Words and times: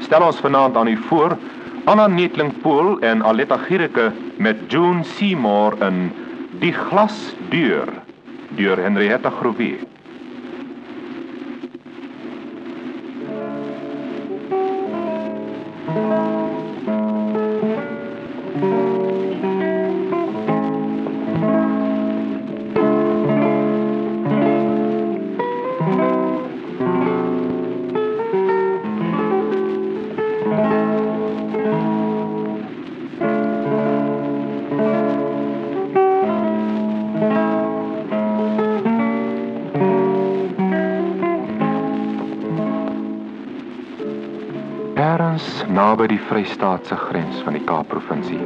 stel 0.00 0.22
ons 0.26 0.40
vanaand 0.40 0.76
aan 0.76 0.88
u 0.88 0.96
voor 1.08 1.36
Anna 1.84 2.06
Netling 2.06 2.60
Pool 2.62 2.98
en 3.00 3.24
Aletta 3.24 3.56
Gierike 3.56 4.12
met 4.36 4.56
June 4.68 5.04
Seymour 5.04 5.76
in 5.82 6.12
Die 6.60 6.72
Glasdeur 6.72 7.88
deur 8.56 8.78
Henrietta 8.78 9.30
Groewe. 9.30 9.78
Ergens 15.90 16.29
naby 45.80 46.10
die 46.10 46.20
Vrystaatse 46.28 46.96
grens 47.08 47.38
van 47.46 47.54
die 47.56 47.62
Kaap-provinsie, 47.64 48.40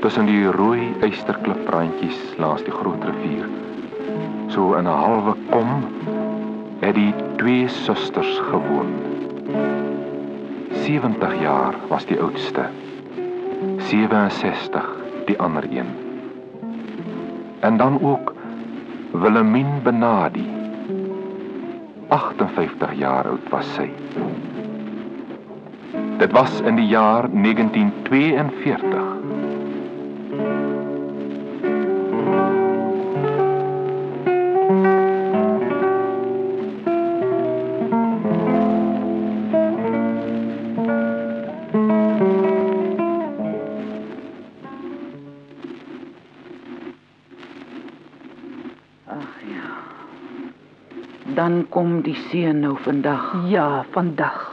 tussen 0.00 0.24
die 0.30 0.46
rooi 0.54 0.86
eysterkliprandjies 1.04 2.20
langs 2.40 2.64
die 2.64 2.72
groot 2.72 3.02
rivier, 3.04 3.50
so 4.54 4.72
in 4.78 4.88
'n 4.88 5.00
halwe 5.02 5.34
kom, 5.50 5.84
het 6.80 6.94
die 6.96 7.12
twee 7.36 7.68
susters 7.68 8.38
gewoon. 8.48 8.94
70 10.86 11.34
jaar 11.40 11.76
was 11.88 12.06
die 12.06 12.20
oudste. 12.20 12.64
67 13.90 14.88
die 15.26 15.38
ander 15.38 15.64
een. 15.68 15.90
En 17.60 17.76
dan 17.76 18.00
ook 18.00 18.32
Wilhelmine 19.12 19.80
Benadi. 19.82 20.48
58 22.08 22.94
jaar 22.94 23.28
oud 23.28 23.48
was 23.50 23.74
sy. 23.74 23.90
Dit 26.18 26.32
was 26.32 26.60
in 26.60 26.74
die 26.74 26.86
jaar 26.86 27.28
1942. 27.30 29.02
Ag 49.06 49.40
ja. 49.46 49.68
Dan 51.34 51.66
kom 51.68 52.02
die 52.02 52.14
seun 52.14 52.60
nou 52.60 52.76
vandag. 52.82 53.34
Ja, 53.48 53.84
vandag. 53.90 54.43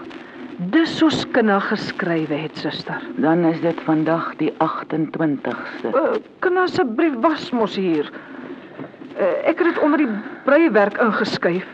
Dis 0.81 0.96
soos 0.97 1.19
kinna 1.30 1.59
geskrywe 1.62 2.40
het, 2.42 2.56
suster. 2.58 3.03
Dan 3.22 3.44
is 3.46 3.59
dit 3.62 3.81
vandag 3.86 4.31
die 4.40 4.50
28ste. 4.66 5.92
Uh, 5.92 6.16
kan 6.42 6.58
asseblief 6.58 7.19
was 7.22 7.52
mos 7.53 7.75
hier. 7.78 8.09
Uh, 9.14 9.28
ek 9.52 9.62
het 9.62 9.68
dit 9.68 9.81
onder 9.86 10.02
die 10.02 10.09
breiwerk 10.47 10.97
ingeskuif. 11.03 11.68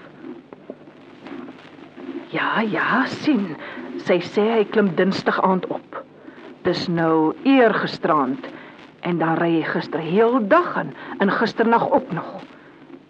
Ja, 2.35 2.66
ja, 2.67 3.06
sien. 3.22 3.53
Sy 4.03 4.19
sê 4.28 4.44
hy 4.57 4.67
klim 4.75 4.91
Dinsdag 5.00 5.40
aand 5.40 5.69
op. 5.72 6.01
Dis 6.67 6.90
nou 6.91 7.31
eergisterand 7.47 8.51
en 9.07 9.23
dan 9.23 9.40
ry 9.40 9.53
hy 9.62 9.66
gister 9.72 10.03
heel 10.03 10.41
dag 10.51 10.73
en 10.84 10.91
en 11.23 11.31
gisternag 11.31 11.88
ook 11.96 12.12
nog. 12.12 12.41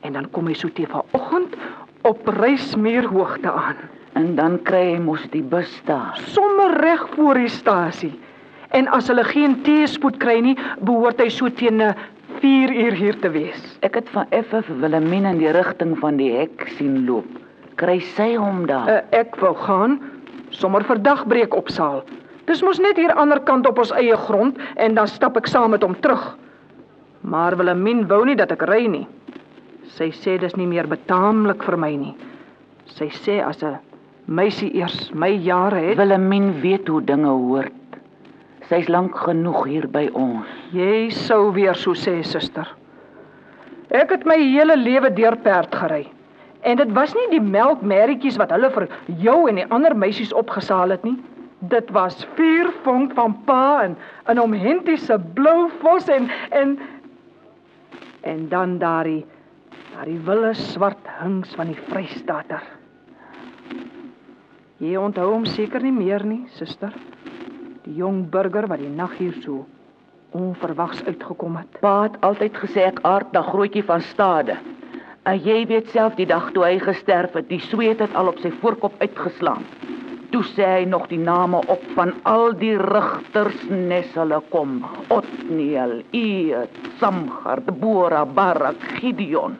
En 0.06 0.14
dan 0.14 0.30
kom 0.30 0.46
hy 0.46 0.54
so 0.54 0.70
te 0.70 0.86
vanoggend 0.94 1.58
op 2.06 2.28
reismuurhoogte 2.38 3.50
aan. 3.50 3.88
En 4.18 4.34
dan 4.36 4.58
kry 4.66 4.96
hy 4.96 5.00
mos 5.02 5.22
die 5.30 5.44
bus 5.46 5.70
daar. 5.86 6.18
sommer 6.34 6.80
reg 6.82 7.04
voor 7.16 7.38
die 7.38 7.50
stasie. 7.54 8.14
En 8.74 8.88
as 8.88 9.08
hulle 9.08 9.24
geen 9.24 9.62
teespoed 9.62 10.18
kry 10.18 10.40
nie, 10.42 10.56
behoort 10.82 11.22
hy 11.22 11.30
so 11.30 11.50
teen 11.50 11.82
'n 11.82 11.94
4 12.42 12.74
uur 12.74 12.96
hier 12.98 13.20
te 13.22 13.30
wees. 13.30 13.78
Ek 13.82 13.96
het 13.96 14.10
van 14.10 14.26
effe 14.30 14.62
vir 14.64 14.80
Wilhelmine 14.82 15.30
in 15.30 15.38
die 15.38 15.52
rigting 15.52 15.98
van 16.00 16.18
die 16.18 16.32
hek 16.32 16.68
sien 16.78 17.06
loop. 17.06 17.28
Kry 17.76 18.00
sy 18.00 18.36
hom 18.36 18.66
daar? 18.66 18.90
Uh, 18.90 19.02
ek 19.12 19.36
wou 19.42 19.54
gaan 19.56 20.00
sommer 20.50 20.84
vir 20.84 20.98
dagbreek 20.98 21.54
opsaal. 21.54 22.04
Dis 22.46 22.62
mos 22.64 22.80
net 22.80 22.98
hier 22.98 23.14
ander 23.14 23.40
kant 23.40 23.68
op 23.68 23.78
ons 23.78 23.92
eie 23.92 24.18
grond 24.18 24.58
en 24.76 24.96
dan 24.96 25.08
stap 25.08 25.38
ek 25.38 25.48
saam 25.48 25.72
met 25.72 25.84
hom 25.84 25.96
terug. 26.02 26.38
Maar 27.22 27.58
Wilhelmine 27.58 28.08
wou 28.08 28.26
nie 28.26 28.36
dat 28.36 28.52
ek 28.52 28.66
ry 28.70 28.88
nie. 28.88 29.08
Sy 29.98 30.12
sê 30.12 30.40
dis 30.40 30.56
nie 30.56 30.68
meer 30.68 30.88
betaamlik 30.88 31.64
vir 31.64 31.78
my 31.78 31.96
nie. 31.96 32.16
Sy 32.86 33.10
sê 33.10 33.42
as 33.44 33.64
'n 33.64 33.78
meisie 34.28 34.74
eers 34.76 35.12
my 35.16 35.30
jare 35.32 35.80
het, 35.80 35.98
Wilhelmine 35.98 36.60
weet 36.62 36.88
hoe 36.92 37.02
dinge 37.02 37.32
hoort. 37.32 37.74
Sy's 38.68 38.90
lank 38.92 39.16
genoeg 39.24 39.62
hier 39.70 39.88
by 39.88 40.10
ons. 40.12 40.48
Jy 40.76 41.08
sou 41.16 41.54
weer 41.56 41.78
so 41.80 41.96
sê, 41.96 42.20
suster. 42.28 42.68
Ek 43.96 44.12
het 44.12 44.26
my 44.28 44.36
hele 44.42 44.76
lewe 44.76 45.14
deur 45.16 45.38
perd 45.40 45.76
gery. 45.76 46.04
En 46.68 46.76
dit 46.76 46.92
was 46.92 47.14
nie 47.16 47.28
die 47.32 47.44
melkmerrietjies 47.44 48.40
wat 48.42 48.52
hulle 48.52 48.70
vir 48.74 48.88
jou 49.24 49.38
en 49.48 49.62
die 49.62 49.68
ander 49.72 49.96
meisies 49.96 50.34
opgesaal 50.36 50.92
het 50.92 51.06
nie. 51.08 51.16
Dit 51.72 51.88
was 51.96 52.26
vier 52.36 52.68
vonk 52.84 53.16
van 53.16 53.38
pa 53.48 53.84
en 53.86 53.96
'n 54.28 54.40
omhentiese 54.40 55.18
blou 55.34 55.70
vos 55.80 56.10
en 56.10 56.30
en 56.52 56.78
en 58.22 58.50
dan 58.50 58.78
daardie 58.78 59.26
daardie 59.96 60.20
wille 60.20 60.54
swart 60.54 61.08
hings 61.22 61.56
van 61.56 61.68
die 61.68 61.80
Vrystaater. 61.88 62.77
Jy 64.78 64.94
onthou 65.02 65.32
hom 65.32 65.46
seker 65.50 65.82
nie 65.82 65.94
meer 65.96 66.22
nie, 66.22 66.44
suster. 66.54 66.94
Die 67.82 67.96
jong 67.98 68.28
burger 68.30 68.68
wat 68.70 68.84
die 68.84 68.92
nag 68.94 69.16
hier 69.18 69.34
so 69.42 69.64
onverwags 70.38 71.02
uitgekom 71.08 71.56
het. 71.58 71.80
Pa 71.82 72.04
het 72.04 72.20
altyd 72.22 72.60
gesê 72.62 72.84
ek 72.92 73.02
aard 73.08 73.32
na 73.34 73.42
grootjie 73.48 73.82
van 73.88 74.04
stade. 74.12 74.60
En 75.26 75.40
jy 75.42 75.64
weet 75.72 75.90
self 75.96 76.14
die 76.20 76.28
dag 76.30 76.52
toe 76.54 76.68
hy 76.68 76.78
gesterf 76.84 77.34
het, 77.40 77.50
die 77.50 77.62
sweet 77.72 78.04
het 78.06 78.14
al 78.16 78.30
op 78.30 78.38
sy 78.44 78.52
voorkop 78.62 79.02
uitgeslaan. 79.02 79.66
Toe 80.30 80.44
sê 80.54 80.70
hy 80.76 80.86
nog 80.86 81.08
die 81.10 81.20
name 81.24 81.64
op 81.72 81.84
van 81.98 82.14
al 82.30 82.54
die 82.60 82.76
rigters 82.78 83.66
nes 83.72 84.14
hulle 84.14 84.44
kom. 84.54 84.82
Otniel, 85.10 86.02
Eet, 86.12 86.78
Samgar, 87.02 87.64
Deborah, 87.66 88.28
Barak, 88.30 88.84
Gideon. 89.00 89.58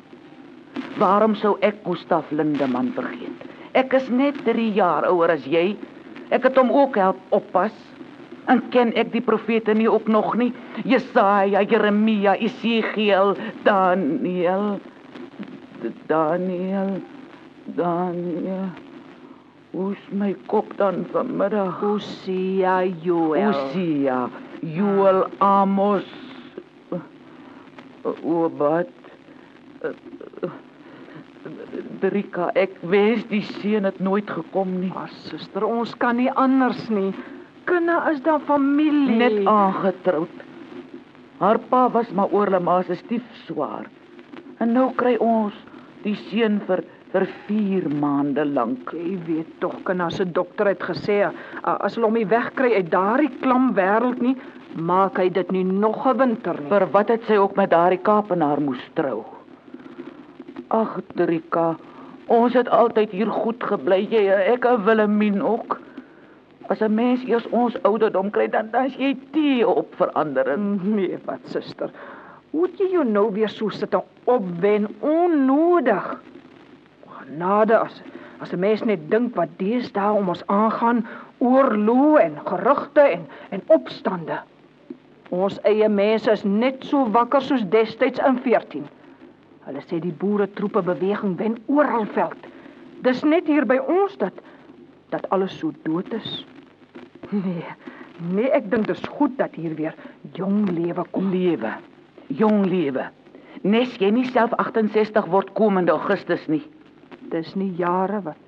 Waarom 1.02 1.34
sou 1.42 1.58
ek 1.66 1.82
Gustaf 1.88 2.30
Lindeman 2.30 2.94
vergeet? 2.94 3.57
Ek 3.78 3.94
is 3.94 4.08
net 4.10 4.40
3 4.48 4.72
jaar 4.74 5.06
ouer 5.06 5.36
as 5.36 5.46
jy. 5.46 5.76
Ek 6.34 6.48
het 6.48 6.58
hom 6.58 6.72
ook 6.74 6.98
help 6.98 7.20
oppas. 7.36 7.76
En 8.48 8.64
ken 8.74 8.94
ek 8.98 9.12
die 9.14 9.22
profete 9.22 9.76
nie 9.76 9.90
ook 9.92 10.08
nog 10.10 10.34
nie? 10.40 10.54
Jesaja, 10.88 11.62
Jeremia, 11.68 12.38
Esegiel, 12.40 13.36
Daniel. 13.68 14.80
Daniel. 16.08 16.98
Daniel. 17.76 18.70
Hoe's 19.76 20.06
my 20.16 20.32
kop 20.48 20.72
dan 20.80 21.04
vanmiddag? 21.12 21.76
Hosea 21.84 22.80
Joel. 23.04 23.52
Hosea, 23.52 24.30
Joel 24.64 25.28
Amos. 25.44 26.08
Obat. 28.24 28.90
Drika, 32.00 32.52
ek 32.56 32.78
wens 32.82 33.26
die 33.32 33.42
seun 33.42 33.88
het 33.88 34.00
nooit 34.00 34.30
gekom 34.30 34.80
nie. 34.82 34.92
Ag 34.96 35.12
suster, 35.28 35.66
ons 35.66 35.96
kan 35.96 36.18
nie 36.18 36.32
anders 36.32 36.90
nie. 36.90 37.14
Kinne 37.68 37.98
is 38.12 38.22
dan 38.26 38.42
familie. 38.48 39.18
Net 39.18 39.48
aangetroud. 39.48 40.44
Haar 41.40 41.60
pa 41.70 41.88
was 41.94 42.10
maar 42.18 42.32
oorle 42.34 42.60
ma 42.60 42.82
se 42.84 42.96
stiefswaar. 42.96 43.90
En 44.60 44.74
nou 44.74 44.90
kry 44.98 45.18
ons 45.22 45.54
die 46.04 46.16
seun 46.30 46.62
vir 46.68 46.84
vir 47.12 47.28
4 47.48 47.88
maande 48.02 48.44
lank. 48.46 48.92
Jy 48.94 49.16
weet 49.28 49.54
tog 49.64 49.76
kan 49.88 50.02
as 50.02 50.20
'n 50.20 50.34
dokter 50.34 50.68
het 50.68 50.84
gesê 50.84 51.32
as 51.64 51.96
hulle 51.96 52.06
hom 52.06 52.14
nie 52.14 52.26
wegkry 52.26 52.74
uit 52.74 52.90
daardie 52.92 53.32
klam 53.42 53.74
wêreld 53.76 54.22
nie, 54.22 54.36
maak 54.76 55.18
hy 55.18 55.30
dit 55.30 55.52
nie 55.52 55.64
nog 55.64 56.06
'n 56.06 56.18
winter 56.18 56.60
nie. 56.60 56.70
Vir 56.70 56.88
wat 56.92 57.10
het 57.10 57.24
sy 57.24 57.38
ook 57.38 57.56
met 57.56 57.70
daardie 57.70 58.04
Kaapenaar 58.04 58.62
moes 58.62 58.84
trou? 58.94 59.37
Ag, 60.68 60.98
Drika, 61.16 61.78
ons 62.28 62.56
het 62.58 62.68
altyd 62.68 63.14
hier 63.16 63.30
goed 63.32 63.62
gebly, 63.64 64.02
jy 64.12 64.26
en 64.34 64.42
ek 64.52 64.66
en 64.68 64.82
Willemien 64.84 65.40
ook. 65.40 65.78
As 66.68 66.82
'n 66.84 66.92
mens 66.96 67.24
eers 67.24 67.48
ons 67.56 67.78
ouderdom 67.88 68.30
kry, 68.36 68.50
dan 68.52 68.72
dan 68.72 68.86
is 68.86 68.98
jy 69.00 69.16
te 69.32 69.64
op 69.68 69.96
verandering. 69.96 70.84
Nee, 70.84 71.18
wat 71.26 71.40
suster. 71.46 71.90
Hoe 72.52 72.66
het 72.66 72.80
jy 72.80 72.90
jou 72.92 73.06
nou 73.06 73.32
weer 73.32 73.50
so 73.50 73.70
sit 73.70 73.94
en 73.94 74.04
opwen 74.24 74.88
onnodig? 75.00 76.20
Genade 77.08 77.78
as 77.78 78.02
as 78.40 78.52
'n 78.52 78.60
mens 78.60 78.84
net 78.84 79.10
dink 79.10 79.36
wat 79.36 79.50
deesdae 79.58 80.12
om 80.12 80.30
ons 80.30 80.48
aangaan, 80.48 81.08
oorloë 81.38 82.20
en 82.20 82.36
gerugte 82.46 83.02
en 83.02 83.26
en 83.50 83.62
opstande. 83.68 84.42
Ons 85.30 85.60
eie 85.62 85.90
mense 85.90 86.32
is 86.32 86.44
net 86.44 86.84
so 86.84 87.10
wakker 87.12 87.42
soos 87.42 87.64
destyds 87.70 88.20
in 88.20 88.38
14. 88.38 88.88
Hulle 89.68 89.84
sê 89.90 90.00
die 90.00 90.16
boere 90.16 90.48
troepe 90.56 90.82
beweging 90.88 91.36
wen 91.40 91.58
oral 91.68 92.06
veld. 92.16 92.48
Dis 93.04 93.24
net 93.28 93.50
hier 93.52 93.68
by 93.68 93.78
ons 93.84 94.16
dat 94.22 94.34
dat 95.12 95.28
alles 95.36 95.54
so 95.60 95.72
dood 95.84 96.14
is. 96.16 96.46
Nee. 97.32 97.66
Nee, 98.32 98.48
ek 98.56 98.72
dink 98.72 98.88
dis 98.88 99.04
goed 99.20 99.36
dat 99.38 99.56
hier 99.60 99.76
weer 99.78 99.96
jong 100.34 100.70
lewe 100.72 101.04
kom. 101.12 101.30
Lewe. 101.32 101.76
Jong 102.34 102.66
lewe. 102.66 103.10
Nes 103.68 103.94
jy 104.02 104.10
nie 104.14 104.26
self 104.32 104.56
68 104.58 105.28
word 105.32 105.52
komende 105.58 105.94
Augustus 105.94 106.48
nie. 106.48 106.64
Dis 107.32 107.54
nie 107.60 107.74
jare 107.78 108.24
wat 108.24 108.40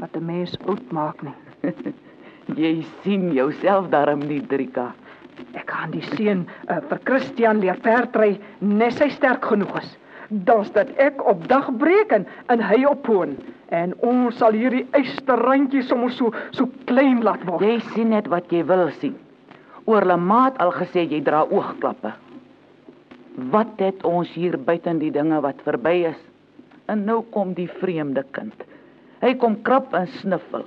wat 0.00 0.16
'n 0.16 0.24
mens 0.26 0.56
oud 0.66 0.92
maak 0.92 1.22
nie. 1.22 1.36
Jy 2.62 2.82
sien 3.02 3.32
jouself 3.32 3.88
daarom 3.92 4.18
nie, 4.26 4.40
Drika. 4.40 4.94
Ek 5.54 5.70
gaan 5.70 5.92
die 5.92 6.02
seun 6.16 6.48
uh, 6.68 6.80
vir 6.88 7.00
Christian 7.04 7.60
leer 7.60 7.78
perdry 7.84 8.40
nes 8.58 8.98
hy 8.98 9.08
sterk 9.08 9.44
genoeg 9.44 9.76
is. 9.78 9.96
Dan's 10.32 10.70
dat 10.72 10.88
ek 10.96 11.20
op 11.28 11.44
dag 11.48 11.66
breek 11.76 12.12
en, 12.16 12.24
en 12.48 12.62
hy 12.64 12.84
op 12.88 13.02
poon 13.04 13.36
en 13.72 13.92
ons 14.04 14.36
sal 14.40 14.56
hierdie 14.56 14.86
eysterrandjie 14.96 15.82
sommer 15.84 16.12
so 16.16 16.32
so 16.56 16.68
klein 16.88 17.20
laat 17.24 17.44
word. 17.48 17.64
Jy 17.66 17.78
sien 17.92 18.12
net 18.14 18.30
wat 18.32 18.52
jy 18.52 18.62
wil 18.68 18.86
sien. 19.00 19.18
Oor 19.84 20.06
Lamaat 20.08 20.56
al 20.62 20.72
gesê 20.76 21.04
jy 21.04 21.20
dra 21.24 21.42
oogklappe. 21.44 22.14
Wat 23.52 23.80
het 23.80 24.04
ons 24.08 24.30
hier 24.36 24.56
buiten 24.60 25.00
die 25.00 25.12
dinge 25.12 25.40
wat 25.44 25.60
verby 25.66 25.94
is? 26.12 26.20
En 26.88 27.04
nou 27.08 27.22
kom 27.34 27.52
die 27.56 27.68
vreemde 27.80 28.24
kind. 28.36 28.56
Hy 29.20 29.34
kom 29.40 29.60
krap 29.66 29.92
en 29.96 30.08
sniffel. 30.20 30.64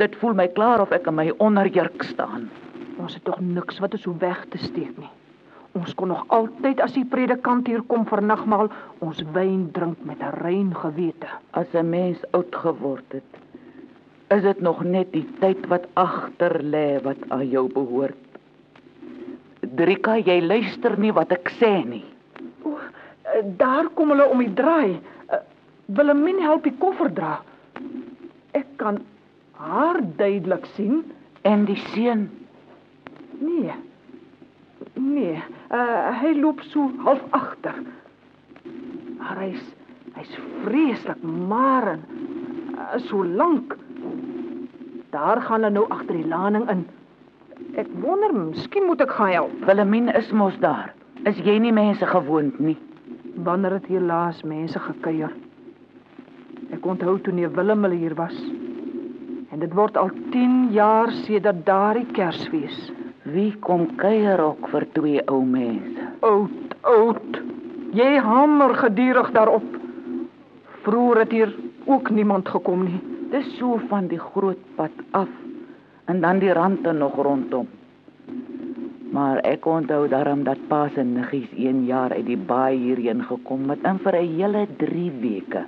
Dit 0.00 0.16
voel 0.20 0.36
my 0.36 0.48
klaar 0.56 0.84
of 0.84 0.92
ek 0.92 1.08
in 1.08 1.16
my 1.20 1.30
onderjurk 1.40 2.04
staan. 2.04 2.48
Ons 3.00 3.16
het 3.16 3.24
tog 3.28 3.40
niks 3.44 3.80
wat 3.80 3.96
is 3.96 4.04
so 4.04 4.16
weg 4.20 4.44
te 4.52 4.60
steek 4.60 4.96
nie. 4.96 5.12
Ons 5.76 5.94
kon 5.94 6.08
nog 6.08 6.24
altyd 6.32 6.80
as 6.80 6.94
die 6.96 7.04
predikant 7.04 7.66
hier 7.68 7.82
kom 7.90 8.06
vir 8.08 8.22
nagmaal, 8.24 8.70
ons 9.04 9.20
wyn 9.34 9.66
drink 9.76 9.98
met 10.08 10.22
'n 10.22 10.36
rein 10.42 10.70
gewete. 10.74 11.28
As 11.52 11.74
'n 11.74 11.90
mens 11.90 12.24
oud 12.32 12.54
geword 12.54 13.12
het, 13.12 13.30
is 14.30 14.42
dit 14.42 14.60
nog 14.60 14.84
net 14.84 15.12
die 15.12 15.26
tyd 15.40 15.66
wat 15.66 15.84
agter 15.94 16.62
lê 16.62 17.02
wat 17.02 17.18
aan 17.28 17.48
jou 17.48 17.68
behoort. 17.68 18.16
Drika, 19.60 20.16
jy 20.16 20.40
luister 20.40 20.98
nie 20.98 21.12
wat 21.12 21.32
ek 21.32 21.50
sê 21.60 21.84
nie. 21.84 22.04
O, 22.64 22.78
eh, 23.24 23.42
daar 23.56 23.88
kom 23.94 24.08
hulle 24.08 24.28
om 24.28 24.38
die 24.38 24.54
draai. 24.54 25.00
Uh, 25.32 25.36
Willemien 25.86 26.40
help 26.40 26.62
die 26.62 26.76
koffer 26.78 27.14
dra. 27.14 27.40
Ek 28.52 28.66
kan 28.76 28.98
haar 29.52 30.00
duidelik 30.16 30.66
sien. 30.74 31.04
En 31.42 31.64
die 31.64 31.76
seun, 31.76 32.30
Nee. 33.40 33.72
Nee, 34.94 35.42
uh, 35.70 36.12
hy 36.20 36.34
loop 36.40 36.62
so 36.70 36.90
half 37.04 37.22
agter. 37.36 37.80
Maar 39.18 39.42
hy's 39.46 39.64
hy's 40.16 40.36
vreeslik 40.64 41.22
maar 41.22 41.90
en 41.96 42.04
uh, 42.76 42.96
so 43.08 43.24
lank. 43.24 43.76
Daar 45.12 45.42
gaan 45.42 45.60
hulle 45.60 45.72
nou 45.74 45.86
agter 45.92 46.16
die 46.16 46.28
laning 46.28 46.68
in. 46.72 46.86
Ek 47.76 47.88
wonder, 48.00 48.32
miskien 48.32 48.86
moet 48.88 49.02
ek 49.04 49.12
gaan 49.16 49.32
help. 49.34 49.56
Willemien 49.68 50.08
is 50.16 50.30
mos 50.32 50.56
daar. 50.62 50.92
Is 51.28 51.38
jy 51.44 51.58
nie 51.60 51.72
mense 51.74 52.06
gewoond 52.06 52.58
nie? 52.60 52.76
Wanneer 53.44 53.78
het 53.78 53.88
hier 53.90 54.04
laas 54.04 54.42
mense 54.46 54.80
gekuier? 54.80 55.32
Ek 56.72 56.86
onthou 56.86 57.16
toe 57.20 57.34
nee 57.34 57.48
Willem 57.48 57.84
hulle 57.84 57.98
hier 58.00 58.14
was. 58.18 58.36
En 59.52 59.60
dit 59.62 59.72
word 59.76 59.96
al 59.96 60.10
10 60.32 60.70
jaar 60.74 61.12
sedert 61.24 61.64
daardie 61.66 62.06
Kersfees. 62.16 62.78
Wie 63.26 63.56
kom 63.58 63.88
kuier 63.98 64.38
ook 64.38 64.68
vir 64.70 64.84
twee 64.94 65.22
ou 65.26 65.40
mense? 65.42 66.04
Oud, 66.26 66.74
oud. 66.86 67.38
Jy 67.96 68.12
hamer 68.22 68.74
gedurig 68.78 69.32
daarop. 69.34 69.66
Vroeger 70.84 71.20
het 71.24 71.32
hier 71.34 71.54
ook 71.90 72.10
niemand 72.14 72.48
gekom 72.48 72.84
nie. 72.86 73.00
Dis 73.32 73.48
so 73.58 73.80
van 73.90 74.06
die 74.12 74.20
groot 74.22 74.60
pad 74.76 74.94
af 75.10 75.32
en 76.06 76.20
dan 76.22 76.38
die 76.38 76.52
rande 76.54 76.92
nog 76.94 77.16
rondom. 77.18 77.66
Maar 79.10 79.40
ek 79.48 79.66
onthou 79.66 80.06
daarom 80.08 80.44
dat 80.46 80.62
pa 80.70 80.84
se 80.94 81.02
niggies 81.02 81.50
1 81.56 81.84
jaar 81.88 82.14
uit 82.14 82.26
die 82.28 82.38
baai 82.38 82.76
hierheen 82.78 83.24
gekom 83.26 83.70
het 83.70 83.82
en 83.82 83.98
vir 83.98 84.14
'n 84.20 84.36
hele 84.38 84.66
3 84.78 85.10
weke. 85.20 85.64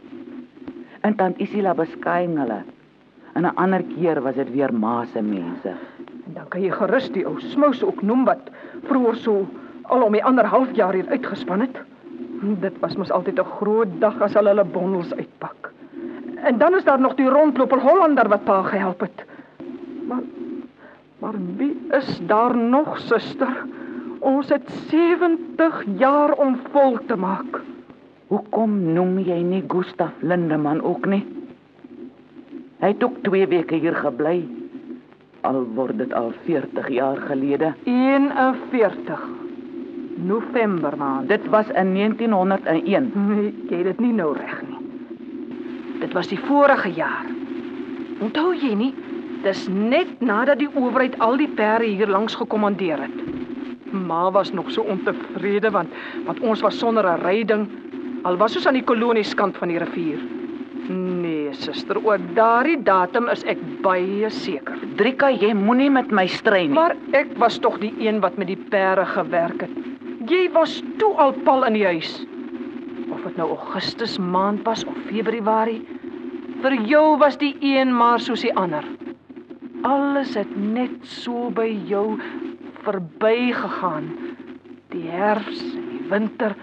En 1.03 1.15
tant 1.15 1.39
Isila 1.39 1.75
beskaing 1.75 2.39
hulle. 2.39 2.63
En 3.35 3.43
'n 3.43 3.57
ander 3.57 3.83
keer 3.83 4.23
was 4.23 4.35
dit 4.35 4.51
weer 4.51 4.75
ma 4.75 5.05
se 5.05 5.23
mense. 5.23 5.75
Dan 6.39 6.49
kan 6.53 6.63
jy 6.63 6.71
gerus 6.71 7.09
die 7.15 7.27
ou 7.27 7.35
smous 7.51 7.81
ook 7.83 8.03
noem 8.07 8.23
wat 8.29 8.51
vroeër 8.87 9.17
so 9.25 9.47
al 9.91 10.05
om 10.07 10.15
die 10.15 10.25
ander 10.25 10.47
halfjaar 10.47 10.95
hier 10.95 11.09
uitgespan 11.11 11.65
het. 11.67 11.81
Dit 12.63 12.77
was 12.83 12.95
mos 12.97 13.11
altyd 13.11 13.41
'n 13.41 13.55
groot 13.59 14.01
dag 14.01 14.21
as 14.23 14.35
hulle 14.39 14.55
hulle 14.55 14.65
bondels 14.65 15.15
uitpak. 15.15 15.73
En 16.45 16.59
dan 16.59 16.77
is 16.77 16.85
daar 16.85 17.01
nog 17.01 17.15
die 17.15 17.29
rondloper 17.29 17.81
Hollander 17.81 18.29
wat 18.29 18.45
pa 18.45 18.63
gehelp 18.63 19.01
het. 19.01 19.25
Maar 20.07 20.23
maar 21.19 21.35
wie 21.57 21.77
is 21.91 22.21
daar 22.27 22.57
nog, 22.57 22.99
suster? 22.99 23.67
Ons 24.19 24.49
het 24.49 24.71
70 24.91 25.85
jaar 25.99 26.33
om 26.33 26.59
vol 26.71 26.99
te 27.07 27.17
maak. 27.17 27.61
Hoekom 28.27 28.93
noem 28.93 29.19
jy 29.19 29.43
nie 29.43 29.65
Gustaf 29.67 30.13
Lindeman 30.21 30.83
ook 30.83 31.07
nie? 31.07 31.27
Hy 32.79 32.87
het 32.87 33.05
ook 33.05 33.23
2 33.23 33.47
weke 33.47 33.75
hier 33.75 33.95
gebly. 33.95 34.58
Al 35.47 35.65
word 35.75 35.99
dit 35.99 36.13
al 36.13 36.33
40 36.45 36.89
jaar 36.89 37.17
gelede. 37.29 37.73
41 37.85 39.23
November 40.17 40.97
maand. 40.99 41.29
Dit 41.29 41.47
was 41.49 41.67
in 41.69 41.95
1901. 41.95 43.13
Nee, 43.29 43.55
jy 43.69 43.77
het 43.77 43.85
dit 43.93 44.01
nie 44.01 44.13
nou 44.13 44.33
reg 44.37 44.63
nie. 44.67 44.81
Dit 46.01 46.13
was 46.13 46.31
die 46.31 46.39
vorige 46.39 46.91
jaar. 46.95 47.27
Onthou 48.21 48.53
jy 48.55 48.75
nie? 48.75 48.95
Dis 49.43 49.69
net 49.71 50.21
nadat 50.21 50.59
die 50.59 50.71
owerheid 50.75 51.19
al 51.23 51.37
die 51.39 51.49
perde 51.49 51.87
hier 51.87 52.11
langs 52.11 52.35
gekommandeer 52.35 53.05
het. 53.07 53.19
Ma 53.95 54.31
was 54.35 54.51
nog 54.53 54.71
so 54.75 54.83
ontevrede 54.83 55.71
want 55.71 55.95
want 56.27 56.41
ons 56.41 56.61
was 56.61 56.79
sonder 56.79 57.07
'n 57.07 57.23
ryding 57.23 57.69
al 58.23 58.37
was 58.37 58.57
ons 58.59 58.67
aan 58.67 58.79
die 58.79 58.87
kolonieskant 58.87 59.57
van 59.57 59.71
die 59.73 59.79
rivier. 59.79 60.19
Nee, 60.89 61.38
suster, 61.57 61.99
ook 62.01 62.25
daardie 62.37 62.79
datum 62.83 63.29
is 63.33 63.45
ek 63.49 63.61
baie 63.85 64.31
seker. 64.31 64.79
Drika, 64.99 65.31
jy 65.31 65.53
moenie 65.57 65.91
met 65.91 66.11
my 66.15 66.27
stry 66.31 66.67
nie. 66.67 66.75
Maar 66.77 66.97
ek 67.17 67.35
was 67.41 67.59
tog 67.63 67.79
die 67.83 67.93
een 68.03 68.21
wat 68.25 68.39
met 68.41 68.51
die 68.51 68.59
perde 68.73 69.07
gewerk 69.09 69.67
het. 69.67 69.77
Jy 70.29 70.49
was 70.53 70.81
toe 71.01 71.15
al 71.21 71.33
pal 71.47 71.65
in 71.69 71.79
die 71.79 71.87
huis. 71.87 72.11
Of 73.13 73.23
dit 73.25 73.39
nou 73.41 73.49
Augustus 73.55 74.19
maand 74.19 74.65
was 74.67 74.85
of 74.85 74.97
Februarie, 75.09 75.81
vir 76.63 76.75
jou 76.91 77.17
was 77.21 77.39
die 77.41 77.55
een 77.65 77.95
maar 77.95 78.21
soos 78.21 78.43
die 78.45 78.55
ander. 78.59 78.85
Alles 79.87 80.35
het 80.35 80.51
net 80.59 80.97
so 81.07 81.49
by 81.55 81.69
jou 81.89 82.19
verbygegaan. 82.85 84.11
Die 84.93 85.07
herfs 85.13 85.63
die 85.63 86.03
winter, 86.11 86.57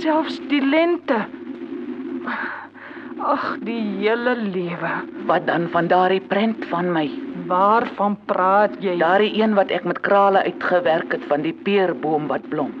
selfs 0.00 0.38
die 0.50 0.60
lente. 0.60 1.24
Ag, 3.16 3.56
die 3.64 3.80
hele 3.80 4.34
lewe. 4.36 4.90
Wat 5.24 5.46
dan 5.48 5.70
van 5.72 5.86
daardie 5.88 6.20
prent 6.20 6.66
van 6.68 6.90
my? 6.92 7.06
Waarvan 7.48 8.18
praat 8.28 8.74
jy? 8.84 8.98
Daardie 9.00 9.40
een 9.40 9.54
wat 9.56 9.72
ek 9.72 9.86
met 9.88 10.02
krale 10.04 10.42
uitgewerk 10.44 11.16
het 11.16 11.24
van 11.30 11.40
die 11.46 11.54
peerboom 11.54 12.28
wat 12.28 12.48
blom. 12.52 12.74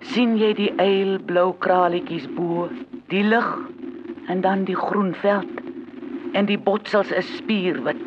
sien 0.00 0.32
jy 0.40 0.54
die 0.56 0.70
eilblou 0.80 1.52
kraletjies 1.60 2.24
bo, 2.34 2.70
die 3.12 3.22
lig 3.22 3.48
en 4.32 4.40
dan 4.40 4.64
die 4.64 4.74
groen 4.74 5.12
veld 5.14 5.60
en 6.32 6.48
die 6.48 6.58
botsels 6.58 7.12
is 7.12 7.28
spierwit. 7.36 8.00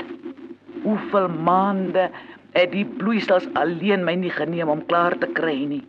Hoeveel 0.83 1.29
maande 1.29 2.09
het 2.57 2.71
die 2.73 2.85
bloeisels 2.85 3.45
alleen 3.53 4.03
my 4.03 4.15
nie 4.17 4.33
geneem 4.33 4.73
om 4.73 4.85
klaar 4.89 5.15
te 5.21 5.29
kry 5.37 5.59
nie. 5.69 5.83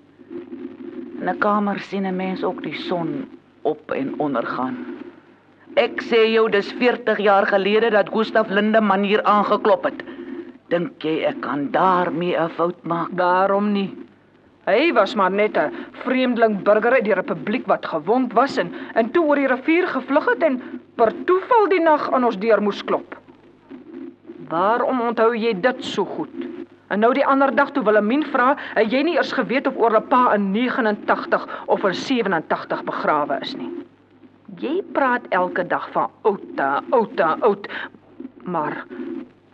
In 1.20 1.28
'n 1.28 1.38
kamer 1.38 1.80
sien 1.80 2.06
'n 2.06 2.16
mens 2.16 2.44
ook 2.44 2.62
die 2.62 2.76
son 2.76 3.24
op 3.62 3.90
en 3.90 4.14
ondergaan. 4.18 4.93
Ek 5.74 6.04
sê 6.06 6.20
jou 6.30 6.44
dis 6.54 6.68
40 6.78 7.18
jaar 7.18 7.48
gelede 7.50 7.88
dat 7.90 8.12
Gustaf 8.14 8.46
Lindeman 8.46 9.02
hier 9.02 9.24
aangeklop 9.26 9.88
het. 9.88 10.04
Dink 10.70 11.02
jy 11.02 11.24
ek 11.26 11.40
kan 11.42 11.64
daarmee 11.74 12.36
'n 12.38 12.52
fout 12.54 12.84
maak? 12.84 13.10
Daarom 13.10 13.72
nie. 13.72 13.90
Hy 14.66 14.92
was 14.94 15.14
maar 15.14 15.32
net 15.32 15.56
'n 15.58 15.74
vreemdeling 16.04 16.62
burger 16.62 16.92
uit 16.92 17.04
die 17.04 17.14
republiek 17.14 17.66
wat 17.66 17.86
gewond 17.86 18.32
was 18.32 18.56
en 18.56 18.72
en 18.94 19.10
toe 19.10 19.24
oor 19.24 19.36
die 19.36 19.48
rivier 19.48 19.86
gevlug 19.86 20.24
het 20.30 20.42
en 20.42 20.62
per 20.96 21.12
toeval 21.24 21.68
die 21.68 21.80
nag 21.80 22.12
aan 22.12 22.24
ons 22.24 22.38
deur 22.38 22.62
moes 22.62 22.84
klop. 22.84 23.16
Waarom 24.48 25.00
onthou 25.00 25.34
jy 25.34 25.60
dit 25.60 25.84
so 25.84 26.04
goed? 26.04 26.46
En 26.88 27.00
nou 27.00 27.12
die 27.14 27.26
ander 27.26 27.54
dag 27.54 27.70
toe 27.72 27.82
Wilhelmine 27.82 28.26
vra, 28.26 28.56
het 28.74 28.92
jy 28.92 29.02
nie 29.02 29.16
eers 29.16 29.32
geweet 29.32 29.66
of 29.66 29.76
oor 29.76 29.96
'n 29.96 30.08
pa 30.08 30.34
in 30.34 30.52
89 30.52 31.48
of 31.66 31.84
in 31.84 31.94
87 31.94 32.84
begrawe 32.84 33.38
is 33.40 33.56
nie. 33.56 33.84
Jy 34.60 34.82
praat 34.92 35.26
elke 35.34 35.64
dag 35.66 35.86
van 35.94 36.10
outa, 36.22 36.82
outa, 36.90 37.36
oud. 37.40 37.66
Maar 38.44 38.84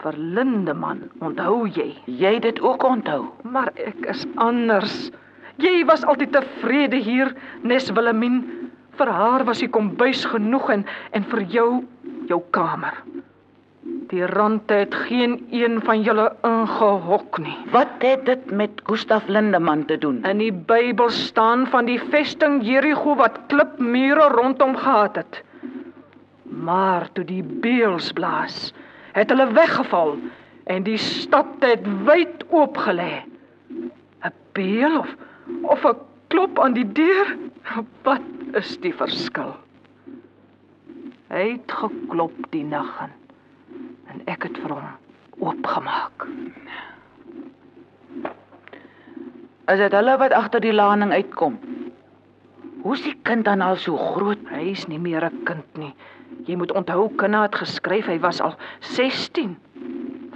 vir 0.02 0.16
Lindeman, 0.16 1.04
onthou 1.20 1.68
jy? 1.68 1.94
Jy 2.06 2.38
dit 2.44 2.60
ook 2.60 2.84
onthou. 2.84 3.28
Maar 3.42 3.70
ek 3.76 4.08
is 4.12 4.26
anders. 4.34 5.10
Jy 5.60 5.84
was 5.88 6.04
altyd 6.08 6.32
tevrede 6.32 7.00
hier, 7.04 7.32
Nes 7.62 7.90
Wilhelmine. 7.92 8.42
Vir 8.98 9.12
haar 9.14 9.44
was 9.48 9.62
die 9.62 9.70
kombuis 9.72 10.24
genoeg 10.28 10.68
en 10.74 10.86
en 11.16 11.24
vir 11.32 11.44
jou 11.48 11.70
jou 12.28 12.40
kamer. 12.50 12.96
Die 14.10 14.26
rande 14.26 14.74
het 14.74 14.94
geen 14.94 15.36
een 15.50 15.80
van 15.86 16.02
julle 16.02 16.32
ingehok 16.42 17.38
nie. 17.38 17.56
Wat 17.70 18.02
het 18.02 18.24
dit 18.26 18.50
met 18.50 18.80
Gustaf 18.84 19.26
Lindeman 19.26 19.84
te 19.86 19.98
doen? 19.98 20.24
In 20.26 20.38
die 20.42 20.52
Bybel 20.52 21.10
staan 21.10 21.66
van 21.70 21.86
die 21.86 22.00
vesting 22.10 22.58
Jerigo 22.66 23.14
wat 23.14 23.38
klipmure 23.46 24.28
rondom 24.34 24.76
gehad 24.76 25.16
het. 25.16 25.42
Maar 26.42 27.06
toe 27.12 27.24
die 27.24 27.42
beels 27.42 28.12
blaas, 28.12 28.72
het 29.12 29.30
hulle 29.30 29.46
weggeval 29.52 30.16
en 30.64 30.82
die 30.82 30.98
stad 30.98 31.62
het 31.62 31.86
wyd 32.04 32.44
oopgelê. 32.50 33.22
'n 34.26 34.34
Beel 34.52 34.98
of 34.98 35.14
of 35.62 35.86
'n 35.86 35.96
klop 36.26 36.58
aan 36.58 36.74
die 36.74 36.92
deur? 36.92 37.36
Wat 38.02 38.26
is 38.52 38.76
die 38.80 38.94
verskil? 38.94 39.54
Hy 41.30 41.46
het 41.52 41.72
geklop 41.72 42.34
die 42.50 42.64
nag 42.64 43.00
in 43.06 43.19
en 44.12 44.22
ek 44.26 44.48
het 44.48 44.58
vir 44.62 44.74
hom 44.74 44.88
oopgemaak. 45.40 46.26
Is 49.70 49.78
dit 49.78 49.92
hulle 49.94 50.16
wat 50.18 50.32
agter 50.34 50.60
die 50.60 50.74
laning 50.74 51.12
uitkom? 51.14 51.58
Hoe 52.82 52.94
is 52.96 53.04
die 53.04 53.16
kind 53.28 53.44
dan 53.44 53.62
al 53.62 53.76
so 53.76 53.96
groot? 53.96 54.40
Hy 54.50 54.70
is 54.72 54.86
nie 54.88 54.98
meer 54.98 55.24
'n 55.24 55.44
kind 55.44 55.78
nie. 55.78 55.94
Jy 56.46 56.56
moet 56.56 56.72
onthou 56.72 57.08
Kinna 57.16 57.42
het 57.42 57.54
geskryf 57.54 58.06
hy 58.06 58.18
was 58.18 58.40
al 58.40 58.54
16. 58.80 59.56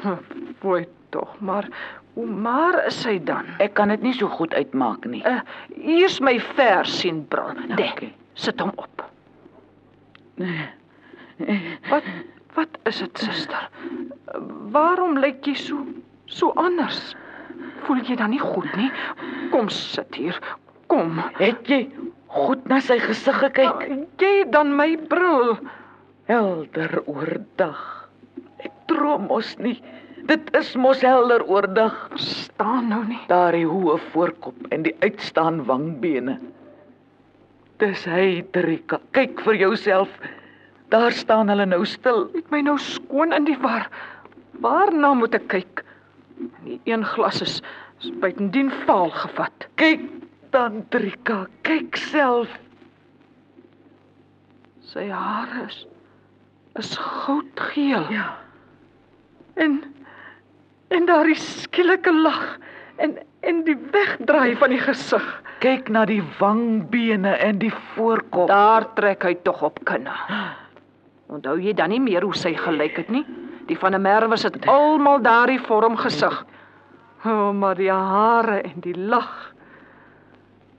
Hm, 0.03 0.17
Fooi 0.61 0.87
tog, 1.11 1.41
maar 1.41 1.69
hoe 2.15 2.27
maar 2.27 2.87
is 2.87 3.05
hy 3.05 3.19
dan? 3.19 3.45
Ek 3.59 3.75
kan 3.75 3.89
dit 3.89 4.03
nie 4.03 4.13
so 4.13 4.29
goed 4.29 4.55
uitmaak 4.55 5.05
nie. 5.05 5.23
Uh, 5.27 5.41
hier's 5.75 6.21
my 6.21 6.41
vers 6.41 6.99
sien 7.01 7.25
bril. 7.29 7.55
Dek. 7.77 7.93
Oké. 7.93 8.11
Sit 8.35 8.61
hom 8.61 8.73
op. 8.77 9.05
Wat 11.91 12.03
wat 12.55 12.79
is 12.89 12.99
dit, 13.03 13.19
suster? 13.19 13.69
Waarom 14.75 15.19
lyk 15.23 15.47
jy 15.47 15.55
so 15.59 15.85
so 16.31 16.53
anders? 16.61 17.15
Voel 17.85 18.03
jy 18.07 18.17
dan 18.19 18.33
nie 18.35 18.43
goed 18.43 18.71
nie? 18.79 18.91
Kom 19.53 19.69
sit 19.73 20.15
hier. 20.19 20.39
Kom. 20.91 21.21
Het 21.39 21.69
jy 21.69 21.81
goed 22.35 22.65
na 22.71 22.81
sy 22.83 22.99
gesig 23.03 23.37
gekyk? 23.43 23.85
Jy 24.21 24.47
dan 24.55 24.75
my 24.79 24.95
bril. 25.11 25.59
Helder 26.31 27.03
oordag. 27.05 27.83
Ek 28.65 28.73
droom 28.89 29.29
mos 29.29 29.55
nie. 29.61 29.77
Dit 30.25 30.49
is 30.57 30.73
mos 30.81 31.03
helder 31.05 31.45
oordag. 31.45 31.97
Staan 32.17 32.89
nou 32.89 33.03
nie. 33.05 33.21
Daardie 33.29 33.67
hoë 33.69 33.99
voorkop 34.15 34.73
en 34.73 34.87
die 34.87 34.95
uitstaan 35.05 35.61
wangbene. 35.69 36.39
Dis 37.83 38.07
hy, 38.09 38.41
Trika. 38.55 39.03
Kyk 39.13 39.43
vir 39.45 39.61
jouself. 39.67 40.09
Daar 40.95 41.13
staan 41.13 41.49
hulle 41.49 41.65
nou 41.67 41.83
stil. 41.87 42.29
Het 42.33 42.51
my 42.55 42.61
nou 42.63 42.77
skoon 42.79 43.33
in 43.35 43.49
die 43.49 43.59
war. 43.59 43.89
Waarna 44.63 45.11
moet 45.19 45.35
ek 45.35 45.49
kyk? 45.51 45.83
Die 46.63 46.79
een 46.87 47.03
glas 47.03 47.41
is, 47.43 47.57
is 47.99 48.13
buitendien 48.23 48.71
vaal 48.85 49.11
gevat. 49.11 49.67
Kyk 49.81 50.05
dan, 50.55 50.85
Trika. 50.95 51.49
Kyk 51.67 51.99
self. 51.99 52.53
Sy 54.87 55.09
hare 55.11 55.67
is 55.67 55.83
is 56.79 56.95
goudgeel. 56.99 58.07
Ja. 58.15 58.31
En 59.59 59.81
en 60.95 61.07
daardie 61.11 61.39
skielike 61.39 62.15
lag 62.15 62.59
en 63.03 63.19
en 63.43 63.65
die 63.67 63.79
wegdraai 63.91 64.55
van 64.63 64.71
die 64.71 64.83
gesig. 64.83 65.27
Kyk 65.59 65.91
na 65.91 66.07
die 66.07 66.23
wangbene 66.39 67.35
en 67.35 67.59
die 67.59 67.75
voorkop. 67.95 68.47
Daar 68.51 68.93
trek 68.95 69.27
hy 69.27 69.35
tog 69.43 69.63
op 69.67 69.83
kinna. 69.91 70.15
Onthou 71.35 71.57
jy 71.59 71.73
dan 71.75 71.91
nie 71.91 72.01
meer 72.03 72.23
hoe 72.23 72.37
sy 72.39 72.53
gelyk 72.55 73.01
het 73.01 73.09
nie? 73.11 73.25
Die 73.67 73.79
van 73.79 73.95
'n 73.95 74.03
merwe 74.03 74.37
het 74.39 74.67
almal 74.67 75.23
daardie 75.23 75.61
vorm 75.61 75.97
gesig. 75.97 76.45
O, 77.25 77.31
oh, 77.31 77.53
maar 77.53 77.75
die 77.75 77.91
hare 77.91 78.61
en 78.63 78.81
die 78.81 78.95
lag. 78.95 79.53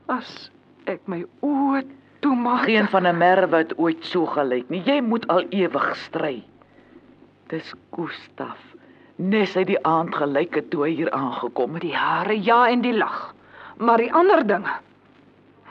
As 0.08 0.52
ek 0.86 1.02
my 1.08 1.26
oë 1.42 1.84
toemaak. 2.20 2.66
Geen 2.66 2.88
van 2.88 3.08
'n 3.08 3.18
merwe 3.18 3.58
het 3.58 3.78
ooit 3.78 4.06
so 4.06 4.26
gelyk 4.26 4.70
nie. 4.70 4.82
Jy 4.86 5.02
moet 5.02 5.28
al 5.28 5.44
ewig 5.50 5.96
stry. 5.96 6.44
Dis 7.48 7.74
Gustaf. 7.92 8.60
Nes 9.16 9.54
hy 9.54 9.64
die 9.64 9.84
aand 9.84 10.16
gelyk 10.16 10.56
het 10.56 10.70
toe 10.70 10.84
hy 10.84 10.96
hier 10.96 11.12
aangekom 11.12 11.74
het. 11.74 11.82
die 11.82 11.96
hare 11.96 12.44
ja 12.44 12.70
en 12.70 12.82
die 12.82 12.98
lag. 12.98 13.34
Maar 13.78 13.98
die 13.98 14.14
ander 14.14 14.48
dinge. 14.48 14.72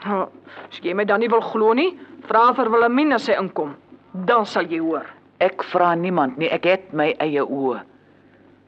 Oh, 0.07 0.27
as 0.69 0.79
jy 0.81 0.93
my 0.93 1.05
dan 1.05 1.19
nie 1.19 1.29
wil 1.29 1.41
glo 1.41 1.73
nie, 1.73 1.97
vra 2.27 2.53
vir 2.53 2.69
Wilhelmina 2.69 3.15
as 3.15 3.23
sy 3.23 3.31
inkom. 3.31 3.75
Dan 4.23 4.45
sal 4.47 4.69
jy 4.71 4.79
hoor. 4.79 5.07
Ek 5.43 5.63
vra 5.67 5.91
niemand 5.99 6.37
nie, 6.39 6.47
ek 6.47 6.63
het 6.69 6.93
my 6.95 7.09
eie 7.19 7.43
oë. 7.43 7.81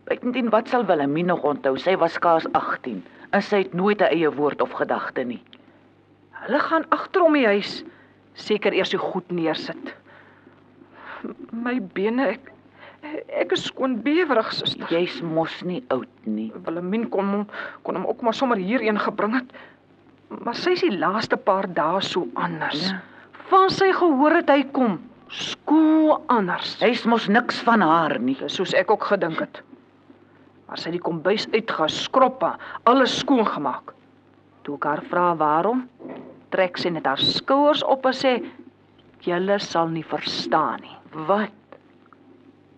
Buitendien 0.07 0.49
wat 0.51 0.67
sal 0.67 0.83
Wilhelmine 0.87 1.31
nog 1.31 1.45
onthou? 1.47 1.77
Sy 1.79 1.95
was 1.99 2.17
skaars 2.19 2.47
18 2.51 2.99
en 3.35 3.43
sy 3.43 3.61
het 3.63 3.73
nooit 3.73 4.01
'n 4.01 4.11
eie 4.11 4.31
woord 4.31 4.61
of 4.61 4.71
gedagte 4.71 5.23
nie. 5.23 5.41
Hulle 6.31 6.59
gaan 6.59 6.85
agter 6.89 7.23
om 7.23 7.33
die 7.33 7.45
huis 7.45 7.83
seker 8.33 8.73
eers 8.73 8.89
so 8.89 8.97
goed 8.97 9.31
neersit. 9.31 9.95
My 11.51 11.79
bene 11.79 12.27
ek 12.27 12.51
ek 13.27 13.51
is 13.51 13.63
skoon 13.63 14.01
bewerig, 14.01 14.51
suster. 14.53 14.87
Jy's 14.89 15.21
mos 15.21 15.63
nie 15.63 15.83
oud 15.87 16.07
nie. 16.25 16.51
Wilhelmine 16.65 17.07
kon 17.07 17.27
hom 17.27 17.47
kon 17.83 17.95
hom 17.95 18.05
ook 18.05 18.21
maar 18.21 18.33
sommer 18.33 18.57
hierheen 18.57 18.99
gebring 18.99 19.33
het. 19.33 19.51
Maar 20.43 20.55
sy 20.55 20.71
is 20.71 20.81
die 20.81 20.97
laaste 20.97 21.37
paar 21.37 21.67
dae 21.73 22.01
so 22.01 22.27
anders. 22.35 22.89
Ja. 22.89 23.01
Van 23.47 23.69
sy 23.69 23.91
gehoor 23.95 24.31
het 24.31 24.49
hy 24.49 24.63
kom, 24.75 24.97
skoon 25.34 26.22
anders. 26.27 26.75
Hy's 26.81 27.05
mos 27.05 27.27
niks 27.27 27.60
van 27.67 27.81
haar 27.81 28.17
nie. 28.19 28.36
Dis 28.39 28.57
soos 28.60 28.74
ek 28.77 28.91
ook 28.91 29.10
gedink 29.10 29.39
het. 29.43 29.62
Maar 30.67 30.79
sy 30.79 30.89
het 30.89 30.98
die 30.98 31.03
kombuis 31.03 31.48
uitgeskrob, 31.53 32.43
alles 32.89 33.19
skoon 33.22 33.46
gemaak. 33.48 33.93
Toe 34.67 34.75
ek 34.75 34.88
haar 34.89 35.03
vra 35.12 35.27
waarom, 35.39 35.86
trek 36.51 36.79
sy 36.79 36.91
net 36.91 37.07
haar 37.07 37.22
skouers 37.24 37.84
op 37.88 38.05
en 38.05 38.15
sê: 38.15 38.34
"Julle 39.24 39.60
sal 39.60 39.88
nie 39.88 40.03
verstaan 40.03 40.81
nie." 40.81 40.98
Wat? 41.27 41.79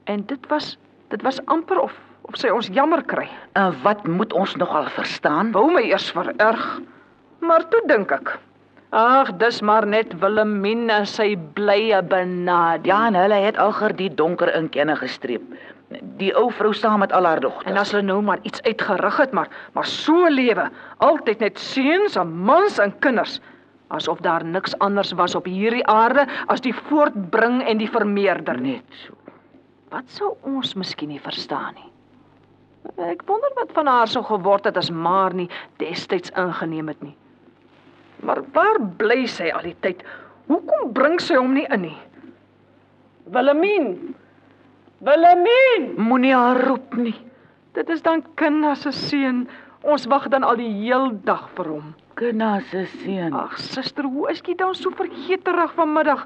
En 0.06 0.25
dit 0.25 0.48
was 0.50 0.77
dit 1.10 1.22
was 1.22 1.41
amper 1.46 1.79
of 1.82 1.98
of 2.29 2.38
sy 2.38 2.51
ons 2.53 2.70
jammer 2.74 3.01
kry. 3.10 3.27
En 3.58 3.74
wat 3.82 4.06
moet 4.08 4.34
ons 4.34 4.56
nogal 4.56 4.86
verstaan? 4.94 5.51
Wou 5.51 5.72
my 5.74 5.82
eers 5.82 6.12
vererg. 6.13 6.82
Maar 7.41 7.65
toe 7.70 7.82
dink 7.88 8.12
ek, 8.12 8.36
ag, 8.89 9.31
dis 9.38 9.62
maar 9.62 9.86
net 9.88 10.13
Wilhelmina 10.22 11.03
sy 11.05 11.36
blye 11.58 12.01
benade. 12.10 12.89
Ja, 12.89 13.05
en 13.08 13.17
hulle 13.17 13.38
het 13.43 13.58
alger 13.58 13.93
die 13.96 14.10
donker 14.10 14.50
inkenne 14.55 14.96
gestreep. 14.98 15.43
Die 16.22 16.31
ou 16.38 16.50
vrou 16.53 16.74
saam 16.74 17.00
met 17.01 17.13
al 17.13 17.25
haar 17.25 17.41
dogters. 17.41 17.69
En 17.69 17.77
as 17.77 17.91
hulle 17.93 18.05
nou 18.05 18.22
maar 18.22 18.41
iets 18.43 18.62
uitgerig 18.62 19.17
het, 19.17 19.31
maar 19.31 19.50
maar 19.74 19.86
so 19.86 20.29
lewe, 20.29 20.69
altyd 20.98 21.39
net 21.39 21.60
seuns 21.60 22.17
en 22.17 22.34
mans 22.46 22.79
en 22.79 22.93
kinders, 23.00 23.39
asof 23.89 24.19
daar 24.22 24.46
niks 24.46 24.77
anders 24.79 25.12
was 25.17 25.36
op 25.36 25.46
hierdie 25.50 25.86
aarde 25.89 26.27
as 26.48 26.62
die 26.62 26.74
voortbring 26.74 27.63
en 27.65 27.77
die 27.77 27.89
vermeerder 27.89 28.60
net 28.62 28.86
so. 29.05 29.13
Wat 29.89 30.05
sou 30.13 30.36
ons 30.46 30.75
miskien 30.77 31.10
nie 31.10 31.22
verstaan 31.22 31.74
nie? 31.74 31.88
Ek 33.10 33.24
wonder 33.25 33.50
wat 33.58 33.74
van 33.74 33.89
haar 33.89 34.08
sou 34.08 34.22
geword 34.25 34.69
het 34.69 34.77
as 34.77 34.91
maar 34.93 35.34
nie 35.34 35.50
destyds 35.81 36.29
ingeneem 36.38 36.88
het 36.93 37.01
nie. 37.01 37.15
Maar 38.25 38.43
waar 38.53 38.79
bly 38.99 39.25
sy 39.27 39.49
al 39.53 39.63
die 39.69 39.77
tyd? 39.85 40.03
Hoekom 40.49 40.93
bring 40.93 41.19
sy 41.21 41.38
hom 41.39 41.53
nie 41.53 41.67
in 41.69 41.81
nie? 41.88 41.97
Wilhelmine. 43.29 44.13
Wilhelmine. 45.05 45.93
Moenie 45.97 46.35
haar 46.35 46.59
roep 46.67 46.95
nie. 46.97 47.15
Dit 47.77 47.89
is 47.93 48.01
dan 48.01 48.23
Kinna 48.35 48.73
se 48.75 48.91
seun. 48.91 49.45
Ons 49.88 50.09
wag 50.11 50.27
dan 50.33 50.43
al 50.43 50.57
die 50.59 50.71
heel 50.81 51.13
dag 51.23 51.45
vir 51.55 51.69
hom. 51.71 51.91
Kina 52.19 52.57
se 52.67 52.83
seun. 52.99 53.35
Ag, 53.38 53.55
suster, 53.61 54.03
hoe 54.09 54.27
is 54.33 54.41
jy 54.43 54.57
dan 54.59 54.75
so 54.75 54.91
vergeterig 54.91 55.75
vanmiddag? 55.77 56.25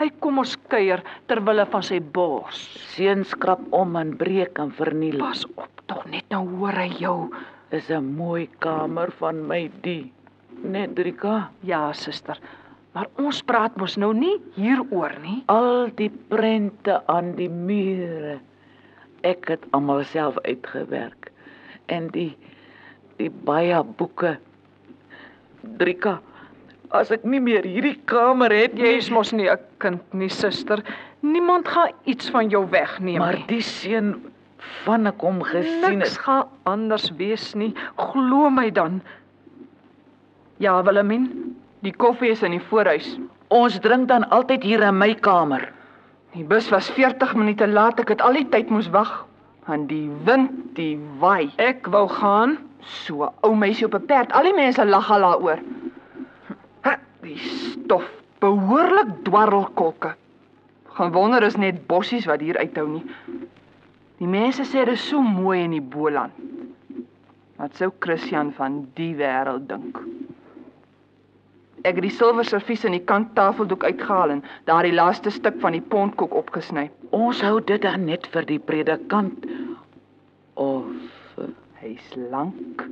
Hy 0.00 0.08
kom 0.20 0.40
ons 0.40 0.54
kuier 0.72 1.02
ter 1.28 1.42
wille 1.44 1.66
van 1.72 1.84
sy 1.84 1.98
bors. 2.00 2.62
Seun 2.94 3.24
skrap 3.28 3.60
om 3.76 3.98
en 4.00 4.14
breek 4.16 4.56
en 4.62 4.72
verniel. 4.78 5.20
Pas 5.20 5.44
op, 5.52 5.82
tog 5.90 6.06
net 6.08 6.24
nou 6.32 6.42
hoor 6.56 6.80
hy 6.80 6.88
jou. 7.00 7.18
Is 7.70 7.90
'n 7.90 8.16
mooi 8.16 8.48
kamer 8.60 9.10
van 9.20 9.46
my 9.46 9.68
die. 9.82 10.12
Net 10.66 10.94
Drika, 10.96 11.50
Ja, 11.62 11.92
suster. 11.92 12.38
Maar 12.96 13.06
ons 13.20 13.42
praat 13.42 13.76
mos 13.76 13.96
nou 14.00 14.12
nie 14.16 14.36
hieroor 14.56 15.12
nie. 15.22 15.42
al 15.52 15.90
die 15.94 16.10
prente 16.28 17.02
aan 17.06 17.34
die 17.36 17.48
mure. 17.48 18.38
Ek 19.22 19.48
het 19.48 19.64
almal 19.72 20.04
self 20.04 20.38
uitgewerk. 20.44 21.30
En 21.86 22.08
die 22.08 22.36
die 23.18 23.30
baie 23.30 23.82
boeke. 23.84 24.36
Drika, 25.78 26.20
as 26.94 27.10
ek 27.10 27.24
nie 27.24 27.40
meer 27.40 27.64
hierdie 27.66 27.96
kamer 28.08 28.52
het 28.54 28.74
nie, 28.76 28.84
Jy 28.86 28.96
is 28.98 29.10
mos 29.10 29.32
nie 29.32 29.48
'n 29.50 29.58
kind 29.78 30.14
nie, 30.14 30.28
suster. 30.28 30.82
Niemand 31.22 31.68
gaan 31.68 31.90
iets 32.04 32.30
van 32.30 32.48
jou 32.50 32.66
wegneem 32.70 33.18
maar 33.18 33.34
nie. 33.34 33.44
die 33.48 33.60
seun 33.62 34.22
van 34.84 35.06
ek 35.06 35.20
hom 35.20 35.42
gesien 35.42 35.98
Niks 35.98 36.10
het. 36.10 36.18
gaan 36.18 36.48
anders 36.64 37.10
wees 37.16 37.54
nie. 37.54 37.74
Glo 37.96 38.50
my 38.50 38.70
dan. 38.70 39.02
Ja, 40.58 40.82
Wilhelmien, 40.82 41.56
Die 41.86 41.92
koffie 41.94 42.32
is 42.32 42.42
in 42.42 42.54
die 42.56 42.62
voorhuis. 42.70 43.06
Ons 43.54 43.76
drink 43.84 44.08
dan 44.10 44.24
altyd 44.34 44.64
hier 44.66 44.82
in 44.82 44.96
my 44.98 45.12
kamer. 45.22 45.68
Die 46.34 46.44
bus 46.44 46.66
was 46.72 46.88
40 46.96 47.36
minute 47.38 47.68
laat. 47.68 48.00
Ek 48.02 48.10
het 48.14 48.24
al 48.24 48.40
die 48.40 48.46
tyd 48.50 48.72
moes 48.74 48.88
wag. 48.94 49.12
En 49.70 49.84
die 49.90 50.08
wind, 50.26 50.50
die 50.78 50.96
waai. 51.20 51.52
ek 51.62 51.86
wou 51.94 52.06
gaan. 52.08 52.56
So 52.80 53.24
'n 53.24 53.32
ou 53.46 53.54
meisie 53.54 53.86
op 53.86 53.94
'n 53.94 54.06
perd. 54.06 54.32
Al 54.32 54.50
die 54.50 54.54
mense 54.54 54.84
lag 54.84 55.10
al 55.10 55.20
daaroor. 55.20 55.60
Die 57.22 57.38
stof, 57.38 58.06
behoorlik 58.38 59.08
dwarrelkolke. 59.24 60.14
Gaan 60.94 61.12
wonder 61.12 61.42
is 61.42 61.56
net 61.56 61.86
bossies 61.86 62.26
wat 62.26 62.40
hier 62.40 62.58
uithou 62.58 62.88
nie. 62.88 63.04
Die 64.18 64.26
mense 64.26 64.62
sê 64.62 64.84
dit 64.84 64.94
is 64.94 65.08
so 65.08 65.20
mooi 65.20 65.62
in 65.62 65.70
die 65.70 65.80
Boland. 65.80 66.32
Wat 67.56 67.74
sou 67.76 67.90
Christian 67.98 68.52
van 68.52 68.86
die 68.94 69.14
wêreld 69.14 69.68
dink? 69.68 69.98
Ek 71.86 72.00
het 72.00 72.02
die 72.02 72.10
silwer 72.10 72.46
servies 72.48 72.82
in 72.88 72.96
die 72.96 73.04
kanttafeldoek 73.06 73.84
uitgehaal 73.86 74.32
en 74.34 74.40
daardie 74.66 74.94
laaste 74.96 75.30
stuk 75.30 75.60
van 75.62 75.76
die 75.76 75.84
pondkoek 75.92 76.32
opgesny. 76.34 76.88
Ons 77.14 77.42
hou 77.46 77.60
dit 77.62 77.78
dan 77.84 78.08
net 78.08 78.26
vir 78.32 78.48
die 78.48 78.58
predikant 78.58 79.46
of 80.58 80.88
eh, 81.38 81.52
Hy's 81.78 82.08
lank. 82.32 82.82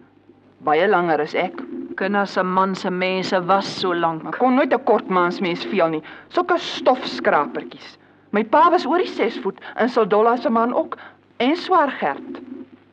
Baie 0.62 0.86
langer 0.86 1.24
as 1.24 1.34
ek. 1.34 1.58
Kinders 1.98 2.36
se 2.36 2.44
man 2.46 2.76
se 2.78 2.92
mense 2.92 3.40
was 3.48 3.66
so 3.80 3.96
lank. 3.96 4.22
Maar 4.22 4.38
kon 4.38 4.54
nooit 4.54 4.72
'n 4.72 4.84
kort 4.86 5.10
mansmens 5.10 5.66
veel 5.72 5.88
nie. 5.88 6.02
Sulke 6.28 6.58
stofskrapertjies. 6.58 7.98
My 8.30 8.44
pa 8.44 8.70
was 8.70 8.86
oor 8.86 8.98
die 8.98 9.10
6 9.10 9.40
voet 9.42 9.58
en 9.74 9.88
Soldolla 9.88 10.36
se 10.36 10.50
man 10.50 10.74
ook 10.74 10.98
en 11.36 11.56
swaar 11.56 11.90
gerd. 11.90 12.40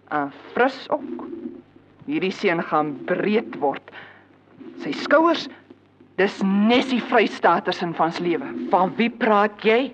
En 0.09 0.31
fris 0.53 0.89
ook. 0.89 1.27
Hierdie 2.05 2.31
seun 2.31 2.63
gaan 2.63 2.97
breed 3.05 3.55
word. 3.59 3.91
Sy 4.81 4.91
skouers 4.91 5.47
dis 6.15 6.41
Nessie 6.43 7.01
Vrystaaters 7.01 7.81
in 7.81 7.93
van 7.93 8.11
se 8.11 8.23
lewe. 8.23 8.45
van 8.69 8.93
wie 8.95 9.09
praat 9.09 9.63
jy? 9.63 9.93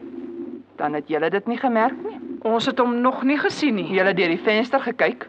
Dan 0.76 0.94
het 0.94 1.08
julle 1.08 1.30
dit 1.30 1.48
nie 1.48 1.58
gemerk 1.58 1.96
nie. 2.04 2.20
Ons 2.42 2.66
het 2.66 2.80
hom 2.80 3.02
nog 3.02 3.24
nie 3.24 3.38
gesien 3.38 3.76
nie. 3.76 3.88
Julle 3.94 4.14
deur 4.14 4.30
die 4.30 4.42
venster 4.44 4.80
gekyk. 4.80 5.28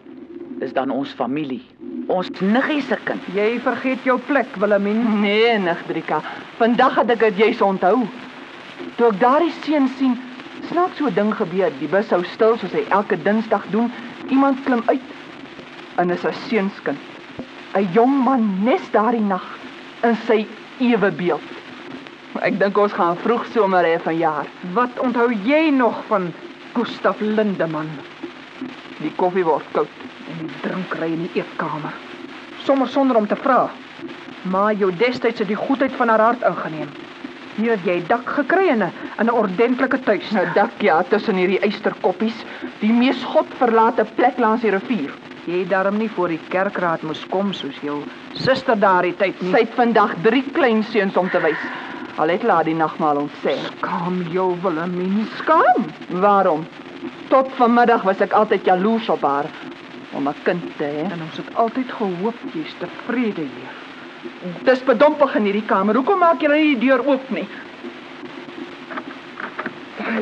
Dis 0.60 0.72
dan 0.72 0.90
ons 0.90 1.12
familie. 1.12 1.62
Ons 2.08 2.30
niggie 2.40 2.82
se 2.82 2.96
kind. 3.04 3.22
Jy 3.34 3.60
vergeet 3.60 4.04
jou 4.04 4.18
plek, 4.28 4.56
Wilhelmien. 4.56 5.20
Nee, 5.20 5.58
Nigdrika. 5.58 6.20
Vandag 6.58 6.94
het 7.00 7.10
ek 7.10 7.20
dit 7.28 7.36
juis 7.44 7.62
onthou. 7.62 8.06
Toe 8.96 9.08
ek 9.08 9.20
daardie 9.20 9.52
seun 9.62 9.88
sien, 9.98 10.16
snaaks 10.68 10.98
so 10.98 11.06
'n 11.06 11.14
ding 11.14 11.34
gebeur. 11.34 11.70
Die 11.80 11.88
bus 11.88 12.10
hou 12.10 12.24
stil 12.24 12.58
soos 12.58 12.72
hy 12.72 12.84
elke 12.90 13.16
Dinsdag 13.22 13.64
doen. 13.70 13.92
Iemand 14.28 14.64
klim 14.64 14.82
uit 14.86 15.00
en 15.96 16.10
is 16.10 16.24
'n 16.24 16.32
seunskind. 16.48 16.98
'n 17.74 17.88
Jong 17.92 18.24
man 18.24 18.64
nes 18.64 18.90
daardie 18.90 19.20
nag 19.20 19.58
in 20.02 20.16
sy 20.26 20.46
ewe 20.78 21.10
beeld. 21.10 21.42
Ek 22.40 22.58
dink 22.58 22.78
ons 22.78 22.92
gaan 22.92 23.16
vroeg 23.16 23.46
somer 23.52 23.84
hê 23.84 23.96
vanjaar. 24.02 24.46
Wat 24.74 24.98
onthou 25.02 25.32
jy 25.44 25.70
nog 25.74 26.04
van 26.08 26.32
Gustaf 26.74 27.20
Lindeman 27.20 27.88
Die 28.98 29.12
koffie 29.16 29.44
word 29.44 29.66
koud. 29.72 29.88
en 30.28 30.46
die 30.46 30.54
drinkery 30.62 31.12
in 31.12 31.22
die 31.26 31.40
eetkamer? 31.40 31.94
Sommer 32.64 32.88
sonder 32.88 33.16
om 33.16 33.26
te 33.26 33.36
vra. 33.36 33.70
Maar 34.42 34.74
jou 34.74 34.90
destyds 34.96 35.38
het 35.38 35.48
die 35.48 35.56
goedheid 35.56 35.92
van 35.92 36.08
haar 36.08 36.20
hart 36.20 36.42
ingeneem. 36.42 36.88
Hier 37.56 37.70
het 37.70 37.86
jy 37.86 38.02
dak 38.06 38.28
gekry 38.28 38.68
'n 38.70 38.82
in 38.82 39.26
'n 39.26 39.30
ordentlike 39.30 40.00
tuis. 40.00 40.30
Nou 40.30 40.46
dak 40.54 40.70
ja 40.80 41.02
tussen 41.02 41.34
hierdie 41.34 41.60
eysterkoppies, 41.60 42.44
die 42.80 42.92
mees 42.92 43.24
godverlate 43.24 44.04
plek 44.14 44.38
langs 44.38 44.62
die 44.62 44.70
rivier. 44.70 45.10
Jy 45.48 45.62
het 45.62 45.70
daarom 45.72 45.96
nie 45.96 46.10
voor 46.12 46.28
die 46.28 46.40
kerkraad 46.52 47.02
moes 47.08 47.22
kom 47.32 47.54
soos 47.56 47.76
jou 47.80 48.02
suster 48.36 48.76
daardie 48.76 49.14
tyd 49.16 49.38
nie. 49.40 49.54
Sy 49.54 49.62
het 49.62 49.76
vandag 49.78 50.10
3 50.26 50.42
kleinseuns 50.52 51.16
om 51.16 51.30
te 51.32 51.40
wys. 51.40 51.62
Al 52.20 52.34
het 52.34 52.44
laat 52.44 52.68
die 52.68 52.74
nagmaal 52.76 53.22
ontsê. 53.22 53.54
Skaam 53.78 54.18
jou 54.34 54.50
Wilhelmien. 54.60 55.24
Skaam. 55.38 55.88
Waarom? 56.20 56.66
Tot 57.32 57.48
vanmiddag 57.56 58.04
was 58.04 58.20
ek 58.20 58.36
altyd 58.36 58.68
jaloers 58.68 59.08
op 59.08 59.24
haar 59.24 59.48
om 60.12 60.28
'n 60.28 60.36
kind 60.44 60.68
te 60.76 60.84
hê. 60.84 61.08
En 61.08 61.24
ons 61.30 61.40
het 61.40 61.54
altyd 61.54 61.96
gehoop 61.96 62.38
jy's 62.52 62.76
tevrede 62.84 63.48
hier. 63.48 63.72
Dis 64.64 64.84
bedompig 64.84 65.34
in 65.34 65.44
hierdie 65.44 65.66
kamer. 65.66 65.94
Hoekom 65.94 66.18
maak 66.18 66.42
jy 66.42 66.48
nie 66.48 66.76
die 66.76 66.86
deur 66.88 67.06
oop 67.06 67.30
nie? 67.30 67.48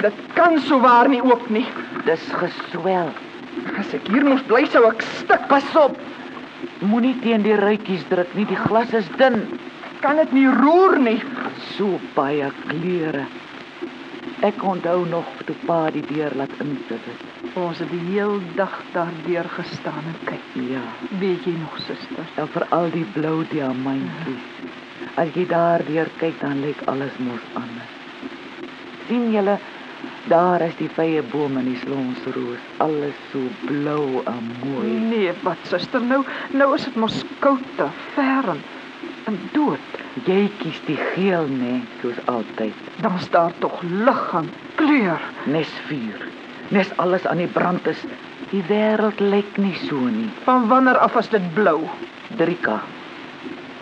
Dit 0.00 0.14
kan 0.34 0.58
so 0.60 0.80
waar 0.80 1.08
nie 1.08 1.22
oop 1.22 1.50
nie. 1.50 1.66
Dis 2.04 2.32
geswel. 2.32 3.10
As 3.78 3.94
ek 3.94 4.06
hier 4.12 4.24
moes 4.24 4.42
bly 4.48 4.64
sou 4.72 4.84
ek 4.90 5.02
stik. 5.02 5.48
Pas 5.50 5.66
op. 5.76 5.96
Moenie 6.80 7.14
teen 7.22 7.42
die 7.44 7.56
ruitjies 7.56 8.04
druk 8.10 8.34
nie. 8.36 8.46
Die 8.48 8.56
glas 8.66 8.92
is 8.94 9.08
dun. 9.20 9.42
Kan 10.02 10.16
dit 10.22 10.32
nie 10.36 10.46
roer 10.46 10.98
nie. 11.00 11.18
So 11.76 11.98
baie 12.14 12.50
kleure. 12.68 13.26
Ek 14.44 14.60
onthou 14.68 15.06
nog 15.08 15.24
toe 15.48 15.56
pa 15.66 15.86
die 15.90 16.02
deur 16.10 16.34
laat 16.36 16.52
insit 16.60 17.00
het. 17.08 17.22
Ons 17.56 17.78
het 17.80 17.88
die 17.90 18.02
heel 18.12 18.36
dag 18.58 18.74
daardeur 18.92 19.48
gestaan 19.54 20.04
en 20.10 20.18
kyk. 20.28 20.50
Ja, 20.68 20.82
Weet 21.20 21.46
jy 21.48 21.54
nog, 21.56 21.78
suster? 21.86 22.26
en 22.36 22.48
veral 22.52 22.90
die 22.92 23.06
blou 23.14 23.44
diamantjies. 23.48 24.50
As 25.16 25.32
jy 25.34 25.46
daardeur 25.48 26.10
kyk, 26.20 26.36
dan 26.42 26.60
lyk 26.60 26.82
alles 26.86 27.16
mos 27.18 27.40
anders. 27.56 27.94
sien 29.08 29.30
julle 29.32 29.56
daar 30.28 30.62
is 30.66 30.74
die 30.78 30.88
vye 30.90 31.22
bome 31.30 31.60
en 31.60 31.68
die 31.70 31.78
slonsroos, 31.78 32.62
alles 32.82 33.18
so 33.32 33.38
blou 33.66 34.22
en 34.26 34.48
mooi. 34.64 34.90
Nee, 35.10 35.34
wat 35.42 35.60
suster, 35.70 36.02
nou 36.02 36.24
nou 36.50 36.72
is 36.74 36.84
dit 36.88 36.96
mos 36.98 37.20
koud 37.44 37.62
te 37.78 37.86
ver 38.14 38.50
en, 38.56 38.62
en 39.30 39.38
dood. 39.54 40.00
Jy 40.26 40.46
kies 40.62 40.78
die 40.86 40.98
geel 41.12 41.46
nê, 41.52 41.80
soos 42.00 42.18
altyd. 42.32 42.74
Dan 43.04 43.18
staar 43.20 43.52
tog 43.60 43.82
lig 43.82 44.22
en 44.34 44.50
kleur. 44.80 45.22
Nes 45.52 45.72
vuur. 45.90 46.26
Nes 46.74 46.90
alles 47.02 47.26
aan 47.26 47.42
die 47.44 47.50
brand 47.52 47.86
is. 47.86 48.00
Die 48.50 48.62
wêreld 48.70 49.20
lyk 49.20 49.58
nie 49.60 49.74
so 49.86 49.98
nie. 50.10 50.30
Van 50.46 50.68
wanneer 50.70 50.98
af 51.02 51.18
is 51.20 51.28
dit 51.30 51.52
blou? 51.54 51.82
Drika. 52.38 52.80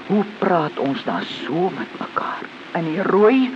Hoe 0.09 0.25
praat 0.39 0.79
ons 0.83 1.05
dan 1.05 1.25
so 1.25 1.71
met 1.77 1.99
mekaar? 2.01 2.45
In 2.77 2.89
die 2.91 3.03
rooi. 3.09 3.49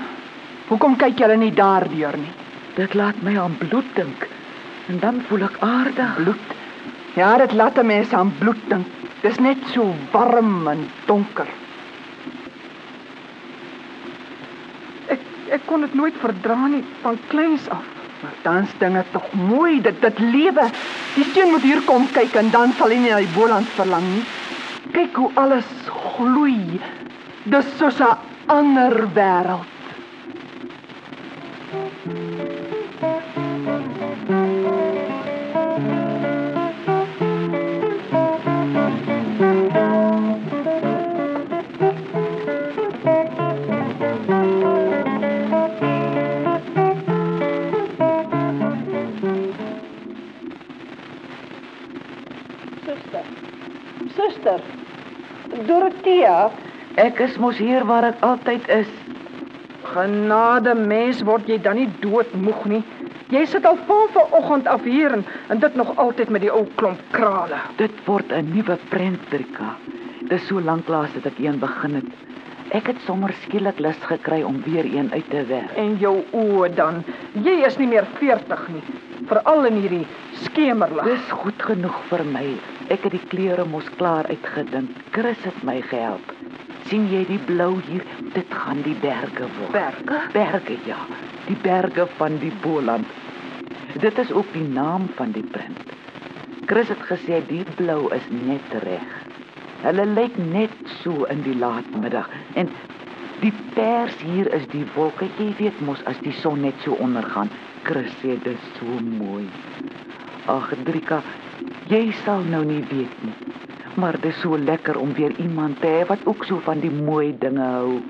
Hoekom 0.69 0.97
kyk 1.01 1.19
julle 1.21 1.37
nie 1.41 1.53
daardeur 1.53 2.17
nie? 2.17 2.35
Dit 2.79 2.95
laat 2.95 3.17
my 3.27 3.35
aan 3.35 3.57
bloed 3.59 3.89
dink. 3.99 4.29
En 4.87 5.01
dan 5.03 5.17
voel 5.27 5.49
ek 5.49 5.57
aardig. 5.67 6.15
Bloed. 6.21 6.51
Ja, 7.19 7.35
dit 7.43 7.53
laat 7.59 7.79
'n 7.79 7.87
mens 7.87 8.13
aan 8.15 8.31
bloed 8.39 8.61
dink. 8.71 8.87
Dis 9.23 9.39
net 9.39 9.59
so 9.73 9.95
warm 10.13 10.69
en 10.69 10.87
donker. 11.07 11.49
Ek 15.07 15.21
ek 15.51 15.67
kon 15.67 15.81
dit 15.81 15.95
nooit 15.95 16.15
verdra 16.23 16.67
nie 16.67 16.85
van 17.03 17.19
kleins 17.27 17.69
af. 17.69 17.83
Maar 18.23 18.37
dan's 18.43 18.71
dinge 18.79 19.05
tog 19.11 19.33
mooi. 19.33 19.81
Dit 19.81 20.01
dit 20.01 20.19
lewe. 20.19 20.71
Die 21.15 21.25
seun 21.35 21.51
moet 21.51 21.63
hier 21.63 21.83
kom 21.83 22.07
kyk 22.13 22.35
en 22.35 22.51
dan 22.51 22.73
sal 22.73 22.89
hy 22.89 22.99
nie 22.99 23.11
na 23.11 23.19
die 23.19 23.35
Boland 23.35 23.69
verlang 23.75 24.07
nie. 24.15 24.25
Kyk 24.93 25.17
hoe 25.17 25.31
alles 25.35 25.67
gloei. 26.15 26.81
Dis 27.43 27.67
soos 27.77 28.01
'n 28.01 28.17
ander 28.47 29.09
wêreld. 29.15 29.67
Suster. 32.09 32.58
Suster. 54.39 54.61
Dorothea, 55.67 56.51
Ek 56.99 57.21
is 57.23 57.37
mos 57.39 57.59
hier 57.63 57.85
waar 57.87 58.09
ek 58.09 58.23
altyd 58.27 58.65
is. 58.75 58.89
Genade 59.87 60.73
mens, 60.75 61.21
word 61.23 61.47
jy 61.47 61.61
dan 61.63 61.79
nie 61.79 61.87
doodmoeg 62.03 62.65
nie? 62.67 62.81
Jy 63.31 63.45
sit 63.47 63.67
al 63.69 63.79
van 63.87 64.09
vanoggend 64.17 64.67
af 64.67 64.83
hier 64.83 65.15
en, 65.15 65.23
en 65.53 65.61
dit 65.63 65.77
nog 65.79 65.93
altyd 66.01 66.33
met 66.35 66.43
die 66.43 66.51
ou 66.51 66.65
klomp 66.81 66.99
krale. 67.15 67.61
Dit 67.79 67.95
word 68.07 68.33
'n 68.33 68.51
nuwe 68.51 68.79
prentrika. 68.91 69.77
Dis 70.29 70.47
so 70.49 70.61
lank 70.61 70.89
laas 70.89 71.13
dat 71.15 71.27
ek 71.27 71.39
een 71.39 71.61
begin 71.61 71.95
het. 71.95 72.11
Ek 72.75 72.87
het 72.87 72.99
sommer 73.07 73.33
skielik 73.45 73.79
lus 73.79 74.01
gekry 74.03 74.43
om 74.43 74.63
weer 74.67 74.85
een 74.85 75.13
uit 75.13 75.31
te 75.31 75.45
werk. 75.45 75.77
En 75.77 75.97
jou 75.99 76.25
oë 76.33 76.75
dan. 76.75 77.05
Jy 77.33 77.65
is 77.67 77.79
nie 77.79 77.87
meer 77.87 78.07
40 78.19 78.69
nie. 78.69 78.83
Veral 79.29 79.65
in 79.65 79.81
hierdie 79.81 80.07
skemerlig. 80.33 81.05
Dis 81.05 81.31
goed 81.31 81.63
genoeg 81.63 82.03
vir 82.11 82.25
my. 82.25 82.78
Ek 82.89 83.03
het 83.05 83.13
die 83.13 83.27
kleure 83.29 83.67
mos 83.69 83.89
klaar 84.01 84.25
uitgedink. 84.33 84.97
Chris 85.13 85.41
het 85.45 85.57
my 85.63 85.81
gehelp. 85.91 86.33
sien 86.89 87.05
jy 87.13 87.25
die 87.29 87.41
blou 87.45 87.83
hier? 87.85 88.05
Dit 88.33 88.49
gaan 88.49 88.81
die 88.83 88.97
berge 89.03 89.45
word. 89.59 89.73
Berge? 89.75 90.21
Berge 90.33 90.77
ja. 90.87 90.97
Die 91.45 91.57
berge 91.61 92.07
van 92.17 92.39
die 92.41 92.53
Boland. 92.63 93.07
Dit 94.01 94.19
is 94.19 94.33
ook 94.33 94.49
die 94.53 94.65
naam 94.65 95.09
van 95.19 95.35
die 95.37 95.45
prent. 95.53 95.93
Chris 96.69 96.89
het 96.89 97.03
gesê 97.11 97.43
die 97.49 97.65
blou 97.77 98.09
is 98.17 98.25
net 98.33 98.73
reg. 98.85 99.11
Hulle 99.83 100.07
lyk 100.15 100.39
net 100.41 100.73
so 101.03 101.29
in 101.33 101.45
die 101.45 101.57
laatmiddag 101.57 102.31
en 102.61 102.73
die 103.43 103.53
pers 103.77 104.17
hier 104.25 104.49
is 104.57 104.65
die 104.73 104.87
wolke. 104.95 105.29
Jy 105.37 105.51
weet 105.61 105.85
mos 105.85 106.01
as 106.09 106.17
die 106.25 106.33
son 106.41 106.65
net 106.65 106.81
so 106.85 106.97
ondergaan. 107.05 107.53
Chris 107.85 108.09
sê 108.23 108.39
dit 108.41 108.55
is 108.57 108.73
so 108.81 108.97
mooi. 109.05 109.45
Ag 110.49 110.73
Drika, 110.89 111.21
jy 111.89 112.13
sal 112.25 112.43
nou 112.45 112.65
nie 112.65 112.83
weet 112.91 113.23
nie. 113.25 113.35
Maar 113.99 114.13
dit 114.21 114.31
is 114.33 114.41
so 114.41 114.57
lekker 114.59 114.97
om 114.99 115.13
weer 115.15 115.33
iemand 115.39 115.81
te 115.81 115.87
hê 115.87 116.07
wat 116.07 116.19
ook 116.25 116.45
so 116.45 116.61
van 116.65 116.81
die 116.81 116.91
mooi 116.91 117.35
dinge 117.39 117.65
hou. 117.65 118.01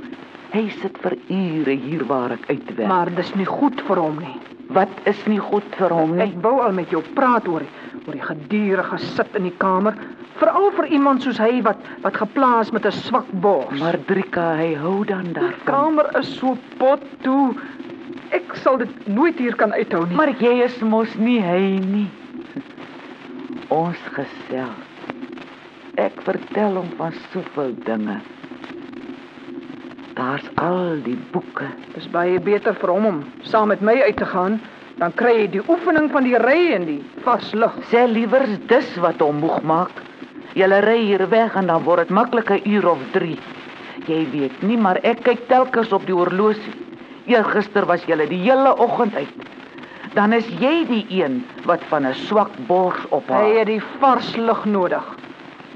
Hy 0.53 0.69
sit 0.81 0.99
vir 1.03 1.17
ure 1.29 1.75
hier 1.77 2.05
waar 2.09 2.33
ek 2.33 2.47
uitwerk. 2.49 2.89
Maar 2.89 3.11
dis 3.15 3.35
nie 3.35 3.47
goed 3.49 3.81
vir 3.87 3.97
hom 3.97 4.19
nie. 4.19 4.37
wat 4.69 4.89
is 5.09 5.17
nie 5.27 5.39
goed 5.41 5.65
vir 5.79 5.89
hom 5.97 6.11
nie? 6.17 6.27
Ek 6.27 6.35
wou 6.45 6.59
al 6.61 6.73
met 6.77 6.91
jou 6.93 7.01
praat 7.17 7.47
oor 7.49 7.63
oor 8.07 8.13
die 8.13 8.21
gedurende 8.25 8.99
sit 8.99 9.37
in 9.37 9.43
die 9.49 9.55
kamer, 9.57 9.95
veral 10.37 10.71
vir 10.77 10.87
iemand 10.93 11.23
soos 11.23 11.39
hy 11.41 11.63
wat 11.65 11.79
wat 12.05 12.17
geplaas 12.17 12.71
met 12.73 12.85
'n 12.87 12.93
swak 12.93 13.27
bors. 13.33 13.81
Maar 13.81 13.97
Drika, 14.07 14.57
hy 14.57 14.75
hou 14.75 15.05
dan 15.05 15.25
die 15.25 15.33
daarvan. 15.33 15.65
kamer 15.65 16.19
is 16.19 16.37
so 16.39 16.57
pot 16.79 17.01
toe. 17.23 17.55
Ek 18.31 18.57
sal 18.57 18.77
dit 18.77 19.09
nooit 19.09 19.39
hier 19.39 19.55
kan 19.57 19.73
uithou 19.73 20.07
nie. 20.07 20.17
Maar 20.17 20.33
jy 20.39 20.63
is 20.65 20.79
mos 20.81 21.15
nie 21.17 21.41
hy 21.41 21.79
nie. 21.81 22.11
Ons 23.69 24.01
gesels. 24.15 24.85
Ek 26.01 26.15
vertel 26.25 26.79
hom 26.79 26.87
van 26.97 27.13
soveel 27.33 27.75
dinge. 27.85 28.15
Daar's 30.17 30.47
al 30.57 31.03
die 31.05 31.19
boeke. 31.35 31.67
dis 31.95 32.07
baie 32.09 32.41
beter 32.41 32.75
vir 32.81 32.91
hom 32.95 33.07
om 33.07 33.19
saam 33.45 33.69
met 33.69 33.81
my 33.85 33.99
uit 34.01 34.17
te 34.17 34.25
gaan. 34.25 34.57
Dan 34.99 35.13
kry 35.13 35.35
jy 35.35 35.49
die 35.59 35.63
oefening 35.69 36.09
van 36.11 36.25
die 36.25 36.39
ry 36.41 36.73
en 36.79 36.87
die 36.87 37.03
vars 37.27 37.53
lug. 37.53 37.77
Sê 37.93 38.07
liewers 38.09 38.57
dis 38.73 38.97
wat 39.05 39.21
hom 39.21 39.45
moeg 39.45 39.61
maak. 39.63 40.01
Julle 40.57 40.81
ry 40.81 40.97
hier 41.05 41.29
weg 41.29 41.55
en 41.55 41.69
dan 41.69 41.85
word 41.85 42.09
dit 42.09 42.11
maklik 42.11 42.51
'n 42.51 42.65
uur 42.65 42.89
of 42.89 43.05
3. 43.13 43.37
Jy 44.07 44.23
weet 44.33 44.63
nie, 44.63 44.79
maar 44.79 44.97
ek 45.03 45.23
kyk 45.23 45.49
telkens 45.49 45.93
op 45.93 46.07
die 46.07 46.17
horlosie. 46.17 46.75
Eergister 47.27 47.85
was 47.85 48.05
julle 48.05 48.27
die 48.27 48.41
hele 48.49 48.73
oggend 48.79 49.15
uit. 49.15 49.37
Dan 50.15 50.33
is 50.33 50.47
jy 50.61 50.85
die 50.89 51.07
een 51.11 51.45
wat 51.65 51.83
van 51.89 52.07
'n 52.07 52.15
swak 52.15 52.51
bors 52.67 52.99
Hy 53.03 53.07
ophaal. 53.11 53.57
het 53.59 53.67
die 53.67 53.83
vars 54.01 54.37
lug 54.37 54.65
nodig. 54.65 55.05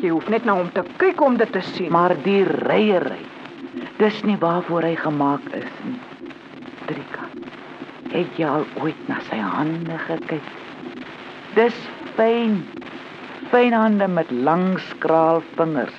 Jy 0.01 0.09
hoef 0.09 0.29
net 0.29 0.45
na 0.45 0.53
hom 0.55 0.73
te 0.73 0.83
kyk 0.97 1.21
om 1.21 1.37
dit 1.37 1.53
te 1.53 1.61
sien. 1.61 1.91
Maar 1.93 2.17
die 2.23 2.45
ryery, 2.45 3.19
dis 3.99 4.23
nie 4.23 4.37
waarvoor 4.37 4.83
hy 4.83 4.97
gemaak 4.97 5.41
is 5.53 5.71
nie. 5.85 5.99
Drika. 6.87 7.25
Het 8.11 8.37
jy 8.37 8.47
al 8.47 8.65
ooit 8.81 9.09
na 9.09 9.21
sy 9.31 9.37
hande 9.37 9.99
gekyk? 9.99 10.43
Dis 11.55 11.75
fyn. 12.17 12.65
Fyn 13.51 13.73
hande 13.73 14.09
met 14.09 14.31
lang 14.31 14.79
skraal 14.79 15.43
vingers. 15.57 15.95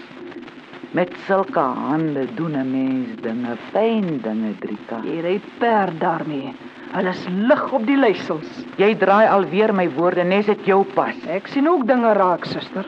Met 0.91 1.12
sulke 1.26 1.60
hande 1.60 2.28
doen 2.36 2.52
'n 2.56 2.72
mens 2.72 3.22
dinge, 3.22 3.58
fyn 3.72 4.19
dinge, 4.22 4.54
Drika. 4.60 5.02
jy 5.04 5.22
ry 5.22 5.41
perd 5.60 6.00
daarmee. 6.00 6.54
Hulle 6.94 7.10
is 7.10 7.24
lig 7.50 7.72
op 7.74 7.86
die 7.88 7.96
leisels. 7.98 8.50
Jy 8.78 8.92
draai 9.02 9.26
alweer 9.26 9.72
my 9.74 9.88
woorde 9.96 10.22
nes 10.30 10.46
dit 10.46 10.68
jou 10.70 10.84
pas. 10.94 11.16
Ek 11.26 11.48
sien 11.50 11.66
ook 11.66 11.88
dinge 11.90 12.12
raak, 12.14 12.46
suster. 12.46 12.86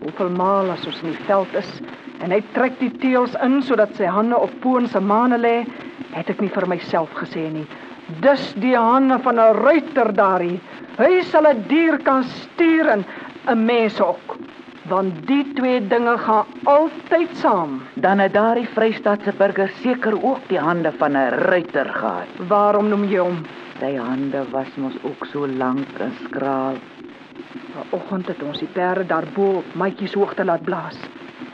Hoeveel 0.00 0.32
maal 0.34 0.72
as 0.74 0.86
ons 0.90 0.98
in 1.04 1.12
die 1.12 1.26
veld 1.28 1.54
is 1.60 1.68
en 2.24 2.34
hy 2.34 2.40
trek 2.56 2.74
die 2.80 2.90
teels 3.00 3.36
in 3.46 3.60
sodat 3.62 3.94
sy 3.96 4.08
hande 4.10 4.34
op 4.34 4.50
Poon 4.64 4.88
se 4.90 4.98
mane 5.00 5.38
lê, 5.38 5.54
het 6.12 6.32
ek 6.32 6.42
nie 6.42 6.50
vir 6.52 6.66
myself 6.68 7.14
gesê 7.20 7.46
nie. 7.54 7.64
Dis 8.20 8.50
die 8.58 8.74
hande 8.74 9.20
van 9.22 9.38
'n 9.38 9.62
ruiter 9.62 10.10
daarin. 10.12 10.58
Hy 10.98 11.22
sal 11.30 11.46
'n 11.46 11.62
dier 11.68 11.98
kan 11.98 12.24
stuur 12.24 12.88
en 12.88 13.04
'n 13.46 13.64
mens 13.64 14.00
ook. 14.00 14.38
Want 14.90 15.20
die 15.28 15.44
twee 15.54 15.78
dinge 15.86 16.16
gaan 16.18 16.46
altyd 16.66 17.36
saam. 17.38 17.76
Dan 17.94 18.18
het 18.18 18.32
daardie 18.34 18.66
Vrystaatse 18.74 19.32
burger 19.38 19.70
seker 19.82 20.16
ook 20.18 20.48
die 20.50 20.58
hande 20.58 20.90
van 20.98 21.12
'n 21.12 21.30
ruiter 21.46 21.86
gehad. 21.86 22.30
Waarom 22.48 22.88
noem 22.88 23.04
jy 23.04 23.18
hom? 23.18 23.44
Sy 23.78 23.94
hande 23.96 24.42
was 24.50 24.74
mos 24.76 24.96
ook 25.02 25.26
so 25.26 25.46
lank 25.46 25.86
en 25.98 26.12
skraal. 26.24 26.74
Vanoggend 27.72 28.26
het 28.26 28.42
ons 28.42 28.58
die 28.58 28.68
perde 28.72 29.06
daarbo 29.06 29.62
op 29.62 29.74
maatjies 29.74 30.14
hoogte 30.14 30.44
laat 30.44 30.64
blaas. 30.64 30.98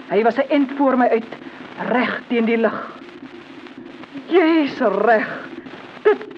Hy 0.09 0.22
was 0.22 0.38
'n 0.38 0.49
end 0.49 0.72
voor 0.77 0.96
my 0.99 1.09
uit, 1.09 1.37
reg 1.88 2.22
teen 2.29 2.44
die 2.44 2.57
lig. 2.57 2.99
Jy's 4.27 4.79
reg. 4.81 5.45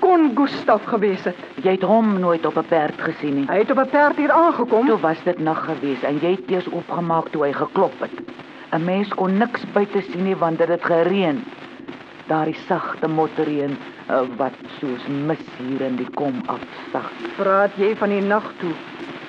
Kon 0.08 0.30
Gustaf 0.34 0.86
gewees 0.88 1.26
het. 1.28 1.40
Jy 1.60 1.74
het 1.74 1.82
hom 1.84 2.14
nooit 2.20 2.46
op 2.48 2.56
'n 2.56 2.64
perd 2.68 3.00
gesien 3.00 3.34
nie. 3.34 3.46
Hy 3.46 3.58
het 3.58 3.70
op 3.70 3.78
'n 3.78 3.90
perd 3.90 4.16
hier 4.16 4.30
aangekom. 4.32 4.86
Toe 4.86 5.00
was 5.00 5.22
dit 5.24 5.38
nag 5.38 5.64
gewees 5.64 6.02
en 6.02 6.18
jy 6.18 6.30
het 6.30 6.50
eers 6.50 6.68
opgemaak 6.68 7.28
toe 7.28 7.42
hy 7.44 7.52
geklop 7.52 7.92
het. 8.00 8.16
'n 8.72 8.84
Mens 8.84 9.08
kon 9.08 9.38
niks 9.38 9.64
buite 9.72 10.00
sien 10.00 10.24
nie 10.24 10.36
want 10.36 10.58
dit 10.58 10.68
het 10.68 10.84
gereën. 10.84 11.44
Daardie 12.26 12.56
sagte 12.66 13.08
motreën 13.08 13.76
uh, 14.10 14.20
wat 14.36 14.56
soos 14.80 15.06
mis 15.26 15.44
hier 15.58 15.80
in 15.80 15.96
die 15.96 16.10
kom 16.14 16.42
afsag. 16.46 17.10
Praat 17.36 17.70
jy 17.76 17.96
van 17.96 18.08
die 18.08 18.20
nag 18.22 18.52
toe 18.58 18.72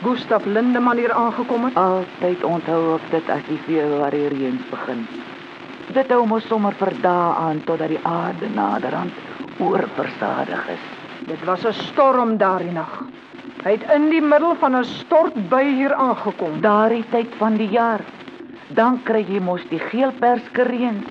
Gustaf 0.03 0.45
Lindeman 0.45 0.97
hier 0.97 1.11
aangekom 1.11 1.63
het? 1.63 1.75
Altyd 1.75 2.43
onthou 2.43 2.95
ek 2.95 3.11
dit 3.11 3.29
as 3.29 3.43
die 3.47 3.59
Februarie 3.65 4.27
reëns 4.27 4.69
begin. 4.69 5.07
Dit 5.93 6.09
hou 6.11 6.25
mos 6.25 6.47
sommer 6.47 6.73
vir 6.73 6.93
dae 7.01 7.33
aan 7.35 7.63
totdat 7.63 7.87
die 7.87 8.03
aarde 8.03 8.49
naderhand 8.53 9.11
oorversadig 9.59 10.67
is. 10.67 10.85
Dit 11.27 11.43
was 11.43 11.65
'n 11.65 11.73
storm 11.73 12.37
daardie 12.37 12.71
nag. 12.71 13.03
Hy 13.63 13.71
het 13.71 13.83
in 13.91 14.09
die 14.09 14.21
middel 14.21 14.55
van 14.55 14.75
'n 14.75 14.83
stortbui 14.83 15.75
hier 15.75 15.93
aangekom. 15.93 16.61
Daardie 16.61 17.05
tyd 17.09 17.35
van 17.37 17.55
die 17.55 17.69
jaar, 17.69 17.99
dan 18.67 19.03
kry 19.03 19.25
jy 19.27 19.39
mos 19.39 19.61
die 19.69 19.79
geelperske 19.79 20.63
reën. 20.63 21.05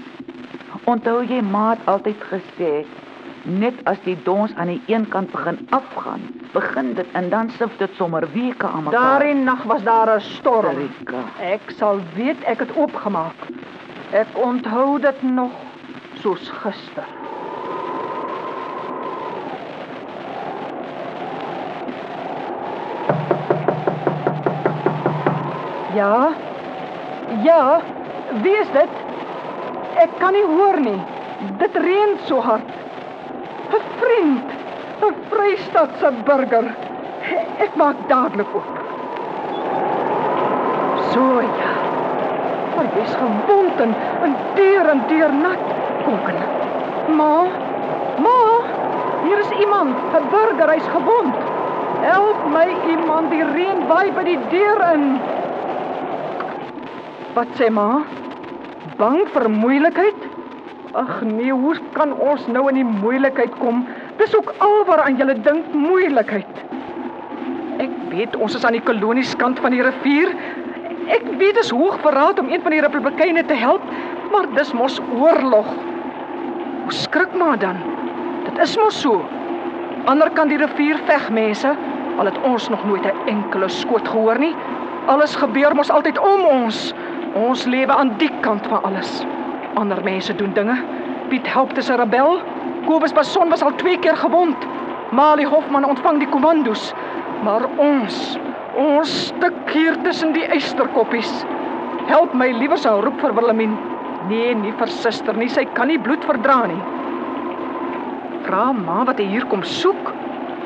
Onthou 0.85 1.25
jy 1.25 1.41
maat 1.43 1.79
altyd 1.85 2.23
gesê, 2.31 2.87
net 3.43 3.75
as 3.85 4.01
die 4.05 4.17
dons 4.23 4.55
aan 4.55 4.67
die 4.67 4.83
een 4.87 5.09
kant 5.09 5.31
begin 5.31 5.67
afgaan, 5.71 6.21
begin 6.53 6.95
dit 6.95 7.07
en 7.13 7.29
dan 7.31 7.51
sif 7.51 7.77
dit 7.79 7.91
sommer 7.95 8.29
weke 8.33 8.67
aan 8.67 8.85
mekaar. 8.85 9.01
Daardie 9.01 9.35
nag 9.35 9.63
was 9.63 9.83
daar 9.83 10.17
'n 10.17 10.21
storm. 10.21 10.77
Rika. 10.77 11.23
Ek 11.41 11.71
sal 11.77 12.01
weet 12.15 12.43
ek 12.45 12.59
het 12.59 12.77
oopgemaak. 12.77 13.37
Ek 14.11 14.27
onthou 14.35 15.01
dit 15.01 15.23
nog 15.23 15.51
soos 16.15 16.49
gister. 16.49 17.28
Ja. 25.99 26.29
Ja, 27.43 27.81
wie 28.43 28.57
is 28.57 28.71
dit? 28.73 28.99
Ek 29.99 30.11
kan 30.23 30.37
nie 30.37 30.45
hoor 30.47 30.77
nie. 30.81 30.99
Dit 31.59 31.75
reën 31.75 32.13
so 32.29 32.39
hard. 32.49 32.69
'n 33.79 33.81
Vriend, 34.01 34.53
'n 35.09 35.17
Vrystaatse 35.31 36.11
burger. 36.29 36.69
Ek 37.65 37.75
maak 37.81 38.05
dadelik 38.13 38.55
oop. 38.59 38.69
So 41.11 41.25
ja. 41.41 41.73
Maar 42.77 42.87
jy's 42.99 43.17
gewond 43.23 43.81
en, 43.87 43.95
en 44.29 44.37
deur 44.61 44.93
en 44.95 45.03
deur 45.09 45.35
nat. 45.41 45.65
Kom 46.05 46.21
kan. 46.29 46.39
Ma. 47.19 47.33
Ma. 48.27 48.37
Hier 49.25 49.39
is 49.39 49.51
iemand, 49.65 50.15
'n 50.21 50.31
burger, 50.37 50.71
hy's 50.77 50.89
gewond. 50.95 51.35
Help 52.07 52.47
my 52.55 52.69
iemand, 52.95 53.31
die 53.35 53.45
reën 53.45 53.87
waai 53.91 54.13
by 54.13 54.25
die 54.31 54.39
deur 54.55 54.87
in. 54.93 55.05
Wat 57.39 57.53
sê 57.55 57.69
ma? 57.71 58.01
Bang 58.99 59.21
vir 59.31 59.45
moeilikheid? 59.47 60.25
Ag 60.99 61.21
nee, 61.23 61.53
hoe 61.55 61.77
kan 61.95 62.11
ons 62.19 62.49
nou 62.51 62.65
in 62.67 62.81
die 62.81 62.87
moeilikheid 62.87 63.53
kom? 63.61 63.85
Dis 64.19 64.33
ook 64.35 64.49
alwaaraan 64.65 65.21
jy 65.21 65.37
dink 65.45 65.69
moeilikheid. 65.71 66.63
Ek 67.85 67.93
weet 68.11 68.35
ons 68.43 68.57
is 68.59 68.65
aan 68.67 68.75
die 68.75 68.83
kolonieskant 68.83 69.63
van 69.63 69.71
die 69.71 69.85
rivier. 69.87 70.33
Ek 71.15 71.29
weet 71.39 71.61
dis 71.61 71.71
hoog 71.71 72.01
verraad 72.03 72.43
om 72.43 72.51
een 72.51 72.65
van 72.65 72.75
die 72.75 72.83
republikeine 72.83 73.45
te 73.47 73.55
help, 73.61 73.85
maar 74.33 74.49
dis 74.57 74.75
mos 74.75 74.99
oorlog. 75.21 75.69
Hoe 76.89 76.97
skrik 77.05 77.37
maar 77.39 77.61
dan? 77.63 77.79
Dit 78.49 78.59
is 78.67 78.75
mos 78.83 78.99
so. 79.05 79.21
Ander 80.11 80.35
kan 80.35 80.51
die 80.51 80.59
rivier 80.59 80.99
veg 81.07 81.31
mense, 81.31 81.71
al 82.19 82.33
het 82.33 82.43
ons 82.43 82.67
nog 82.75 82.83
nooit 82.91 83.07
'n 83.07 83.31
enkele 83.31 83.69
skoot 83.69 84.09
gehoor 84.09 84.43
nie. 84.43 84.57
Alles 85.07 85.39
gebeur 85.39 85.75
mos 85.75 85.91
altyd 85.91 86.19
om 86.19 86.43
ons. 86.45 86.93
Ons 87.37 87.67
lewe 87.67 87.93
aan 87.93 88.15
die 88.19 88.31
kant 88.41 88.67
van 88.67 88.83
alles. 88.83 89.25
Ander 89.75 90.01
mense 90.05 90.35
doen 90.37 90.53
dinge. 90.57 90.77
Piet 91.29 91.47
help 91.47 91.73
te 91.73 91.83
'n 91.93 92.01
rebel. 92.01 92.41
Kobus 92.87 93.13
Bason 93.13 93.49
was 93.49 93.63
al 93.63 93.75
twee 93.75 93.99
keer 93.99 94.17
gewond. 94.17 94.57
Mali 95.11 95.45
Hofman 95.45 95.85
ontvang 95.85 96.19
die 96.19 96.29
kommandos. 96.29 96.95
Maar 97.43 97.63
ons, 97.77 98.39
ons 98.77 99.27
stuk 99.27 99.71
hier 99.71 99.97
tussen 100.03 100.33
die 100.33 100.47
eysterkoppies. 100.47 101.45
Help 102.07 102.35
my 102.35 102.51
liewer 102.51 102.79
sou 102.79 103.01
roep 103.01 103.21
vir 103.21 103.35
Willemien. 103.35 103.77
Nee, 104.29 104.55
nie 104.55 104.73
vir 104.73 104.89
suster 104.89 105.37
nie. 105.37 105.49
Sy 105.49 105.65
kan 105.65 105.89
nie 105.89 105.99
bloed 105.99 106.25
verdra 106.25 106.67
nie. 106.67 106.81
Vra 108.47 108.73
ma 108.73 109.05
wat 109.05 109.19
hy 109.19 109.25
hier 109.25 109.45
kom 109.47 109.63
soek. 109.63 110.13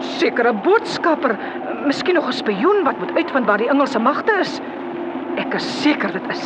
Sekere 0.01 0.53
boodskapper, 0.53 1.37
miskien 1.87 2.14
nog 2.14 2.29
'n 2.29 2.33
spioen 2.33 2.85
wat 2.85 2.98
moet 2.98 3.16
uitvind 3.16 3.46
waar 3.46 3.59
die 3.59 3.68
Engelse 3.68 3.98
magte 3.98 4.33
is. 4.40 4.61
Ek 5.52 5.58
is 5.60 5.72
seker 5.82 6.08
dit 6.16 6.28
is. 6.32 6.44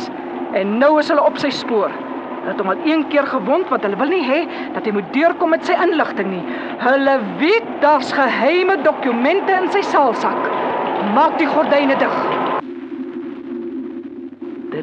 En 0.59 0.73
nou 0.81 0.97
is 0.99 1.07
hulle 1.07 1.23
op 1.23 1.37
sy 1.39 1.47
spoor. 1.55 1.93
Hulle 2.41 2.49
het 2.49 2.59
hom 2.59 2.73
al 2.73 2.81
een 2.83 3.05
keer 3.07 3.23
gewond 3.31 3.69
want 3.71 3.85
hulle 3.87 3.95
wil 4.01 4.11
nie 4.11 4.25
hê 4.25 4.41
dat 4.75 4.83
hy 4.83 4.91
moet 4.97 5.07
deurkom 5.15 5.53
met 5.55 5.63
sy 5.63 5.77
inligting 5.79 6.27
nie. 6.33 6.41
Hulle 6.81 7.13
weet 7.39 7.69
daar's 7.79 8.11
geheime 8.11 8.75
dokumente 8.83 9.55
in 9.55 9.71
sy 9.71 9.85
saalsak. 9.93 10.49
Maak 11.15 11.39
die 11.39 11.47
gordyne 11.47 11.95
dig. 12.03 12.17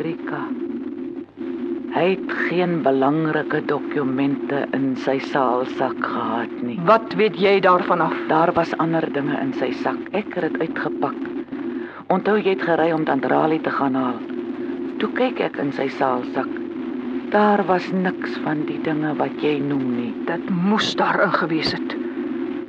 Rika. 0.05 0.41
Hy 1.95 2.09
het 2.15 2.33
geen 2.49 2.81
belangrike 2.83 3.61
dokumente 3.69 4.65
in 4.73 4.95
sy 5.05 5.19
saalsak 5.29 6.01
gehad 6.01 6.57
nie. 6.65 6.81
Wat 6.89 7.13
weet 7.21 7.37
jy 7.37 7.59
daarvan 7.61 8.09
af? 8.09 8.17
Daar 8.33 8.57
was 8.57 8.73
ander 8.81 9.05
dinge 9.13 9.37
in 9.45 9.53
sy 9.61 9.75
sak. 9.85 10.01
Ek 10.17 10.33
het 10.33 10.49
dit 10.49 10.65
uitgepak. 10.65 11.21
Onthou 12.13 12.37
jy 12.37 12.53
het 12.53 12.63
gery 12.67 12.91
om 12.93 13.05
Tandrali 13.09 13.57
te 13.65 13.71
gaan 13.73 13.95
haal. 13.97 14.19
Toe 15.01 15.09
kyk 15.17 15.39
ek 15.41 15.55
in 15.63 15.71
sy 15.73 15.87
saalsak. 15.89 16.51
Daar 17.33 17.63
was 17.65 17.87
niks 17.97 18.35
van 18.45 18.67
die 18.69 18.77
dinge 18.85 19.15
wat 19.17 19.39
jy 19.41 19.55
noem 19.65 19.87
nie. 19.97 20.11
Dit 20.29 20.51
moes 20.53 20.91
daarin 21.01 21.33
gewees 21.33 21.73
het. 21.73 21.95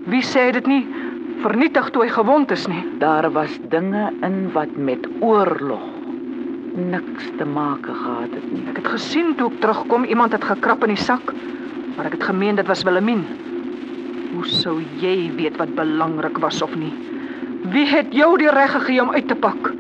Wie 0.08 0.24
sê 0.24 0.48
dit 0.56 0.70
nie 0.72 0.86
vernietig 1.44 1.90
toe 1.92 2.06
hy 2.06 2.14
gewond 2.16 2.54
is 2.56 2.64
nie? 2.72 2.80
Daar 3.02 3.28
was 3.36 3.58
dinge 3.74 4.08
in 4.24 4.54
wat 4.56 4.72
met 4.80 5.04
oorlog 5.20 5.84
niks 6.76 7.28
te 7.36 7.46
maak 7.48 7.84
gehad 7.86 8.32
het 8.32 8.48
nie. 8.54 8.64
Ek 8.72 8.80
het 8.80 8.88
gesien 8.96 9.36
toe 9.36 9.50
ek 9.52 9.60
terugkom 9.64 10.08
iemand 10.08 10.36
het 10.36 10.48
gekrap 10.48 10.88
in 10.88 10.96
die 10.96 11.04
sak, 11.04 11.34
maar 11.98 12.08
ek 12.08 12.18
het 12.22 12.30
gemeen 12.32 12.56
dit 12.56 12.72
was 12.72 12.84
Willemien. 12.88 13.26
Hoe 14.32 14.48
sou 14.48 14.80
jy 15.04 15.30
weet 15.36 15.60
wat 15.60 15.76
belangrik 15.76 16.40
was 16.44 16.64
of 16.64 16.72
nie? 16.80 16.94
Wie 17.72 17.86
het 17.90 18.14
jou 18.14 18.38
die 18.38 18.50
reg 18.52 18.72
gegee 18.72 19.02
om 19.02 19.12
uit 19.16 19.28
te 19.28 19.36
pak? 19.36 19.72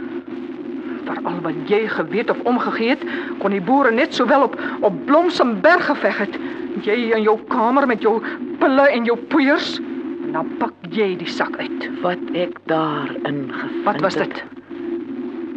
Veral 1.05 1.41
wat 1.45 1.57
jy 1.69 1.85
geweet 1.91 2.29
of 2.33 2.39
omgegee 2.49 2.95
het, 2.95 3.03
kon 3.41 3.53
die 3.53 3.61
boere 3.61 3.91
net 3.93 4.15
sowel 4.17 4.47
op 4.47 4.55
op 4.81 5.01
Blomsemberg 5.05 5.85
geveg 5.85 6.23
het. 6.23 6.39
Jy 6.85 6.95
in 7.15 7.25
jou 7.25 7.37
kamer 7.47 7.87
met 7.87 8.01
jou 8.01 8.17
pille 8.59 8.87
en 8.89 9.05
jou 9.05 9.17
poeiers, 9.29 9.77
en 10.25 10.31
dan 10.33 10.49
pak 10.59 10.73
jy 10.89 11.13
die 11.19 11.29
sak 11.29 11.57
uit. 11.61 11.89
Wat 12.01 12.21
ek 12.33 12.57
daarin 12.71 13.45
gevind 13.53 13.85
Wat 13.85 14.01
was 14.01 14.17
het, 14.17 14.33
dit? 14.33 14.43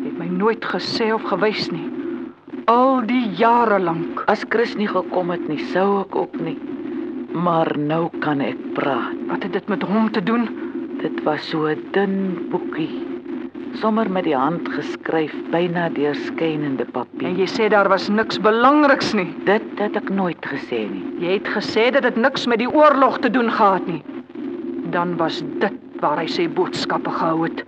Jy 0.02 0.10
het 0.10 0.18
my 0.20 0.28
nooit 0.36 0.64
gesê 0.74 1.10
of 1.14 1.24
gewys 1.30 1.70
nie. 1.72 1.86
Al 2.68 3.00
die 3.08 3.24
jare 3.40 3.80
lank. 3.80 4.22
As 4.28 4.44
Chris 4.48 4.76
nie 4.76 4.88
gekom 4.88 5.32
het 5.32 5.48
nie, 5.48 5.60
sou 5.72 6.02
ek 6.02 6.16
ook 6.16 6.36
nie. 6.44 6.58
Maar 7.32 7.72
nou 7.78 8.08
kan 8.20 8.42
ek 8.44 8.60
praat. 8.76 9.16
Wat 9.30 9.42
het 9.42 9.56
dit 9.56 9.68
met 9.72 9.82
hom 9.82 10.10
te 10.12 10.22
doen? 10.22 10.67
Dit 10.98 11.22
was 11.22 11.48
so 11.48 11.66
'n 11.68 11.78
dun 11.92 12.14
boekie. 12.50 13.06
Sommer 13.78 14.10
met 14.10 14.24
die 14.24 14.36
hand 14.36 14.68
geskryf, 14.68 15.34
byna 15.50 15.88
deurskynende 15.94 16.84
papier. 16.84 17.28
En 17.28 17.36
jy 17.36 17.46
sê 17.46 17.68
daar 17.68 17.88
was 17.88 18.08
niks 18.08 18.40
belangriks 18.40 19.12
nie. 19.14 19.34
dit 19.44 19.62
het 19.78 19.96
ek 19.96 20.10
nooit 20.10 20.46
gesê 20.46 20.90
nie. 20.90 21.04
Jy 21.20 21.32
het 21.32 21.48
gesê 21.48 21.90
dat 21.90 22.02
dit 22.02 22.16
niks 22.16 22.46
met 22.46 22.58
die 22.58 22.70
oorlog 22.70 23.18
te 23.18 23.30
doen 23.30 23.50
gehad 23.50 23.86
nie. 23.86 24.02
Dan 24.90 25.16
was 25.16 25.42
dit 25.60 25.72
waar 26.00 26.18
hy 26.18 26.26
sy 26.26 26.48
boodskappe 26.48 27.10
gehou 27.10 27.44
het. 27.44 27.64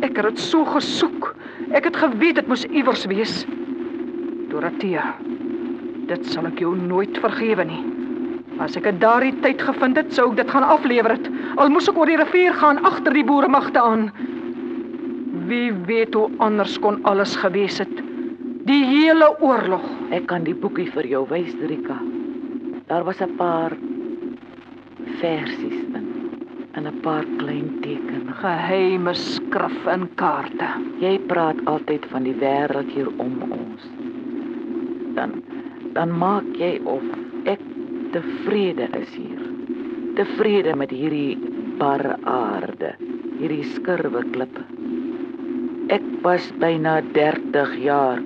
Ek 0.00 0.16
het 0.16 0.24
dit 0.24 0.38
so 0.38 0.64
gesoek. 0.64 1.34
Ek 1.72 1.84
het 1.84 1.96
geweet 1.96 2.34
dit 2.34 2.46
moes 2.46 2.64
iewers 2.64 3.04
wees. 3.06 3.46
Dorothea, 4.48 5.14
dit 6.06 6.26
sal 6.26 6.46
ek 6.46 6.58
jou 6.58 6.76
nooit 6.76 7.18
vergewe 7.18 7.64
nie. 7.64 7.89
As 8.60 8.76
ek 8.76 8.84
dit 8.84 9.00
daardie 9.00 9.32
tyd 9.40 9.62
gevind 9.64 9.96
het, 9.96 10.12
sou 10.12 10.28
ek 10.30 10.42
dit 10.42 10.50
gaan 10.52 10.66
aflewer 10.68 11.14
het. 11.16 11.28
Al 11.56 11.72
moes 11.72 11.88
ek 11.88 11.96
oor 11.96 12.10
die 12.10 12.18
rivier 12.20 12.56
gaan 12.60 12.82
agter 12.84 13.14
die 13.16 13.24
boere 13.24 13.48
magte 13.48 13.80
aan. 13.80 14.10
Wie 15.48 15.72
weet 15.88 16.14
hoe 16.14 16.28
anders 16.44 16.76
kon 16.84 17.00
alles 17.08 17.32
gewees 17.40 17.80
het. 17.80 18.02
Die 18.68 18.82
hele 18.84 19.32
oorlog. 19.40 19.86
Ek 20.12 20.28
kan 20.30 20.44
die 20.44 20.54
boekie 20.54 20.90
vir 20.92 21.08
jou 21.08 21.24
wys, 21.30 21.56
Rika. 21.70 21.96
Daar 22.90 23.04
was 23.08 23.22
'n 23.22 23.36
paar 23.36 23.72
versies 25.20 25.80
in 25.96 26.06
en 26.76 26.86
'n 26.86 27.00
paar 27.00 27.24
klein 27.38 27.80
tekens. 27.80 28.30
Geheime 28.42 29.14
skrif 29.14 29.86
en 29.86 30.08
kaarte. 30.14 30.68
Jy 31.00 31.18
praat 31.18 31.56
altyd 31.64 32.06
van 32.12 32.22
die 32.22 32.34
wêreld 32.34 32.90
hier 32.90 33.08
om 33.16 33.42
ons. 33.50 33.82
Dan 35.14 35.42
dan 35.92 36.18
maak 36.18 36.46
jy 36.54 36.80
of 36.84 37.02
ek 37.44 37.58
tevrede 38.12 38.88
is 38.98 39.10
hier. 39.14 39.42
Tevrede 40.18 40.74
met 40.76 40.92
hierdie 40.94 41.38
bar 41.80 42.02
aarde, 42.28 42.94
hierdie 43.38 43.64
skurwe 43.74 44.24
klippe. 44.34 44.64
Ek 45.90 46.06
was 46.24 46.50
byna 46.62 47.00
30 47.14 47.76
jaar 47.82 48.20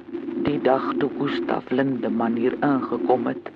die 0.44 0.58
dag 0.64 0.84
toe 1.00 1.10
Gustaf 1.18 1.70
Lindeman 1.72 2.36
hier 2.40 2.56
ingekom 2.66 3.28
het. 3.30 3.52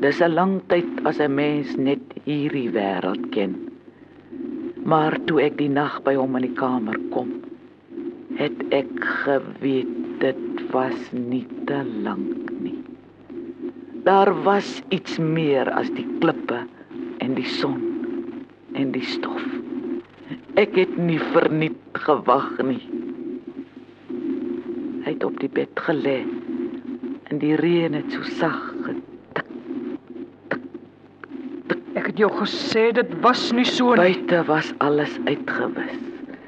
Dis 0.00 0.20
'n 0.20 0.32
lang 0.32 0.54
tyd 0.72 0.88
as 1.04 1.20
'n 1.20 1.34
mens 1.34 1.76
net 1.76 2.04
hierdie 2.24 2.70
wêreld 2.76 3.30
ken. 3.36 3.56
Maar 4.84 5.18
toe 5.26 5.40
ek 5.42 5.58
die 5.58 5.68
nag 5.68 6.02
by 6.04 6.14
hom 6.14 6.36
in 6.36 6.48
die 6.48 6.56
kamer 6.56 6.96
kom, 7.10 7.28
het 8.36 8.58
ek 8.70 8.92
geweet 9.24 9.92
dit 10.20 10.72
was 10.72 11.12
nie 11.12 11.46
te 11.66 11.84
lank. 12.04 12.49
Daar 14.04 14.42
was 14.42 14.82
iets 14.88 15.18
meer 15.18 15.68
as 15.76 15.90
die 15.92 16.06
klippe 16.20 16.62
en 17.20 17.34
die 17.36 17.44
son 17.44 17.80
en 18.72 18.92
die 18.94 19.04
stof. 19.04 19.42
Ek 20.60 20.72
het 20.78 20.96
nie 20.96 21.18
verniet 21.34 22.00
gewag 22.06 22.48
nie. 22.64 22.80
Hy 25.04 25.12
het 25.12 25.24
op 25.24 25.36
die 25.42 25.50
bed 25.52 25.84
gelê 25.84 26.22
en 27.28 27.42
die 27.42 27.52
reën 27.60 27.94
het 27.98 28.08
so 28.14 28.24
sag 28.40 28.58
getik. 28.86 29.46
Ek 31.98 32.08
het 32.08 32.22
jou 32.22 32.30
gesê 32.40 32.88
dit 32.96 33.12
was 33.20 33.50
nie 33.52 33.68
so 33.68 33.92
nie. 33.92 34.00
Buite 34.00 34.44
was 34.48 34.72
alles 34.80 35.12
uitgewis. 35.28 35.98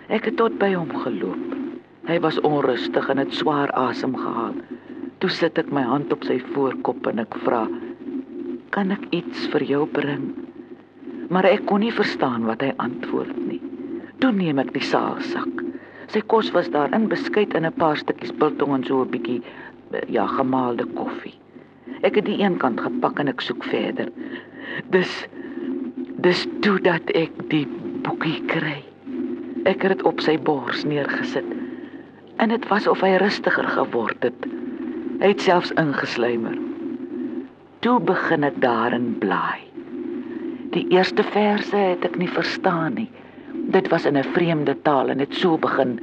Ek 0.09 0.31
het 0.31 0.41
tot 0.41 0.57
by 0.61 0.73
hom 0.73 0.93
geloop. 1.05 1.59
Hy 2.09 2.17
was 2.25 2.41
onrustig 2.41 3.13
en 3.13 3.21
het 3.21 3.37
swaar 3.37 3.71
asem 3.79 4.17
gehaal. 4.17 4.57
Toe 5.23 5.31
sit 5.31 5.59
ek 5.61 5.69
my 5.71 5.85
hand 5.87 6.11
op 6.11 6.25
sy 6.27 6.41
voorkop 6.51 7.07
en 7.07 7.23
ek 7.23 7.37
vra: 7.45 7.61
"Kan 8.75 8.91
ek 8.91 9.05
iets 9.15 9.45
vir 9.53 9.63
jou 9.63 9.83
bring?" 9.87 10.25
Maar 11.31 11.47
ek 11.47 11.67
kon 11.71 11.81
nie 11.81 11.93
verstaan 11.95 12.49
wat 12.49 12.65
hy 12.67 12.73
antwoord 12.83 13.37
nie. 13.47 13.61
Toe 14.19 14.33
neem 14.35 14.59
ek 14.59 14.73
die 14.75 14.83
saalsak. 14.83 15.63
Sy 16.11 16.25
kos 16.27 16.51
was 16.57 16.73
daarin 16.75 17.07
beskuit 17.13 17.55
in 17.55 17.67
'n 17.67 17.79
paar 17.79 17.97
stukkies 17.97 18.35
biltong 18.35 18.75
en 18.75 18.85
so 18.85 19.05
'n 19.05 19.13
bietjie 19.13 19.43
ja, 20.09 20.27
gemaalde 20.27 20.87
koffie. 20.99 21.39
Ek 22.03 22.17
het 22.17 22.27
die 22.27 22.43
een 22.43 22.59
kant 22.59 22.81
gepak 22.81 23.21
en 23.21 23.29
ek 23.29 23.41
soek 23.41 23.63
verder. 23.65 24.11
Dis 24.91 25.29
dis 26.19 26.47
toe 26.63 26.81
dat 26.81 27.11
ek 27.15 27.31
die 27.49 27.67
boekie 28.03 28.43
kry. 28.47 28.83
Ek 29.65 29.83
het 29.83 29.95
dit 29.97 30.03
op 30.03 30.21
sy 30.21 30.37
bors 30.39 30.85
neergesit. 30.85 31.47
En 32.39 32.49
dit 32.49 32.69
was 32.69 32.87
of 32.87 33.01
hy 33.01 33.17
rustiger 33.23 33.69
geword 33.69 34.23
het. 34.23 34.52
Hy 35.23 35.29
het 35.31 35.43
selfs 35.45 35.71
ingesluimer. 35.79 36.57
Toe 37.87 38.01
begin 38.03 38.43
ek 38.43 38.57
daarin 38.59 39.05
blaai. 39.23 39.63
Die 40.75 40.83
eerste 40.91 41.23
verse 41.23 41.79
het 41.79 42.03
ek 42.09 42.17
nie 42.19 42.27
verstaan 42.27 42.97
nie. 42.99 43.07
Dit 43.71 43.87
was 43.93 44.03
in 44.11 44.19
'n 44.19 44.33
vreemde 44.35 44.75
taal 44.83 45.15
en 45.15 45.23
dit 45.23 45.35
so 45.39 45.55
begin: 45.63 45.95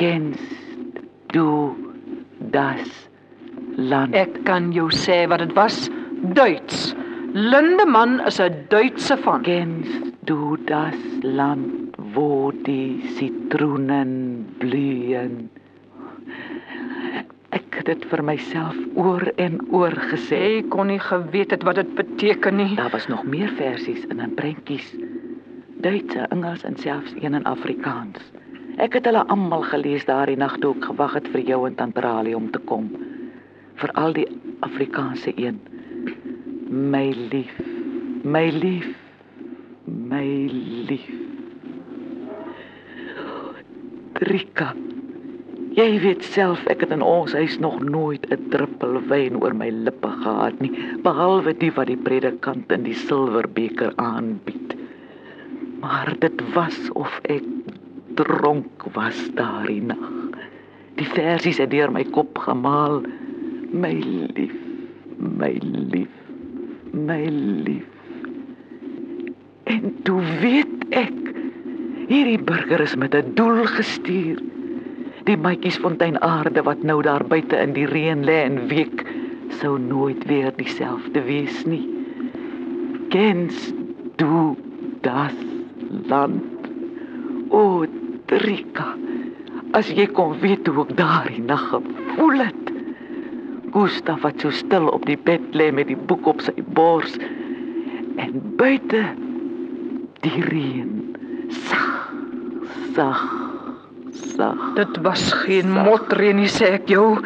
Kennst 0.00 1.04
du 1.36 1.76
das 2.56 2.88
Land? 3.76 4.14
Ek 4.14 4.40
kan 4.48 4.72
jou 4.72 4.88
sê 4.88 5.28
wat 5.28 5.44
dit 5.44 5.52
was. 5.52 5.90
Duits. 6.32 6.94
Lindeman 7.34 8.20
is 8.26 8.40
'n 8.40 8.56
Duitse 8.68 9.16
van. 9.16 9.42
Kennst 9.42 10.16
du 10.24 10.56
das 10.64 10.96
Land, 11.20 11.92
wo 12.14 12.52
die 12.64 13.04
Zitronen 13.20 14.46
blühen? 14.58 15.50
Ek 17.52 17.74
het 17.76 17.88
dit 17.90 18.04
vir 18.08 18.22
myself 18.24 18.76
oor 18.96 19.26
en 19.36 19.58
oor 19.76 19.92
gesê. 20.08 20.38
Jy 20.56 20.60
kon 20.72 20.88
nie 20.88 21.00
geweet 21.02 21.50
het 21.52 21.64
wat 21.68 21.76
dit 21.82 21.90
beteken 21.98 22.56
nie. 22.56 22.70
Daar 22.78 22.92
was 22.94 23.10
nog 23.12 23.26
meer 23.28 23.52
versies 23.58 24.06
in 24.08 24.22
'n 24.24 24.34
prentjies. 24.34 24.94
Duitse, 25.84 26.26
Engels 26.30 26.64
en 26.64 26.76
selfs 26.76 27.12
een 27.20 27.34
in 27.34 27.44
Afrikaans. 27.44 28.32
Ek 28.76 28.92
het 28.92 29.04
hulle 29.04 29.26
almal 29.26 29.62
gelees 29.62 30.04
daardie 30.04 30.36
nag 30.36 30.56
toe 30.58 30.74
ek 30.76 30.84
gewag 30.84 31.14
het 31.14 31.28
vir 31.28 31.40
jou 31.40 31.66
en 31.66 31.74
Tant 31.74 31.98
Rali 31.98 32.34
om 32.34 32.50
te 32.50 32.58
kom. 32.58 32.88
Veral 33.74 34.12
die 34.12 34.26
Afrikaanse 34.60 35.32
een. 35.36 35.60
My 36.68 37.12
lief, 37.12 37.60
my 38.22 38.48
lief, 38.50 38.88
my 39.84 40.24
lief. 40.88 41.10
Rika. 44.12 44.72
Jy 45.72 46.02
weet 46.02 46.24
self 46.28 46.60
ek 46.68 46.82
het 46.84 46.90
in 46.92 47.00
ons 47.00 47.32
huis 47.32 47.54
nog 47.64 47.78
nooit 47.80 48.26
'n 48.28 48.48
druppel 48.52 48.98
wyn 49.08 49.38
oor 49.40 49.54
my 49.56 49.70
lippe 49.72 50.10
gehad 50.24 50.58
nie, 50.60 50.72
behalwe 51.00 51.54
die 51.56 51.70
wat 51.72 51.88
die 51.88 51.96
predikant 51.96 52.72
in 52.76 52.84
die 52.84 52.96
silwerbeker 53.08 53.92
aanbied. 53.96 54.76
Maar 55.80 56.12
dit 56.18 56.44
was 56.52 56.76
of 56.92 57.08
ek 57.22 57.48
dronk 58.20 58.84
was 58.92 59.16
daardie 59.34 59.80
nag. 59.80 60.12
Die 61.00 61.08
versies 61.08 61.56
het 61.56 61.70
deur 61.70 61.88
my 61.90 62.04
kop 62.04 62.38
gemaal. 62.38 63.00
My 63.72 63.96
lief, 64.36 64.54
my 65.16 65.56
lief, 65.62 66.12
my 66.92 67.24
lief. 67.64 67.88
En 69.64 69.94
toe 70.04 70.20
weet 70.44 70.84
ek 70.90 71.16
hierdie 72.12 72.42
burger 72.44 72.80
is 72.80 72.96
met 72.96 73.14
'n 73.14 73.32
doel 73.34 73.64
gestuur. 73.64 74.51
Die 75.22 75.36
maatjiesfontein 75.38 76.16
aarde 76.22 76.62
wat 76.66 76.80
nou 76.82 76.98
daar 77.06 77.22
buite 77.30 77.54
in 77.62 77.76
die 77.76 77.86
reën 77.86 78.24
lê 78.26 78.40
en 78.42 78.56
week 78.66 79.04
sou 79.60 79.76
nooit 79.78 80.24
weer 80.26 80.50
dieselfde 80.56 81.22
wees 81.22 81.60
nie. 81.68 81.84
Kens 83.14 83.68
du 84.18 84.56
das 85.06 85.36
land? 86.10 86.66
O, 87.54 87.84
Trika. 88.26 88.88
As 89.78 89.92
jy 89.94 90.08
kon 90.10 90.34
weet 90.42 90.66
hoe 90.66 90.88
ek 90.88 90.96
daardie 90.98 91.44
nag 91.44 91.68
gevoel 91.70 92.42
het. 92.48 92.72
Gustav 93.76 94.26
wat 94.26 94.42
so 94.42 94.50
stil 94.50 94.90
op 94.90 95.06
die 95.06 95.16
bed 95.28 95.54
lê 95.54 95.70
met 95.70 95.86
die 95.92 95.96
boek 96.10 96.26
op 96.34 96.42
sy 96.42 96.56
bors 96.74 97.14
en 98.18 98.42
buite 98.58 99.04
die 100.26 100.42
reën. 100.50 100.90
Sag, 101.62 102.10
sag, 102.98 103.22
sag. 104.42 104.74
Dit 104.74 105.00
was 105.02 105.32
geen 105.44 105.70
motreën 105.70 106.36
nie, 106.36 106.50
sê 106.50 106.74
ek 106.78 106.90
jou. 106.90 107.18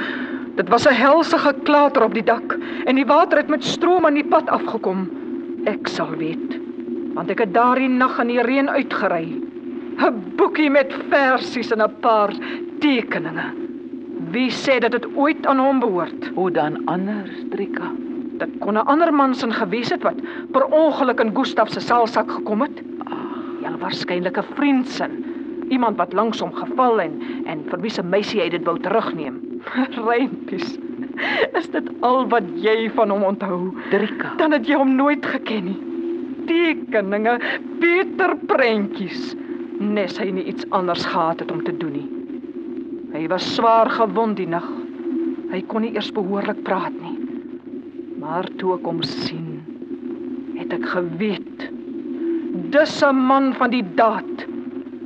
Dit 0.57 0.69
was 0.73 0.87
'n 0.89 0.97
helse 0.97 1.39
geklater 1.39 2.05
op 2.05 2.15
die 2.15 2.25
dak 2.25 2.57
en 2.87 2.97
die 2.97 3.07
water 3.07 3.39
het 3.39 3.49
met 3.49 3.65
stroom 3.65 4.07
aan 4.07 4.15
die 4.15 4.29
pad 4.29 4.49
afgekom. 4.49 5.09
Ek 5.67 5.89
sal 5.89 6.11
weet, 6.17 6.59
want 7.15 7.31
ek 7.31 7.39
het 7.39 7.55
daardie 7.55 7.89
nag 7.89 8.19
in 8.21 8.29
die 8.29 8.43
reën 8.43 8.69
uitgery. 8.69 9.43
'n 9.99 10.37
Boekie 10.37 10.71
met 10.71 10.93
versies 11.11 11.73
en 11.73 11.83
'n 11.83 12.01
paar 12.01 12.33
tekeninge. 12.81 13.53
Wie 14.31 14.51
sê 14.51 14.79
dat 14.81 14.93
dit 14.93 15.07
ooit 15.17 15.47
aan 15.47 15.59
hom 15.59 15.81
behoort? 15.81 16.31
Hoe 16.35 16.51
dan 16.51 16.85
anders, 16.87 17.45
Trika? 17.51 17.93
Dit 18.39 18.51
kon 18.61 18.75
'n 18.75 18.87
ander 18.87 19.13
man 19.13 19.35
se 19.35 19.51
gewees 19.51 19.91
het 19.91 20.03
wat 20.03 20.21
per 20.53 20.65
ongeluk 20.65 21.21
in 21.21 21.37
Gustaf 21.37 21.71
se 21.71 21.81
saalsak 21.81 22.31
gekom 22.31 22.61
het. 22.61 22.83
Ja, 23.63 23.77
waarskynlik 23.79 24.39
'n 24.39 24.55
vriend 24.55 24.89
se. 24.89 25.36
Iemand 25.69 25.97
wat 25.97 26.13
langs 26.13 26.41
hom 26.41 26.53
geval 26.55 27.01
en 27.01 27.17
en 27.47 27.65
vir 27.71 27.81
wie 27.83 27.93
se 27.93 28.03
meisie 28.03 28.41
hy 28.43 28.49
dit 28.53 28.65
wou 28.67 28.77
terugneem. 28.83 29.41
Reimpies. 30.09 30.77
Is 31.57 31.69
dit 31.73 31.89
al 32.07 32.27
wat 32.33 32.47
jy 32.61 32.91
van 32.97 33.11
hom 33.15 33.25
onthou? 33.27 33.61
Trika. 33.91 34.35
Dan 34.41 34.55
het 34.57 34.69
jy 34.69 34.79
hom 34.79 34.95
nooit 34.99 35.27
geken 35.27 35.71
nie. 35.71 35.79
Tekeninge, 36.47 37.39
Pieter 37.81 38.37
prentjies. 38.51 39.35
Nes 39.81 40.19
hy 40.21 40.31
nie 40.33 40.47
iets 40.53 40.67
anders 40.77 41.05
gehad 41.05 41.43
het 41.43 41.53
om 41.53 41.65
te 41.65 41.75
doen 41.77 41.97
nie. 41.97 42.09
Hy 43.17 43.27
was 43.33 43.47
swaar 43.57 43.91
gewond 43.93 44.39
die 44.41 44.49
nag. 44.49 44.67
Hy 45.53 45.63
kon 45.71 45.85
nie 45.87 45.95
eers 45.95 46.13
behoorlik 46.15 46.63
praat 46.67 46.95
nie. 47.01 47.17
Maar 48.21 48.49
toe 48.61 48.75
ek 48.77 48.87
hom 48.89 49.03
sien, 49.07 49.61
het 50.57 50.73
ek 50.75 50.87
geweet 50.95 51.69
dis 52.73 53.03
'n 53.03 53.17
man 53.31 53.55
van 53.55 53.71
die 53.71 53.85
daad. 53.95 54.47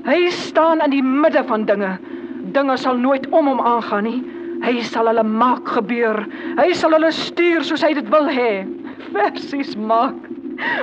Hy 0.06 0.30
staan 0.32 0.80
in 0.84 0.94
die 0.94 1.04
midde 1.04 1.42
van 1.48 1.66
dinge. 1.68 1.96
Dinge 2.54 2.76
sal 2.80 2.98
nooit 2.98 3.26
om 3.30 3.50
hom 3.50 3.60
aangaan 3.60 4.06
nie. 4.08 4.20
Hy 4.64 4.80
sal 4.84 5.08
hulle 5.08 5.24
maak 5.24 5.68
gebeur. 5.76 6.22
Hy 6.58 6.72
sal 6.76 6.96
hulle 6.96 7.12
stuur 7.16 7.64
soos 7.64 7.84
hy 7.84 7.94
dit 7.96 8.08
wil 8.12 8.28
hê. 8.32 8.52
Versies 9.12 9.76
maak. 9.76 10.18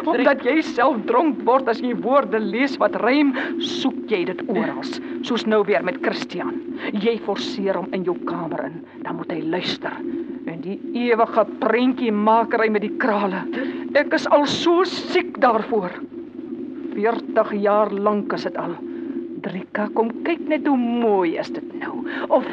Omdat 0.07 0.41
jy 0.45 0.55
self 0.65 0.97
dronk 1.09 1.43
word 1.45 1.69
as 1.69 1.81
jy 1.83 1.93
woorde 2.01 2.39
lees 2.41 2.77
wat 2.81 2.95
rym, 3.03 3.33
soek 3.61 4.09
jy 4.09 4.23
dit 4.29 4.41
oral, 4.49 4.81
soos 5.27 5.45
nou 5.45 5.61
weer 5.67 5.85
met 5.85 5.99
Christian. 6.01 6.55
Jy 6.97 7.17
forceer 7.27 7.77
hom 7.77 7.89
in 7.93 8.05
jou 8.07 8.15
kamer 8.25 8.67
in, 8.71 8.79
dan 9.05 9.19
moet 9.19 9.35
hy 9.35 9.41
luister. 9.45 9.93
En 10.49 10.63
die 10.65 10.79
ewige 10.97 11.45
prentjie 11.61 12.13
makery 12.13 12.71
met 12.73 12.87
die 12.87 12.95
krale. 13.01 13.43
Ek 13.97 14.17
is 14.17 14.25
al 14.33 14.47
so 14.49 14.85
siek 14.87 15.37
daarvoor. 15.43 15.93
40 16.97 17.53
jaar 17.61 17.93
lank 17.93 18.33
is 18.33 18.47
dit 18.49 18.57
al. 18.57 18.73
Drika, 19.47 19.87
kom 19.95 20.09
kyk 20.25 20.41
net 20.51 20.65
hoe 20.67 20.77
mooi 20.77 21.37
is 21.39 21.49
dit 21.55 21.67
nou. 21.79 22.01
Of 22.35 22.47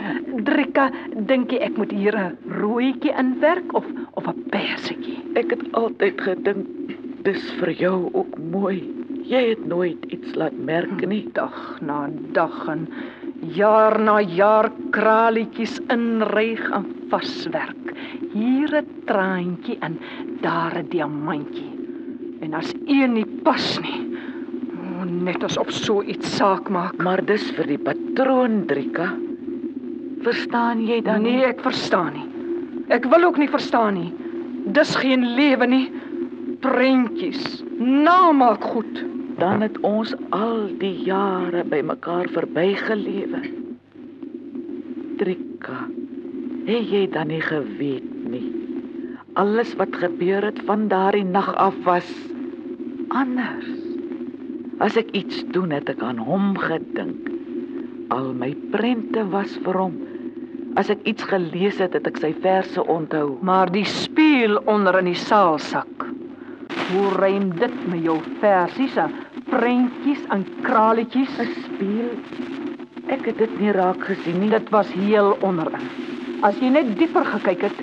Drika, 0.46 0.90
dink 1.30 1.50
jy 1.50 1.58
ek 1.66 1.78
moet 1.80 1.90
hier 1.90 2.14
'n 2.14 2.36
rooitjie 2.60 3.14
inwerk 3.18 3.74
of 3.74 3.86
of 4.14 4.28
'n 4.30 4.44
persietjie? 4.52 5.18
Ek 5.34 5.50
het 5.50 5.64
altyd 5.72 6.20
gedink 6.20 6.66
dis 7.24 7.50
vir 7.58 7.72
jou 7.80 8.10
ook 8.12 8.38
mooi. 8.38 8.84
Jy 9.24 9.42
het 9.48 9.66
nooit 9.66 10.04
iets 10.12 10.34
laat 10.36 10.54
merk 10.54 11.06
nie. 11.08 11.24
Dag 11.34 11.80
na 11.80 12.10
dag 12.36 12.68
en 12.68 12.86
jaar 13.56 13.98
na 13.98 14.20
jaar 14.20 14.70
kraletjies 14.90 15.80
inryg 15.90 16.62
en 16.70 16.86
vaswerk. 17.10 17.94
Hier 18.32 18.70
'n 18.82 18.86
traantjie 19.06 19.78
en 19.80 19.98
daar 20.42 20.78
'n 20.78 20.88
diamantjie. 20.88 21.72
En 22.40 22.54
as 22.54 22.74
een 22.86 23.12
nie 23.14 23.26
pas 23.42 23.80
nie, 23.80 24.13
o, 25.04 25.24
net 25.24 25.44
asof 25.44 25.70
so 25.72 26.02
iets 26.02 26.36
saak 26.38 26.70
maak. 26.72 26.96
Maar 27.02 27.22
dis 27.24 27.44
vir 27.56 27.68
die 27.74 27.80
patroon, 27.80 28.64
Drika. 28.70 29.10
Verstaan 30.24 30.84
jy 30.88 31.02
dan 31.04 31.26
nee, 31.26 31.44
ek 31.44 31.60
verstaan 31.64 32.14
nie. 32.16 32.28
Ek 32.94 33.06
wil 33.12 33.28
ook 33.28 33.40
nie 33.40 33.50
verstaan 33.50 33.98
nie. 33.98 34.10
Dis 34.76 34.94
geen 34.96 35.24
lewe 35.36 35.68
nie. 35.68 35.84
Prentjies. 36.64 37.62
Namaak 37.78 38.64
goed. 38.64 39.04
Dan 39.38 39.64
het 39.64 39.76
ons 39.84 40.14
al 40.32 40.68
die 40.80 40.94
jare 41.04 41.64
by 41.68 41.82
mekaar 41.84 42.30
verbygelewe. 42.32 43.42
Drika. 45.20 45.84
Het 46.64 46.88
jy 46.88 47.06
dan 47.12 47.28
nie 47.28 47.42
geweet 47.44 48.08
nie? 48.30 48.46
Alles 49.36 49.74
wat 49.76 49.96
gebeur 50.00 50.46
het 50.46 50.62
van 50.64 50.86
daardie 50.88 51.26
nag 51.26 51.50
af 51.60 51.76
was 51.84 52.08
anders. 53.12 53.83
As 54.82 54.96
ek 54.98 55.12
iets 55.14 55.44
doen 55.54 55.70
het 55.70 55.86
ek 55.92 56.00
aan 56.02 56.18
hom 56.18 56.54
gedink. 56.58 57.28
Al 58.14 58.32
my 58.34 58.50
prente 58.72 59.22
was 59.30 59.52
vir 59.62 59.76
hom. 59.78 59.94
As 60.80 60.90
ek 60.90 61.04
iets 61.06 61.22
gelees 61.30 61.78
het, 61.78 61.94
het 61.94 62.08
ek 62.10 62.18
sy 62.18 62.32
verse 62.42 62.82
onthou. 62.90 63.36
Maar 63.46 63.70
die 63.70 63.86
spieël 63.86 64.58
onder 64.70 64.98
in 64.98 65.12
die 65.12 65.18
saalsak. 65.18 66.08
Hoe 66.90 67.12
rym 67.20 67.52
dit 67.60 67.76
met 67.86 68.02
jou 68.02 68.18
versies 68.42 68.98
en 68.98 69.14
prentjies 69.52 70.26
en 70.34 70.42
kraletjies? 70.66 71.38
'n 71.38 71.54
Spieël. 71.60 72.10
Ek 73.14 73.30
het 73.30 73.38
dit 73.38 73.60
nie 73.60 73.72
raak 73.72 74.02
gesien 74.02 74.40
nie. 74.40 74.50
Dit 74.50 74.70
was 74.74 74.90
heel 74.92 75.38
onderin. 75.40 75.86
As 76.42 76.58
jy 76.58 76.68
net 76.74 76.98
dieper 76.98 77.24
gekyk 77.24 77.62
het, 77.70 77.78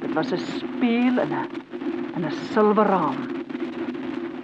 dit 0.00 0.12
was 0.14 0.32
'n 0.32 0.40
spieël 0.40 1.20
in 1.20 1.32
'n 1.32 1.46
in 2.16 2.24
'n 2.24 2.32
silwer 2.52 2.86
raam. 2.86 3.41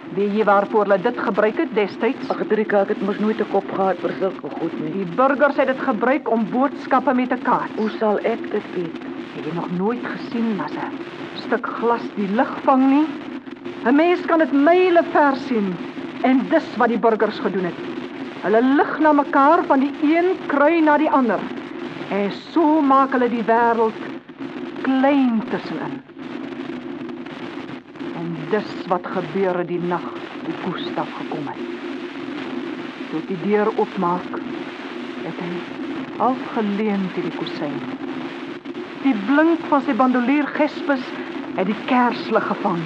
Weet 0.09 0.33
jy 0.33 0.43
waarvoor 0.43 0.87
hulle 0.87 0.97
dit 1.05 1.19
gebruik 1.21 1.57
het 1.61 1.73
destyds? 1.77 2.29
Ag 2.33 2.39
Drika, 2.49 2.79
ek 2.81 2.95
het 2.95 3.01
mos 3.05 3.19
nooit 3.21 3.41
'n 3.41 3.51
kop 3.51 3.67
gehad 3.77 3.99
vir 4.01 4.13
sulke 4.19 4.49
goed 4.49 4.73
nie. 4.81 4.91
Die 4.93 5.15
burgers 5.15 5.57
het 5.61 5.67
dit 5.67 5.79
gebruik 5.79 6.31
om 6.31 6.49
boodskappe 6.49 7.13
met 7.13 7.31
'n 7.31 7.41
kaart. 7.43 7.77
Hoe 7.77 7.89
sal 7.99 8.17
ek 8.17 8.41
dit 8.51 8.65
weet? 8.75 8.97
Het 9.35 9.45
jy 9.45 9.53
nog 9.53 9.69
nooit 9.77 10.05
gesien 10.05 10.59
as 10.65 10.73
'n 10.73 10.97
stuk 11.45 11.65
glas 11.67 12.01
die 12.15 12.27
lig 12.27 12.53
vang 12.63 12.89
nie? 12.89 13.07
'n 13.85 13.95
Mens 13.95 14.25
kan 14.25 14.39
dit 14.39 14.51
myle 14.51 15.03
ver 15.11 15.35
sien 15.35 15.75
en 16.23 16.41
dis 16.49 16.75
wat 16.77 16.87
die 16.89 16.97
burgers 16.97 17.39
gedoen 17.39 17.65
het. 17.65 17.79
Hulle 18.41 18.61
lig 18.61 18.99
na 18.99 19.11
mekaar 19.11 19.63
van 19.65 19.79
die 19.79 19.93
een 20.01 20.37
krui 20.47 20.81
na 20.81 20.97
die 20.97 21.11
ander. 21.11 21.39
En 22.09 22.31
so 22.31 22.81
maak 22.81 23.11
hulle 23.11 23.29
die 23.29 23.43
wêreld 23.43 23.99
klein 24.81 25.43
tussenin. 25.49 26.01
Dis 28.49 28.69
wat 28.89 29.05
gebeur 29.05 29.57
het 29.61 29.67
die 29.69 29.81
nag 29.81 30.05
toe 30.45 30.53
Gustaf 30.63 31.09
gekom 31.19 31.45
het. 31.51 31.59
Toe 33.11 33.21
die 33.27 33.37
deur 33.43 33.69
oopmaak, 33.77 34.39
het 35.25 35.41
hy 35.43 35.51
afgeleun 36.25 37.05
teen 37.13 37.27
die 37.27 37.35
kusyn. 37.37 37.77
Die 39.03 39.13
blink 39.27 39.61
van 39.69 39.85
sy 39.85 39.93
bandolier 40.01 40.49
gespes 40.55 41.05
het 41.59 41.69
die 41.69 41.77
kerslig 41.91 42.49
gevang. 42.49 42.81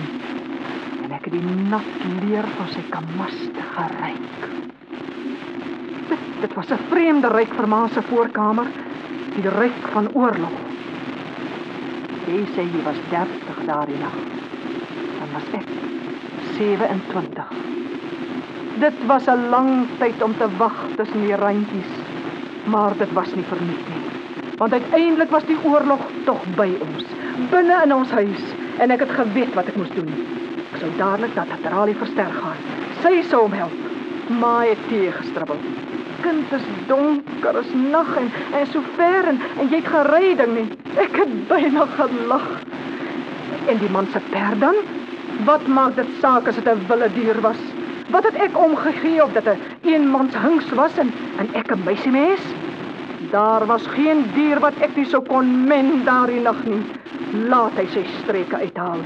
En 1.06 1.16
ek 1.16 1.30
het 1.30 1.38
die 1.38 1.56
nat 1.72 2.06
leer 2.26 2.52
van 2.58 2.70
sy 2.76 2.84
kamaste 2.92 3.68
geryk. 3.78 4.46
Dit, 6.12 6.30
dit 6.44 6.60
was 6.60 6.76
'n 6.76 6.84
vreemde 6.92 7.32
ryk 7.32 7.56
vir 7.56 7.68
ma 7.68 7.88
se 7.88 8.02
voorkamer, 8.12 8.68
die 9.40 9.50
ryk 9.50 9.82
van 9.96 10.12
oorlog. 10.14 10.60
Jy 12.28 12.46
sê 12.56 12.68
jy 12.68 12.84
was 12.84 13.00
30 13.10 13.66
daardie 13.66 14.00
nag. 14.04 14.43
Was 15.34 15.50
ek 15.58 15.70
27. 16.58 17.46
Dit 18.82 18.98
was 19.06 19.26
'n 19.26 19.50
lang 19.50 19.88
tyd 19.98 20.22
om 20.24 20.38
te 20.38 20.48
wag 20.58 20.78
tussen 20.96 21.22
die 21.26 21.36
randjies, 21.36 21.94
maar 22.64 22.98
dit 22.98 23.12
was 23.14 23.34
nie 23.36 23.44
verniet 23.44 23.88
nie. 23.90 24.04
Want 24.58 24.74
uiteindelik 24.74 25.30
was 25.30 25.46
die 25.46 25.58
oorlog 25.64 26.00
tog 26.26 26.42
by 26.56 26.70
ons, 26.80 27.04
binne 27.50 27.82
in 27.84 27.94
ons 27.94 28.12
huis, 28.12 28.44
en 28.78 28.92
ek 28.92 29.00
het 29.00 29.10
geweet 29.10 29.54
wat 29.54 29.68
ek 29.68 29.76
moes 29.76 29.90
doen. 29.96 30.10
Ek 30.74 30.80
sou 30.80 30.92
dadelik 30.98 31.36
na 31.36 31.46
Tatrali 31.46 31.94
versterk 31.94 32.38
gaan. 32.42 32.62
Sy 33.02 33.22
sou 33.30 33.42
hom 33.42 33.52
help. 33.52 33.78
Maar 34.40 34.66
het 34.66 34.88
teëgestribbel. 34.88 35.60
Kind 36.22 36.52
is 36.52 36.68
donker, 36.88 37.60
is 37.60 37.74
nag 37.74 38.16
en 38.18 38.32
en 38.54 38.68
so 38.68 38.82
ver 38.96 39.28
en, 39.28 39.40
en 39.60 39.70
jy 39.70 39.82
het 39.82 39.88
gery 39.88 40.36
ding 40.36 40.54
nie. 40.54 40.70
Ek 40.96 41.16
het 41.16 41.48
byna 41.48 41.86
gelag. 41.86 42.48
En 43.68 43.78
die 43.78 43.90
man 43.90 44.08
se 44.12 44.20
perd 44.30 44.60
dan? 44.60 44.76
Wat 45.46 45.68
maak 45.68 45.96
dit 45.96 46.08
saak 46.22 46.48
as 46.48 46.56
dit 46.56 46.68
'n 46.68 46.86
wilde 46.88 47.10
dier 47.14 47.42
was? 47.42 47.62
Wat 48.10 48.24
het 48.24 48.36
ek 48.36 48.58
omgegee 48.58 49.24
of 49.24 49.34
dit 49.34 49.48
'n 49.48 49.60
eenmans 49.82 50.36
hings 50.36 50.70
was 50.70 50.98
en 50.98 51.12
en 51.38 51.48
ek 51.54 51.72
'n 51.72 51.84
meisiemens? 51.84 52.42
Daar 53.32 53.66
was 53.66 53.88
geen 53.88 54.26
dier 54.36 54.60
wat 54.60 54.74
ek 54.80 54.96
nie 54.96 55.06
sou 55.06 55.24
kon 55.26 55.68
men 55.68 56.04
daardie 56.06 56.40
nag 56.40 56.64
nie. 56.66 56.84
Laat 57.50 57.72
hy 57.76 57.86
sy 57.86 58.04
streke 58.22 58.56
uithaal. 58.56 59.00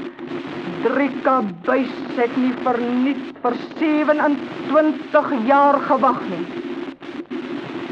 Drika 0.82 1.42
buis 1.64 1.92
het 2.16 2.36
nie 2.36 2.52
verniet 2.62 3.22
vir 3.42 3.54
27 3.78 5.32
jaar 5.46 5.80
gewag 5.80 6.20
nie. 6.30 6.46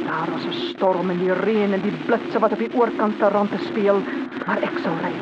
Daar 0.06 0.28
was 0.30 0.46
'n 0.46 0.52
storm 0.52 1.10
en 1.10 1.18
die 1.18 1.32
reën 1.32 1.72
en 1.72 1.80
die 1.80 1.96
blitse 2.06 2.38
wat 2.38 2.52
op 2.52 2.58
die 2.58 2.74
oorkant 2.74 3.18
te 3.18 3.28
rand 3.28 3.50
te 3.50 3.58
speel, 3.58 4.02
maar 4.46 4.58
ek 4.62 4.78
sou 4.82 4.94
ry. 5.02 5.14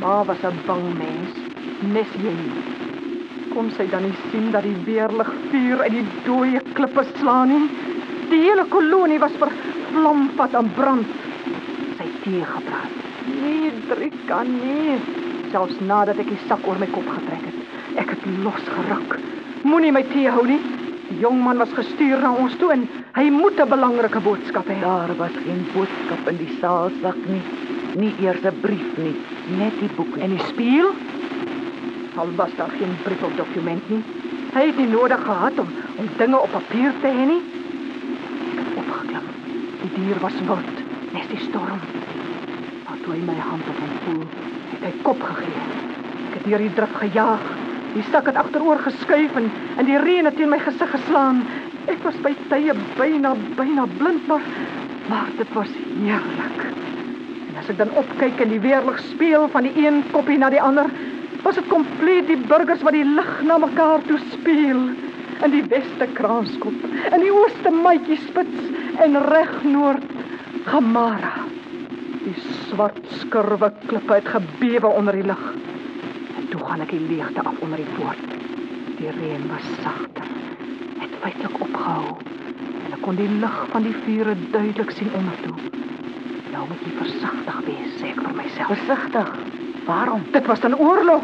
Ma 0.00 0.24
was 0.24 0.42
'n 0.44 0.58
bang 0.66 0.98
mens, 0.98 1.39
nes 1.82 2.10
jy. 2.22 2.34
Kom 3.50 3.70
sy 3.76 3.86
dan 3.90 4.04
nie 4.06 4.16
sien 4.30 4.50
dat 4.54 4.62
die 4.66 4.76
weerlig 4.86 5.30
vuur 5.50 5.82
uit 5.82 5.94
die 5.96 6.06
dooie 6.26 6.60
klippe 6.76 7.04
slaan 7.16 7.50
nie? 7.50 7.68
Die 8.30 8.42
hele 8.44 8.64
kolonie 8.70 9.18
was 9.18 9.34
vervlamvat 9.40 10.54
en 10.60 10.68
brand. 10.76 11.14
Sy 11.98 12.06
tee 12.24 12.44
gepraat. 12.46 12.98
Nee, 13.30 13.72
Drika, 13.88 14.42
nee. 14.46 14.98
Selfs 15.50 15.80
nadat 15.82 16.20
ek 16.22 16.30
die 16.30 16.42
sak 16.46 16.66
oor 16.68 16.78
my 16.78 16.86
kop 16.94 17.08
getrek 17.10 17.48
het. 17.48 17.58
Ek 17.98 18.12
het 18.14 18.28
losgeruk. 18.44 19.16
Moenie 19.66 19.92
my 19.92 20.04
tee 20.12 20.30
hou 20.30 20.46
nie. 20.46 20.60
Die 21.10 21.18
jong 21.24 21.40
man 21.42 21.58
was 21.58 21.72
gestuur 21.74 22.22
na 22.22 22.30
ons 22.38 22.54
toe 22.60 22.70
en 22.70 22.86
hy 23.16 23.26
moet 23.34 23.58
'n 23.58 23.68
belangrike 23.68 24.20
boodskap 24.22 24.68
hê. 24.70 24.78
Daar 24.80 25.10
was 25.18 25.34
geen 25.42 25.66
boodskap 25.74 26.28
in 26.30 26.36
die 26.38 26.54
saalsak 26.60 27.18
nie. 27.26 27.42
Nie 27.96 28.14
eers 28.22 28.44
'n 28.44 28.60
brief 28.60 28.96
nie, 28.96 29.16
net 29.58 29.74
die 29.80 29.90
boek 29.96 30.16
En 30.16 30.30
die 30.30 30.46
spieël? 30.46 30.94
Al 32.20 32.28
was 32.36 32.50
daar 32.56 32.70
geen 32.78 32.96
brief 33.02 33.22
of 33.22 33.32
dokument 33.32 33.88
nie. 33.88 34.02
Hy 34.52 34.66
het 34.66 34.76
nie 34.76 34.88
nodig 34.88 35.22
gehad 35.24 35.58
om 35.58 35.68
om 35.96 36.08
dinge 36.16 36.40
op 36.40 36.50
papier 36.52 36.92
te 37.00 37.08
hê 37.08 37.24
nie. 37.30 37.40
Ek 38.52 38.58
het 38.58 38.74
opgeklim. 38.82 39.28
Die 39.82 39.90
dier 39.94 40.18
was 40.20 40.36
wild, 40.48 40.82
nes 41.14 41.30
die 41.30 41.38
storm. 41.46 41.80
Maar 42.84 42.98
toe 43.04 43.14
hy 43.14 43.22
my 43.24 43.36
hand 43.40 43.70
op 43.72 43.78
hom 43.80 43.94
voel, 44.04 44.26
het 44.72 44.84
hy 44.84 44.90
kop 45.06 45.22
gegee. 45.30 45.62
Ek 46.26 46.34
het 46.36 46.44
deur 46.50 46.64
die 46.64 46.74
drif 46.76 46.92
gejaag. 47.02 47.46
Die 47.94 48.04
sak 48.10 48.28
het 48.28 48.40
agteroor 48.42 48.82
geskuif 48.84 49.38
en 49.40 49.48
en 49.80 49.88
die 49.88 50.00
reën 50.04 50.28
het 50.28 50.36
teen 50.36 50.52
my 50.52 50.58
gesig 50.66 50.92
geslaan. 50.92 51.40
Ek 51.88 52.04
was 52.04 52.18
by 52.26 52.34
tye 52.50 52.74
byna 52.98 53.32
byna 53.56 53.86
blind, 53.96 54.26
maar 54.28 54.44
maar 55.08 55.32
dit 55.38 55.56
was 55.56 55.72
heerlik. 56.02 56.68
En 57.48 57.62
as 57.64 57.72
ek 57.72 57.80
dan 57.80 57.96
opkyk 58.02 58.44
en 58.44 58.52
die 58.52 58.60
weerlig 58.60 59.00
speel 59.08 59.48
van 59.56 59.64
die 59.64 59.86
een 59.86 60.04
koppie 60.12 60.36
na 60.38 60.52
die 60.52 60.60
ander, 60.62 60.92
was 61.42 61.56
dit 61.56 61.68
kompleet 61.70 62.26
die 62.28 62.38
burgers 62.48 62.82
wat 62.86 62.96
die 62.96 63.06
lig 63.06 63.30
na 63.48 63.58
mekaar 63.62 64.02
toe 64.08 64.18
speel. 64.32 64.82
In 65.40 65.54
die 65.54 65.62
weste 65.72 66.04
kraanskop, 66.18 66.82
in 67.14 67.22
die 67.24 67.32
ooste 67.32 67.70
maatjie 67.72 68.18
spits 68.26 68.98
en 69.00 69.16
reg 69.30 69.54
noord 69.64 70.04
Gamara. 70.66 71.46
Die 72.20 72.34
swart 72.68 73.00
skurwe 73.22 73.70
klippe 73.86 74.18
het 74.18 74.28
gebewe 74.28 74.90
onder 74.92 75.16
die 75.16 75.24
lig. 75.30 75.46
En 76.36 76.50
toe 76.52 76.60
gaan 76.60 76.84
ek 76.84 76.92
die 76.92 77.00
leegte 77.08 77.40
af 77.40 77.56
onder 77.64 77.80
die 77.80 77.88
poort. 77.96 78.36
Die 78.98 79.08
reën 79.16 79.48
was 79.48 79.64
sagter. 79.80 80.28
Het 81.00 81.16
feitelik 81.22 81.56
opgehou. 81.64 82.18
En 82.84 82.98
ek 82.98 83.00
kon 83.06 83.16
die 83.16 83.30
lig 83.40 83.56
van 83.72 83.88
die 83.88 83.96
vure 84.04 84.36
duidelik 84.52 84.92
sien 84.98 85.08
ondertoe. 85.16 85.56
Nou 86.52 86.68
moet 86.68 86.84
jy 86.84 86.92
versigtig 86.98 87.64
wees, 87.70 87.96
sê 88.02 88.12
ek 88.12 88.20
vir 88.26 88.36
myself. 88.42 88.74
Versigtig. 88.74 89.34
Waarom? 89.86 90.22
Dit 90.32 90.46
was 90.46 90.60
'n 90.60 90.74
oorlog. 90.74 91.22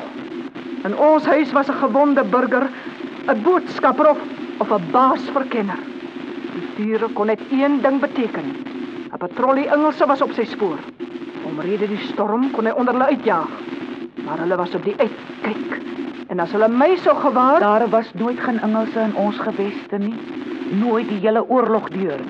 In 0.84 0.98
ons 0.98 1.24
huis 1.24 1.52
was 1.52 1.68
'n 1.68 1.72
gewonde 1.72 2.24
burger, 2.24 2.68
'n 3.26 3.42
boodskapper 3.42 4.11
of 4.11 4.18
of 4.59 4.70
'n 4.70 4.90
baasverkenner. 4.90 5.78
Die 6.54 6.68
diere 6.76 7.09
kon 7.12 7.26
net 7.26 7.40
een 7.50 7.80
ding 7.82 8.00
beteken. 8.00 8.57
'n 9.12 9.18
Patrollie 9.18 9.68
Engelse 9.68 10.07
was 10.07 10.22
op 10.22 10.32
sy 10.32 10.44
spoor. 10.44 10.78
Omrede 11.44 11.88
die 11.88 12.07
storm 12.12 12.50
kon 12.50 12.64
hy 12.64 12.72
onder 12.72 12.92
hulle 12.94 13.07
uitjaag. 13.07 13.48
Maar 14.24 14.38
hulle 14.38 14.57
was 14.57 14.74
op 14.74 14.84
die 14.84 14.94
uitkyk. 14.96 15.80
En 16.26 16.40
as 16.40 16.52
hulle 16.52 16.68
my 16.68 16.96
sou 16.96 17.16
gewaar, 17.16 17.61
Daar 17.61 17.88
was 17.88 18.12
nooit 18.14 18.40
geen 18.40 18.61
Engelse 18.61 19.00
in 19.00 19.14
ons 19.14 19.38
geweste 19.38 19.98
nie. 19.98 20.14
Nooit 20.70 21.09
die 21.09 21.18
hele 21.18 21.48
oorlog 21.48 21.88
deur. 21.88 22.20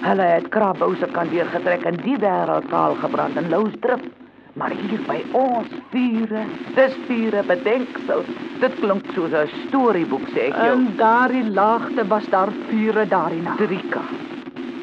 Hulle 0.00 0.22
het 0.22 0.48
Krabbouse 0.48 1.06
kan 1.12 1.28
deurgetrek 1.28 1.82
en 1.82 1.96
die 1.96 2.16
wêreld 2.16 2.68
kaal 2.68 2.94
gebrand 2.94 3.36
in 3.36 3.48
Lousdrif. 3.48 4.00
Maar 4.58 4.72
hier 4.74 5.02
by 5.06 5.20
ons 5.38 5.70
vure, 5.92 6.40
dis 6.74 6.94
vure 7.06 7.42
bedenksel. 7.46 8.24
Dit 8.58 8.74
klink 8.80 9.06
soos 9.14 9.32
'n 9.32 9.50
storieboek 9.68 10.26
sê 10.34 10.48
ek 10.48 10.56
jou. 10.56 10.72
in 10.74 10.96
daardie 10.96 11.44
laagte 11.50 12.06
was 12.08 12.26
daar 12.26 12.50
vure 12.70 13.06
daardie 13.06 13.42
nag. 13.42 13.56
Drika. 13.56 14.02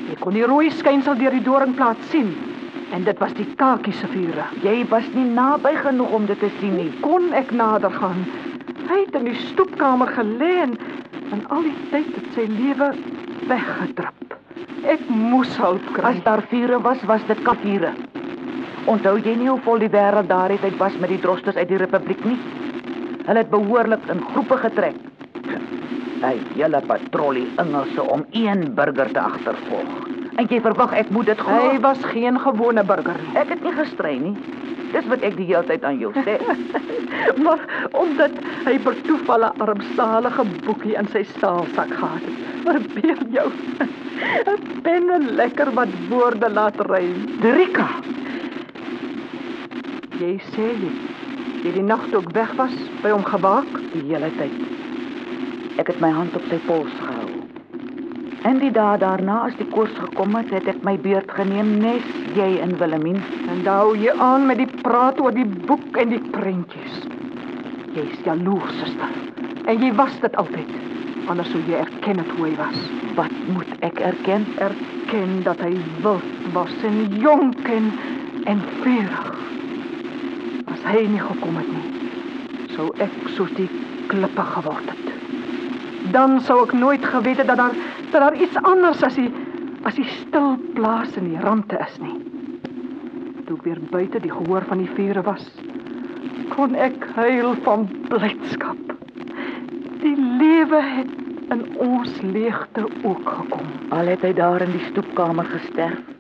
Jy 0.09 0.15
kon 0.19 0.34
die 0.34 0.45
rooi 0.45 0.69
skynsel 0.71 1.17
deur 1.17 1.32
die 1.32 1.43
doringplaat 1.43 1.97
sien. 2.09 2.36
En 2.93 3.03
dit 3.03 3.19
was 3.19 3.34
die 3.34 3.47
kakie 3.55 3.93
se 3.93 4.07
vure. 4.07 4.45
Jy 4.63 4.86
was 4.89 5.03
nie 5.13 5.26
naby 5.26 5.76
genoeg 5.76 6.11
om 6.11 6.26
dit 6.26 6.39
te 6.39 6.49
sien 6.59 6.76
nie. 6.76 6.91
kon 7.01 7.34
ek 7.34 7.51
nader 7.51 7.91
gaan. 7.91 8.26
Hy 8.88 8.99
het 9.05 9.15
in 9.15 9.26
die 9.26 9.39
stoepkamer 9.51 10.07
gelê 10.07 10.61
en, 10.61 10.78
en 11.32 11.45
al 11.49 11.61
die 11.61 11.78
tyd 11.91 12.15
het 12.15 12.34
sy 12.34 12.45
lewe 12.47 12.93
weggedrup. 13.47 14.38
Ek 14.86 15.09
moes 15.09 15.57
hulp 15.57 15.93
kry. 15.93 16.13
As 16.13 16.23
daar 16.23 16.45
vure 16.49 16.82
was, 16.82 17.03
was 17.03 17.23
dit 17.28 17.41
kapiere. 17.41 17.93
Onthou 18.86 19.16
jy 19.18 19.34
nie 19.40 19.48
hoe 19.50 19.60
vol 19.66 19.80
die 19.82 19.90
wêreld 19.90 20.30
daardie 20.30 20.60
tyd 20.62 20.76
was 20.78 20.94
met 21.02 21.10
die 21.10 21.22
drosters 21.22 21.58
uit 21.58 21.70
die 21.72 21.80
republiek 21.82 22.22
nie? 22.26 22.38
Hulle 23.26 23.42
het 23.42 23.50
behoorlik 23.50 24.04
in 24.14 24.22
groepe 24.32 24.58
getrek. 24.62 25.00
Hy 26.22 26.36
hele 26.54 26.82
patrollie 26.86 27.48
Engelse 27.62 28.04
om 28.04 28.26
een 28.32 28.68
burger 28.78 29.10
te 29.14 29.20
agtervolg. 29.24 29.96
En 30.38 30.46
jy 30.52 30.60
verwag 30.62 30.94
ek 31.00 31.10
moet 31.16 31.32
dit 31.32 31.42
glo? 31.42 31.70
hy 31.72 31.80
was 31.82 32.02
geen 32.12 32.38
gewone 32.44 32.84
burger 32.86 33.18
nie. 33.24 33.34
Ek 33.42 33.50
het 33.56 33.64
nie 33.66 33.74
gestry 33.74 34.16
nie. 34.22 34.36
Dis 34.94 35.08
wat 35.10 35.24
ek 35.28 35.34
die 35.40 35.48
hele 35.50 35.66
tyd 35.68 35.84
aan 35.84 36.00
jou 36.00 36.12
sê. 36.26 36.38
Maar 37.46 37.62
omdat 37.98 38.36
hy 38.68 38.76
per 38.84 38.96
toeval 39.08 39.48
'n 39.48 39.62
armsalige 39.66 40.44
boekie 40.66 40.94
in 41.00 41.08
sy 41.14 41.24
staalsak 41.24 41.90
gehad 41.90 42.22
het. 42.22 42.38
Verbeel 42.68 43.24
jou. 43.34 43.48
'n 44.54 44.82
Pen 44.86 45.10
en 45.10 45.26
lekker 45.42 45.74
wat 45.74 45.90
woorde 46.10 46.50
laat 46.50 46.80
ry. 46.92 47.06
Drika, 47.42 47.88
Jy 50.16 50.36
sê 50.53 50.66
jy 50.80 50.89
jy 51.66 51.72
die 51.76 51.84
nag 51.84 52.03
toe 52.11 52.22
ek 52.22 52.30
weg 52.36 52.51
was 52.55 52.76
by 53.03 53.09
hom 53.11 53.24
gewaak. 53.28 53.68
die 53.91 54.03
hele 54.07 54.30
tyd. 54.38 54.53
Ek 55.82 55.89
het 55.91 55.99
my 55.99 56.11
hand 56.13 56.36
op 56.38 56.45
sy 56.47 56.59
pols 56.68 56.93
gehou. 57.01 57.41
En 58.47 58.61
die 58.61 58.72
dae 58.72 58.99
daarna 59.01 59.41
as 59.47 59.55
die 59.59 59.68
koers 59.74 59.91
gekom 59.97 60.38
het, 60.38 60.53
het 60.53 60.70
ek 60.72 60.84
my 60.88 60.93
beurt 61.03 61.32
geneem 61.36 61.74
nes 61.82 62.05
jy 62.38 62.47
in 62.63 62.78
Willemien. 62.80 63.20
En 63.49 63.63
dan 63.66 63.82
hou 63.82 63.95
jy 63.97 64.13
aan 64.22 64.45
met 64.47 64.61
die 64.61 64.70
praat 64.86 65.20
oor 65.20 65.36
die 65.36 65.47
boek 65.68 65.97
en 65.99 66.13
die 66.13 66.22
prentjies. 66.32 66.99
Jy's 67.97 68.22
jaloers, 68.24 68.78
suster. 68.80 69.16
En 69.66 69.82
jy 69.84 69.91
was 69.99 70.16
dit 70.22 70.36
altyd. 70.39 70.72
Anders 71.28 71.49
sou 71.51 71.59
jy 71.68 71.82
erken 71.82 72.22
het 72.22 72.32
hoe 72.38 72.47
hy 72.47 72.53
was. 72.61 72.78
Wat 73.20 73.36
moet 73.51 73.72
ek 73.84 73.99
erken? 73.99 74.45
Erken 74.63 75.41
dat 75.43 75.59
hy 75.66 75.74
wild 76.05 76.51
was 76.53 76.76
en 76.88 77.01
jonk 77.20 77.68
en 77.68 77.91
en 78.45 78.61
vurig. 78.84 79.36
Hy 80.86 81.02
nie 81.10 81.22
gekom 81.22 81.58
het 81.58 81.70
nie, 81.74 82.10
sou 82.76 82.92
ek 83.02 83.14
soos 83.34 83.52
die 83.58 83.70
klippe 84.12 84.44
geword 84.54 84.92
het. 84.92 85.08
Dan 86.14 86.38
sou 86.46 86.60
ek 86.64 86.76
nooit 86.78 87.06
geweet 87.06 87.42
het 87.42 87.50
dat 87.50 87.58
daar 87.58 87.78
dat 88.12 88.22
daar 88.22 88.38
iets 88.38 88.58
anders 88.64 89.02
as 89.04 89.18
die 89.18 89.32
as 89.86 89.98
die 89.98 90.08
stil 90.22 90.56
plaas 90.78 91.18
in 91.18 91.32
die 91.34 91.42
rande 91.42 91.78
is 91.82 91.98
nie. 92.02 92.16
toe 93.46 93.58
ek 93.58 93.66
weer 93.68 93.82
buite 93.92 94.20
die 94.24 94.32
gehoor 94.32 94.64
van 94.66 94.80
die 94.82 94.90
vure 94.98 95.22
was, 95.22 95.44
kon 96.56 96.74
ek 96.76 96.98
huil 97.14 97.54
van 97.66 97.86
blydskap. 98.10 98.96
Die 100.02 100.16
lewe 100.18 100.82
het 100.82 101.14
in 101.54 101.62
ons 101.78 102.22
leegte 102.26 102.88
ook 103.04 103.30
gekom. 103.30 103.70
Al 103.94 104.10
het 104.10 104.26
hy 104.26 104.34
daar 104.34 104.66
in 104.66 104.74
die 104.74 104.86
stoepkamer 104.90 105.46
gesterf 105.54 106.14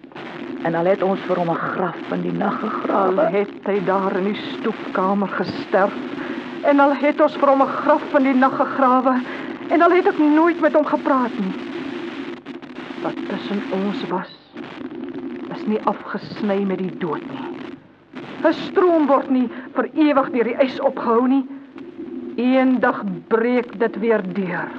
en 0.65 0.75
al 0.75 0.85
het 0.89 1.03
ons 1.05 1.19
vir 1.27 1.37
hom 1.37 1.49
'n 1.51 1.61
graf 1.73 2.11
in 2.11 2.21
die 2.21 2.33
nag 2.33 2.61
Al 2.63 2.69
gegrawe. 2.69 3.25
het 3.37 3.65
hy 3.65 3.79
daar 3.85 4.15
in 4.17 4.23
die 4.33 4.41
stoepkamer 4.53 5.27
gesterf 5.27 5.93
en 6.63 6.79
al 6.79 6.93
het 6.95 7.21
ons 7.21 7.35
vir 7.37 7.49
hom 7.49 7.61
'n 7.61 7.67
graf 7.83 8.13
in 8.17 8.23
die 8.23 8.33
nag 8.33 8.55
gegrawe 8.57 9.21
en 9.69 9.81
al 9.81 9.91
het 9.91 10.07
ek 10.07 10.17
nooit 10.17 10.61
met 10.61 10.73
hom 10.73 10.85
gepraat 10.85 11.39
nie. 11.39 11.53
Wat 13.03 13.15
tussen 13.29 13.61
ons 13.71 14.07
was, 14.09 14.31
is 15.55 15.65
nie 15.65 15.79
afgesny 15.83 16.63
met 16.65 16.77
die 16.77 16.97
dood 16.97 17.21
nie. 17.31 17.45
'n 18.43 18.53
Stroom 18.53 19.05
word 19.07 19.29
nie 19.29 19.49
vir 19.75 19.89
ewig 19.93 20.31
deur 20.31 20.43
die 20.43 20.57
ys 20.65 20.79
opgehou 20.79 21.27
nie. 21.27 21.45
Eendag 22.35 23.03
breek 23.27 23.79
dit 23.79 23.99
weer 23.99 24.21
deur. 24.33 24.69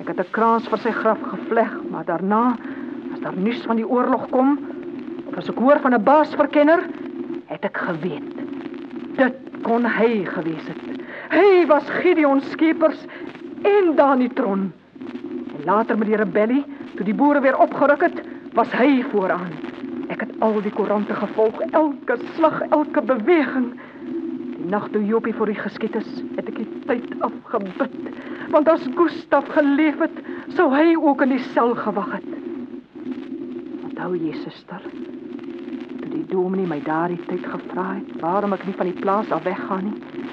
Ek 0.00 0.08
het 0.08 0.20
'n 0.20 0.30
kraans 0.30 0.68
vir 0.68 0.78
sy 0.78 0.90
graf 0.90 1.18
gevleg, 1.22 1.72
maar 1.90 2.04
daarna, 2.04 2.56
daar 3.22 3.36
nuus 3.36 3.62
van 3.66 3.78
die 3.78 3.88
oorlog 3.88 4.28
kom, 4.30 4.58
of 5.30 5.36
as 5.40 5.48
ek 5.48 5.58
hoor 5.58 5.80
van 5.80 5.94
'n 5.94 6.04
baasverkenner, 6.04 6.82
het 7.46 7.64
ek 7.64 7.76
geweet. 7.76 8.34
Dit 9.16 9.36
kon 9.62 9.84
hy 9.84 10.24
gewees 10.24 10.66
het. 10.66 10.82
Hy 11.30 11.66
was 11.66 11.88
Gideon 12.02 12.40
Skeepers 12.40 13.06
en 13.62 13.94
Danitron. 13.96 14.72
En 15.56 15.64
later 15.64 15.98
met 15.98 16.08
die 16.08 16.16
rebellie, 16.16 16.64
toe 16.96 17.04
die 17.04 17.14
boere 17.14 17.40
weer 17.40 17.58
opgeruk 17.58 18.00
het, 18.00 18.22
was 18.52 18.72
hy 18.72 19.04
vooraan. 19.12 19.52
Ek 20.08 20.20
het 20.20 20.32
al 20.40 20.60
die 20.62 20.72
koerante 20.72 21.14
gevolg, 21.14 21.60
elke 21.70 22.18
slag, 22.34 22.60
elke 22.70 23.02
beweging. 23.02 23.72
Die 24.56 24.68
nag 24.68 24.88
toe 24.92 25.04
Jopie 25.06 25.34
voor 25.34 25.46
die 25.46 25.60
geskiet 25.60 25.94
is, 25.96 26.22
het 26.36 26.48
ek 26.48 26.56
die 26.56 26.68
tyd 26.86 27.14
afgebid, 27.20 27.96
want 28.50 28.68
as 28.68 28.84
Gustaf 28.94 29.48
geleef 29.48 29.98
het, 29.98 30.22
sou 30.56 30.68
hy 30.74 30.92
ook 30.96 31.22
in 31.22 31.36
die 31.36 31.44
sel 31.52 31.74
gewag 31.74 32.12
het. 32.12 32.31
Onthou 34.02 34.18
jy, 34.18 34.32
suster, 34.42 34.82
toe 36.02 36.08
die 36.10 36.24
dominee 36.26 36.66
my 36.66 36.80
daardie 36.82 37.20
tyd 37.28 37.44
gevra 37.46 37.84
het 38.00 38.08
waarom 38.18 38.56
ek 38.56 38.64
nie 38.66 38.74
van 38.74 38.88
die 38.90 38.98
plaas 38.98 39.30
af 39.30 39.44
weggaan 39.46 39.84
nie. 39.86 40.24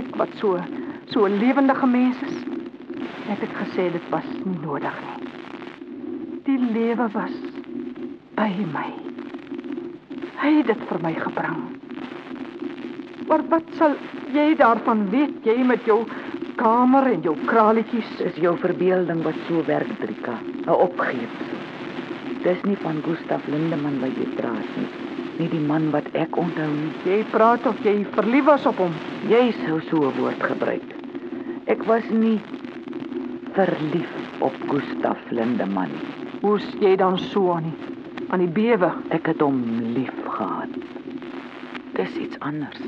Ek 0.00 0.08
wat 0.16 0.32
so 0.40 0.56
so 1.12 1.26
'n 1.28 1.36
lewendige 1.42 1.86
mens 1.86 2.16
is, 2.28 2.38
het 3.28 3.44
ek 3.44 3.52
gesê 3.58 3.90
dit 3.92 4.08
was 4.08 4.24
nie 4.46 4.56
nodig 4.64 4.96
nie. 5.04 5.28
Die 6.48 6.58
lewe 6.72 7.10
was 7.12 7.36
by 8.40 8.48
my. 8.72 8.88
Hy 10.40 10.56
het 10.56 10.66
dit 10.72 10.88
vir 10.88 11.02
my 11.02 11.12
gebring. 11.12 11.62
Maar 13.28 13.42
wat 13.52 13.68
sal 13.76 13.96
jy 14.32 14.54
daarvan 14.56 15.10
weet, 15.10 15.44
jy 15.44 15.60
met 15.62 15.84
jou 15.84 16.06
kamer 16.56 17.12
en 17.12 17.20
jou 17.20 17.36
kralietjies? 17.44 18.16
Dis 18.16 18.40
jou 18.40 18.56
verbeelding 18.56 19.22
wat 19.22 19.36
so 19.46 19.62
werk, 19.66 19.92
Trika. 20.00 20.40
'n 20.64 20.70
Opgeefsel. 20.70 21.59
Dis 22.40 22.62
nie 22.64 22.76
van 22.80 23.02
Gustaf 23.04 23.44
Lindeman 23.52 23.98
wat 24.00 24.16
jy 24.16 24.26
praat 24.38 24.68
nie. 24.78 24.88
Nie 25.40 25.48
die 25.52 25.60
man 25.60 25.90
wat 25.92 26.06
ek 26.16 26.38
onthou 26.40 26.68
nie. 26.72 26.92
Jy 27.04 27.18
praat 27.32 27.66
of 27.68 27.76
jy 27.84 27.98
verlief 28.14 28.46
was 28.48 28.64
op 28.68 28.80
hom. 28.80 28.94
Jy 29.28 29.50
sou 29.66 29.80
so 29.90 30.08
'n 30.08 30.16
woord 30.16 30.40
gebruik. 30.42 30.88
Ek 31.66 31.84
was 31.84 32.08
nie 32.10 32.40
verlief 33.52 34.12
op 34.40 34.56
Gustaf 34.68 35.20
Lindeman 35.30 35.92
nie. 35.92 36.08
Hoe's 36.40 36.64
jy 36.80 36.96
dan 36.96 37.18
so 37.18 37.52
aan 37.52 37.68
die 37.68 37.76
aan 38.30 38.38
die 38.38 38.48
bewe? 38.48 38.92
Ek 39.10 39.26
het 39.26 39.40
hom 39.40 39.60
lief 39.94 40.16
gehad. 40.24 40.68
Dis 41.92 42.16
iets 42.16 42.38
anders. 42.38 42.80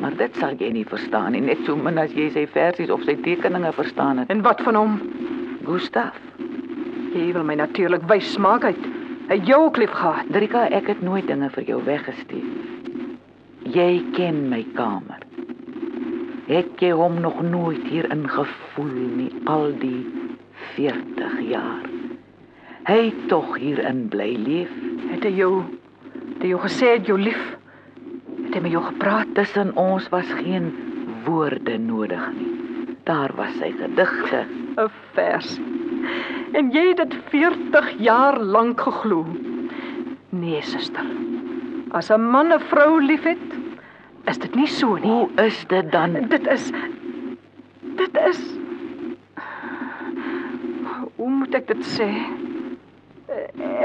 Maar 0.00 0.16
dit 0.16 0.36
sal 0.36 0.56
jy 0.58 0.72
nie 0.72 0.86
verstaan 0.88 1.32
nie, 1.32 1.40
net 1.40 1.58
so 1.66 1.76
min 1.76 1.98
as 1.98 2.10
jy 2.12 2.30
sy 2.30 2.46
versies 2.46 2.90
of 2.90 3.02
sy 3.06 3.14
tekeninge 3.22 3.72
verstaan 3.72 4.18
het. 4.18 4.30
En 4.30 4.42
wat 4.42 4.60
van 4.66 4.74
hom? 4.74 5.00
Gustaf, 5.64 6.18
Jy 7.12 7.32
wil 7.36 7.44
my 7.44 7.58
natuurlik 7.60 8.04
wys 8.08 8.36
maak 8.40 8.64
uit. 8.64 8.84
Het 9.28 9.46
jou 9.46 9.58
ook 9.66 9.76
lief 9.76 9.92
gehad. 9.92 10.30
Drika, 10.32 10.64
ek 10.72 10.88
het 10.88 11.02
nooit 11.04 11.26
dinge 11.28 11.50
vir 11.52 11.66
jou 11.68 11.82
weggesteek. 11.84 12.46
Jy 13.72 13.90
ken 14.16 14.48
my 14.48 14.62
kamer. 14.76 15.20
Ek 16.48 16.80
het 16.80 16.96
hom 16.98 17.20
nog 17.20 17.42
nooit 17.44 17.84
hier 17.88 18.08
ingevoel 18.12 18.94
nie 19.16 19.30
al 19.44 19.70
die 19.80 20.02
40 20.74 21.36
jaar. 21.52 21.84
Hy 22.88 23.12
tog 23.30 23.54
hierin 23.60 24.08
bly 24.10 24.32
leef. 24.40 24.72
Het 25.12 25.28
hy 25.28 25.34
jou 25.36 25.52
het 25.62 26.42
hy 26.42 26.54
jou 26.54 26.62
gesê 26.64 26.96
het 26.96 27.06
jou 27.06 27.18
lief? 27.20 27.42
Het 28.48 28.56
hy 28.56 28.64
met 28.64 28.74
jou 28.74 28.82
gepraat? 28.88 29.30
Tussen 29.36 29.76
ons 29.78 30.08
was 30.10 30.32
geen 30.40 30.72
woorde 31.28 31.76
nodig 31.78 32.24
nie. 32.34 32.96
Daar 33.06 33.36
was 33.38 33.54
sy 33.60 33.70
gedigte. 33.78 34.46
'n 34.76 34.90
Vers. 35.14 35.60
En 36.52 36.70
jy 36.72 36.88
het 36.90 37.00
dit 37.00 37.14
40 37.32 37.90
jaar 38.04 38.38
lank 38.40 38.80
geglo. 38.80 39.24
Nee, 40.28 40.62
suster. 40.62 41.06
As 41.92 42.10
'n 42.10 42.20
man 42.20 42.52
'n 42.52 42.60
vrou 42.60 43.00
liefhet, 43.00 43.44
is 44.26 44.38
dit 44.38 44.54
nie 44.54 44.66
so 44.66 44.96
nie. 44.96 45.10
Hoe 45.10 45.28
is 45.36 45.64
dit 45.68 45.92
dan? 45.92 46.12
Dit 46.28 46.46
is 46.46 46.72
dit 47.96 48.18
is 48.28 48.40
Hoe 51.16 51.30
moet 51.30 51.54
ek 51.54 51.66
dit 51.66 51.84
sê? 51.86 52.08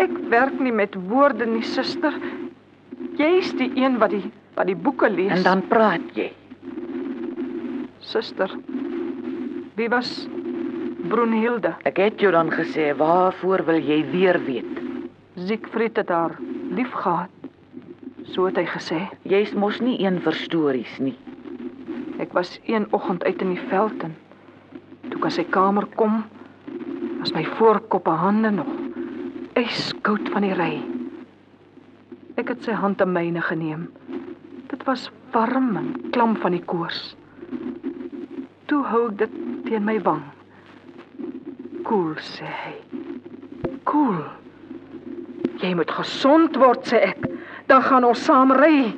Ek 0.01 0.09
werk 0.29 0.59
nie 0.59 0.71
met 0.71 0.95
woorde 1.09 1.45
nie, 1.45 1.61
suster. 1.61 2.13
Jy's 3.17 3.51
die 3.53 3.71
een 3.75 3.97
wat 3.97 4.09
die 4.09 4.31
wat 4.55 4.65
die 4.65 4.75
boeke 4.75 5.09
lees. 5.09 5.31
En 5.31 5.43
dan 5.43 5.61
praat 5.67 6.01
jy. 6.13 6.31
suster. 7.99 8.49
Wie 9.75 9.89
was 9.89 10.27
Brunhilde? 10.97 11.75
Ek 11.85 11.99
het 12.01 12.21
jou 12.21 12.31
dan 12.33 12.49
gesê, 12.49 12.89
waarvoor 12.97 13.63
wil 13.67 13.77
jy 13.77 13.99
weer 14.11 14.39
weet? 14.45 14.79
Siegfried 15.37 15.97
het 16.01 16.09
haar 16.09 16.33
lief 16.73 16.91
gehad. 16.91 17.29
So 18.33 18.47
het 18.49 18.57
hy 18.57 18.65
gesê. 18.65 19.03
Jy's 19.29 19.53
mos 19.53 19.77
nie 19.83 19.99
een 20.01 20.17
vir 20.25 20.35
stories 20.35 20.97
nie. 20.99 21.15
Ek 22.17 22.33
was 22.33 22.57
een 22.65 22.87
oggend 22.97 23.23
uit 23.23 23.41
in 23.45 23.53
die 23.53 23.67
veld 23.69 24.03
en 24.03 24.15
toe 25.07 25.19
ek 25.19 25.27
aan 25.29 25.35
sy 25.37 25.45
kamer 25.53 25.85
kom, 25.95 26.23
was 27.21 27.33
my 27.35 27.45
voorkop 27.59 28.09
en 28.09 28.21
hande 28.23 28.51
nog 28.57 28.71
yskoud 29.57 30.29
van 30.33 30.45
die 30.45 30.55
ry. 30.57 30.73
Ek 32.37 32.51
het 32.51 32.65
sy 32.65 32.75
hand 32.77 33.01
in 33.01 33.13
myne 33.13 33.41
geneem. 33.41 33.87
Dit 34.69 34.83
was 34.89 35.07
warm 35.33 35.77
en 35.79 35.93
klam 36.13 36.35
van 36.41 36.53
die 36.57 36.61
koors. 36.65 37.15
Toe 38.69 38.83
hou 38.91 39.07
ek 39.11 39.21
dit 39.23 39.39
teen 39.69 39.85
my 39.87 39.97
wang. 40.05 40.25
Koel 41.83 42.15
sê 42.23 42.47
hy. 42.47 42.75
Koel. 43.83 44.23
Jy 45.61 45.73
moet 45.77 45.91
gesond 45.91 46.57
word 46.61 46.85
sê 46.89 47.01
ek. 47.11 47.27
Dan 47.69 47.83
gaan 47.83 48.07
ons 48.07 48.23
saam 48.25 48.53
ry. 48.55 48.93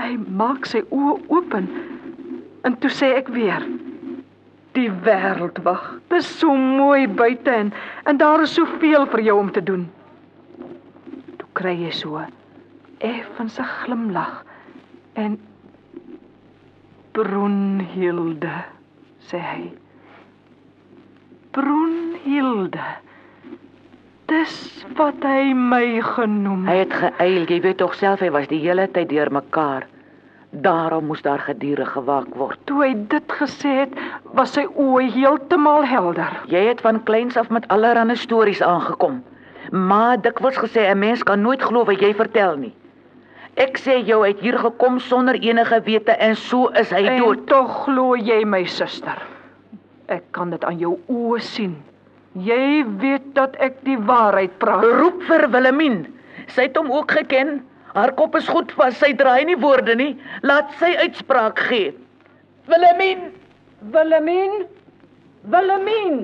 Hy 0.00 0.10
maak 0.26 0.66
sy 0.66 0.82
oë 0.88 1.16
oop 1.28 1.54
en, 1.54 1.68
toe 2.80 2.90
sê 2.90 3.12
ek 3.18 3.28
weer: 3.34 3.64
Die 4.76 4.88
wêreld 5.06 5.60
wag. 5.66 5.86
Dis 6.10 6.28
so 6.40 6.54
mooi 6.56 7.06
buite 7.06 7.50
en 7.50 7.72
en 8.04 8.20
daar 8.20 8.42
is 8.46 8.54
soveel 8.56 9.06
vir 9.12 9.24
jou 9.28 9.38
om 9.40 9.50
te 9.52 9.62
doen. 9.62 9.88
Toe 11.38 11.48
kry 11.58 11.76
jy 11.84 11.92
so 11.94 12.22
effens 13.00 13.58
'n 13.58 13.70
glimlag 13.82 14.44
en 15.14 15.38
Brunhilde 17.12 18.56
sê 19.28 19.38
hy. 19.38 19.72
Brunhilde. 21.50 22.82
Dis 24.30 24.84
wat 24.94 25.24
hy 25.26 25.50
my 25.58 25.98
genoem 26.04 26.68
Hy 26.70 26.76
het 26.84 26.92
geëil, 26.94 27.48
jy 27.50 27.56
weet 27.64 27.80
tog 27.82 27.96
self 27.98 28.20
hy 28.22 28.28
was 28.30 28.46
die 28.52 28.60
hele 28.62 28.84
tyd 28.94 29.08
deur 29.10 29.32
mekaar. 29.34 29.88
Daarom 30.50 31.08
moes 31.10 31.22
daar 31.26 31.42
gedurig 31.42 31.90
gewaak 31.94 32.30
word. 32.38 32.58
Toe 32.70 32.84
hy 32.84 32.92
dit 33.10 33.34
gesê 33.40 33.72
het, 33.80 33.98
was 34.38 34.54
sy 34.54 34.64
oë 34.68 35.08
heeltemal 35.14 35.86
helder. 35.86 36.38
Jy 36.50 36.62
het 36.68 36.84
van 36.86 37.02
kleins 37.06 37.38
af 37.38 37.50
met 37.50 37.66
allerlei 37.74 38.14
stories 38.18 38.62
aangekom. 38.62 39.18
Maar 39.70 40.22
dikwels 40.22 40.58
gesê 40.58 40.86
'n 40.90 40.98
mens 40.98 41.22
kan 41.22 41.42
nooit 41.42 41.62
glo 41.62 41.84
wat 41.84 42.00
jy 42.00 42.14
vertel 42.14 42.56
nie. 42.56 42.74
Ek 43.56 43.78
sê 43.78 43.98
jou 44.06 44.22
uit 44.24 44.38
hier 44.40 44.58
gekom 44.58 44.98
sonder 44.98 45.34
enige 45.34 45.82
wete 45.82 46.12
en 46.12 46.36
so 46.36 46.68
is 46.68 46.90
hy 46.90 47.06
En 47.06 47.18
dood. 47.18 47.46
tog 47.46 47.84
glo 47.84 48.14
jy 48.16 48.44
my 48.44 48.64
suster. 48.64 49.18
Ek 50.10 50.26
kan 50.34 50.50
dit 50.50 50.64
aan 50.66 50.78
jou 50.80 50.96
oë 51.06 51.40
sien. 51.46 51.76
Jy 52.34 52.82
weet 53.02 53.32
dat 53.34 53.54
ek 53.62 53.80
die 53.86 53.98
waarheid 53.98 54.56
praat. 54.62 54.86
Roep 55.00 55.22
vir 55.28 55.46
Willemien. 55.50 56.02
Sy 56.50 56.66
het 56.68 56.78
hom 56.78 56.90
ook 56.90 57.14
geken. 57.14 57.60
Haar 57.94 58.12
kop 58.18 58.36
is 58.38 58.48
goed 58.50 58.70
vas. 58.78 58.98
Sy 58.98 59.12
draai 59.18 59.46
nie 59.46 59.58
woorde 59.58 59.94
nie. 59.98 60.12
Laat 60.46 60.70
sy 60.82 60.92
uitspraak 60.98 61.62
gee. 61.70 61.92
Willemien, 62.70 63.30
Willemien? 63.94 64.64
Willemien. 65.50 66.20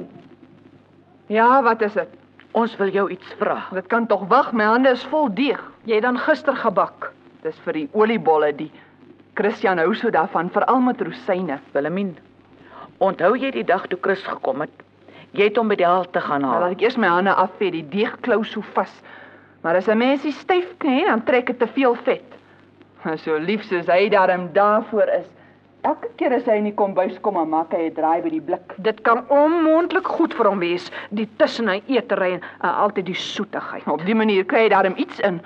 Ja, 1.32 1.62
wat 1.62 1.82
is 1.82 1.94
dit? 1.98 2.10
Ons 2.56 2.76
wil 2.80 2.90
jou 2.94 3.08
iets 3.10 3.34
vra. 3.40 3.58
Dit 3.74 3.88
kan 3.92 4.06
tog 4.06 4.26
wag, 4.30 4.52
my 4.56 4.66
hande 4.66 4.94
is 4.94 5.04
vol 5.10 5.28
deeg. 5.34 5.62
Jy 5.86 5.98
het 5.98 6.06
dan 6.06 6.18
gister 6.22 6.56
gebak. 6.58 7.10
Dis 7.42 7.58
vir 7.66 7.82
die 7.82 7.88
oliebolle 7.94 8.52
die 8.56 8.70
Christian 9.36 9.78
hou 9.82 9.90
so 9.94 10.10
daarvan, 10.10 10.48
veral 10.54 10.80
met 10.80 11.02
rosyne. 11.04 11.58
Wilhelmine, 11.74 12.16
onthou 12.98 13.34
jy 13.36 13.50
die 13.50 13.64
dag 13.64 13.86
toe 13.86 13.98
Chris 14.00 14.22
gekom 14.22 14.60
het? 14.60 14.70
Jy 15.32 15.44
het 15.50 15.56
hom 15.56 15.68
by 15.68 15.76
die 15.76 15.86
halte 15.86 16.20
gaan 16.20 16.40
Nou 16.40 16.52
haal. 16.52 16.60
laat 16.60 16.72
ek 16.72 16.82
eers 16.82 16.96
my 16.96 17.08
hande 17.08 17.34
afvee, 17.34 17.70
die 17.70 17.88
deeg 17.88 18.20
klou 18.20 18.44
so 18.44 18.62
vas. 18.74 19.02
Maar 19.62 19.76
as 19.76 19.88
'n 19.88 19.98
mens 19.98 20.22
die 20.22 20.32
styf 20.32 20.74
knie, 20.78 21.04
dan 21.06 21.24
trek 21.24 21.46
dit 21.46 21.58
te 21.58 21.66
veel 21.66 21.94
vet. 21.94 22.22
So 23.16 23.36
lief 23.38 23.62
soos 23.64 23.86
hy 23.86 24.08
daarom 24.08 24.52
daarvoor 24.52 25.08
is. 25.08 25.26
Elke 25.82 26.08
keer 26.16 26.32
as 26.32 26.44
hy 26.44 26.56
in 26.58 26.64
die 26.64 26.74
kombuis 26.74 27.20
kom, 27.20 27.34
dan 27.34 27.48
maak 27.48 27.72
hy 27.72 27.86
'n 27.86 27.94
draai 27.94 28.22
by 28.22 28.30
die 28.30 28.40
blik. 28.40 28.74
Dit 28.82 29.02
kan 29.02 29.24
onmoontlik 29.28 30.06
goed 30.06 30.34
vir 30.34 30.46
hom 30.46 30.58
wees, 30.58 30.90
die 31.10 31.28
tussen 31.36 31.68
hy 31.68 31.82
eetery 31.86 32.32
en 32.32 32.40
uh, 32.64 32.80
altyd 32.82 33.06
die 33.06 33.14
soetigheid. 33.14 33.86
Op 33.86 34.04
die 34.04 34.14
manier 34.14 34.44
kry 34.44 34.62
hy 34.62 34.68
daarom 34.68 34.94
iets 34.96 35.20
in. 35.20 35.40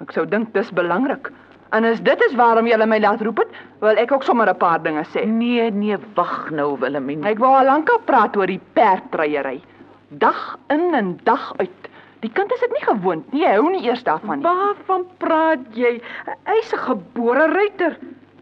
Ek 0.00 0.10
sou 0.12 0.26
dink 0.26 0.52
dis 0.54 0.70
belangrik. 0.72 1.30
En 1.74 1.84
as 1.84 2.00
dit 2.06 2.20
is 2.28 2.34
waarom 2.38 2.68
jy 2.70 2.76
my 2.86 3.00
laat 3.02 3.22
roep 3.26 3.40
het, 3.42 3.54
wil 3.82 3.98
ek 3.98 4.12
ook 4.14 4.22
sommer 4.22 4.48
'n 4.48 4.56
paar 4.56 4.82
dinge 4.82 5.02
sê. 5.10 5.26
Nee, 5.26 5.70
nee, 5.70 5.96
wag 6.14 6.50
nou 6.50 6.78
Wilhelmine. 6.78 7.26
Ek 7.26 7.38
wou 7.38 7.50
al 7.50 7.64
lankal 7.64 7.98
praat 8.04 8.36
oor 8.36 8.46
die 8.46 8.60
perdryery. 8.72 9.60
Dag 10.08 10.58
in 10.68 10.94
en 10.94 11.18
dag 11.24 11.52
uit. 11.56 11.88
Die 12.20 12.30
kind 12.30 12.52
is 12.52 12.60
dit 12.60 12.70
nie 12.70 12.84
gewoond 12.86 13.32
nie. 13.32 13.44
Hy 13.44 13.54
hou 13.54 13.70
nie 13.70 13.82
eers 13.84 14.04
daarvan 14.04 14.38
nie. 14.38 14.46
Waarvan 14.46 15.04
praat 15.18 15.66
jy? 15.74 16.00
Hy's 16.46 16.72
'n 16.72 16.78
gebore 16.78 17.46
ruiter. 17.52 17.98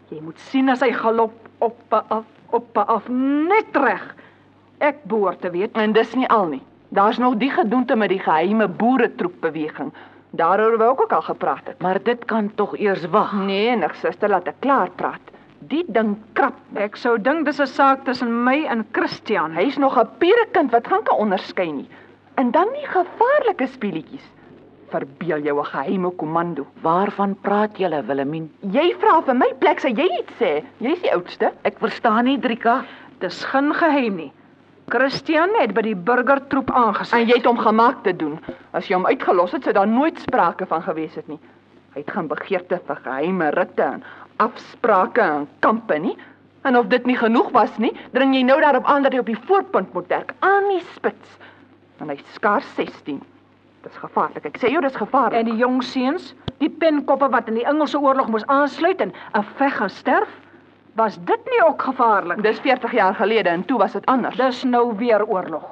Jy 0.09 0.21
moet 0.21 0.39
sien 0.39 0.69
as 0.69 0.81
hy 0.81 0.91
galop 0.91 1.33
op 1.59 1.81
af 1.89 2.25
op 2.51 2.77
af 2.77 3.07
net 3.09 3.73
reg. 3.73 4.15
Ek 4.79 5.03
behoort 5.03 5.41
te 5.41 5.49
weet. 5.49 5.71
En 5.73 5.91
dis 5.93 6.15
nie 6.15 6.29
al 6.29 6.45
nie. 6.45 6.61
Daar's 6.89 7.17
nog 7.17 7.35
die 7.35 7.49
gedoente 7.49 7.95
met 7.95 8.09
die 8.09 8.19
geheime 8.19 8.67
boeretroep 8.67 9.41
beweging. 9.41 9.91
Daaroor 10.33 10.79
wou 10.81 10.91
ek 10.95 11.01
ook 11.01 11.11
al 11.13 11.21
gepraat 11.21 11.67
het. 11.69 11.81
Maar 11.81 11.99
dit 12.03 12.25
kan 12.25 12.47
tog 12.55 12.73
eers 12.77 13.05
wag. 13.13 13.33
Nee, 13.37 13.75
nig 13.77 13.93
suster, 14.01 14.29
laat 14.29 14.47
ek 14.49 14.61
klaar 14.65 14.89
praat. 14.97 15.33
Die 15.69 15.83
ding 15.93 16.15
krap. 16.33 16.57
Ek 16.73 16.97
sou 16.97 17.19
dink 17.21 17.45
dis 17.45 17.61
'n 17.61 17.67
saak 17.69 18.03
tussen 18.05 18.43
my 18.43 18.65
en 18.65 18.81
Christian. 18.91 19.53
Hy's 19.53 19.77
nog 19.77 19.97
'n 19.97 20.09
pierekind 20.17 20.71
wat 20.71 20.87
gaan 20.87 21.03
kan 21.03 21.17
onderskei 21.17 21.71
nie. 21.71 21.89
En 22.35 22.51
dan 22.51 22.67
nie 22.73 22.85
gevaarlike 22.85 23.67
speletjies. 23.67 24.25
Verbeel 24.89 25.39
jou 25.45 25.59
'n 25.59 25.65
geheime 25.65 26.09
komando. 26.09 26.65
Waarvan 26.81 27.35
praat 27.41 27.77
julle 27.77 28.03
Wilhelmine? 28.05 28.49
Jy 28.59 28.95
vra 28.99 29.21
vir 29.21 29.35
my 29.35 29.53
plek, 29.59 29.79
sê 29.79 29.93
jy 29.93 30.09
iets 30.19 30.33
sê. 30.39 30.63
Jy's 30.79 31.01
die 31.01 31.13
oudste. 31.13 31.51
Ek 31.63 31.77
verstaan 31.79 32.25
nie 32.25 32.39
Drika. 32.39 32.83
Dis 33.19 33.43
geen 33.45 33.73
geheim 33.73 34.15
nie. 34.15 34.31
Christian 34.91 35.49
het 35.59 35.73
by 35.73 35.81
die 35.85 35.95
burgertroep 35.95 36.71
aangesluit. 36.71 37.21
En 37.21 37.29
jy 37.29 37.37
het 37.39 37.47
hom 37.47 37.59
gemaak 37.59 38.03
te 38.03 38.13
doen. 38.15 38.39
As 38.71 38.89
jy 38.89 38.97
hom 38.97 39.07
uitgelos 39.07 39.53
het, 39.55 39.63
sou 39.63 39.73
daar 39.73 39.87
nooit 39.87 40.19
sprake 40.19 40.67
van 40.69 40.83
gewees 40.83 41.15
het 41.15 41.27
nie. 41.31 41.39
Hy 41.93 42.01
het 42.01 42.11
gaan 42.11 42.27
begeerte 42.27 42.79
vir 42.87 43.01
geheime 43.05 43.49
ritte 43.53 43.83
en 43.83 44.03
afsprake 44.43 45.21
en 45.21 45.47
kampe 45.59 45.97
nie. 46.01 46.15
En 46.63 46.77
of 46.79 46.87
dit 46.91 47.05
nie 47.05 47.17
genoeg 47.19 47.51
was 47.51 47.75
nie, 47.77 47.91
dring 48.15 48.33
jy 48.35 48.41
nou 48.47 48.59
daarop 48.61 48.87
aan 48.87 49.03
dat 49.03 49.13
hy 49.13 49.19
op 49.19 49.29
die 49.29 49.39
voorpunt 49.47 49.93
moet 49.93 50.07
werk, 50.07 50.31
aan 50.39 50.69
die 50.71 50.81
spits. 50.93 51.37
En 51.99 52.09
hy's 52.09 52.23
skaars 52.35 52.67
16. 52.77 53.19
Dis 53.83 53.99
gevaarlik. 53.99 54.47
Ek 54.47 54.61
sê 54.61 54.71
jou 54.71 54.81
dis 54.83 54.95
gevaarlik. 54.95 55.41
En 55.41 55.51
die 55.51 55.59
jong 55.59 55.81
seuns, 55.83 56.31
die 56.63 56.71
penkoppe 56.71 57.27
wat 57.33 57.51
in 57.51 57.59
die 57.59 57.67
Engelse 57.67 57.99
oorlog 57.99 58.31
moes 58.31 58.47
aansluit 58.47 59.01
en 59.03 59.11
'n 59.11 59.43
veg 59.59 59.75
gaan 59.77 59.91
sterf, 59.91 60.31
was 60.95 61.17
dit 61.25 61.49
nie 61.49 61.61
ook 61.65 61.81
gevaarlik? 61.81 62.43
dis 62.43 62.59
40 62.59 62.91
jaar 62.91 63.15
gelede 63.15 63.49
en 63.49 63.65
toe 63.65 63.77
was 63.77 63.91
dit 63.91 64.05
anders. 64.05 64.35
Dis 64.37 64.63
nou 64.63 64.95
weer 64.97 65.25
oorlog. 65.25 65.65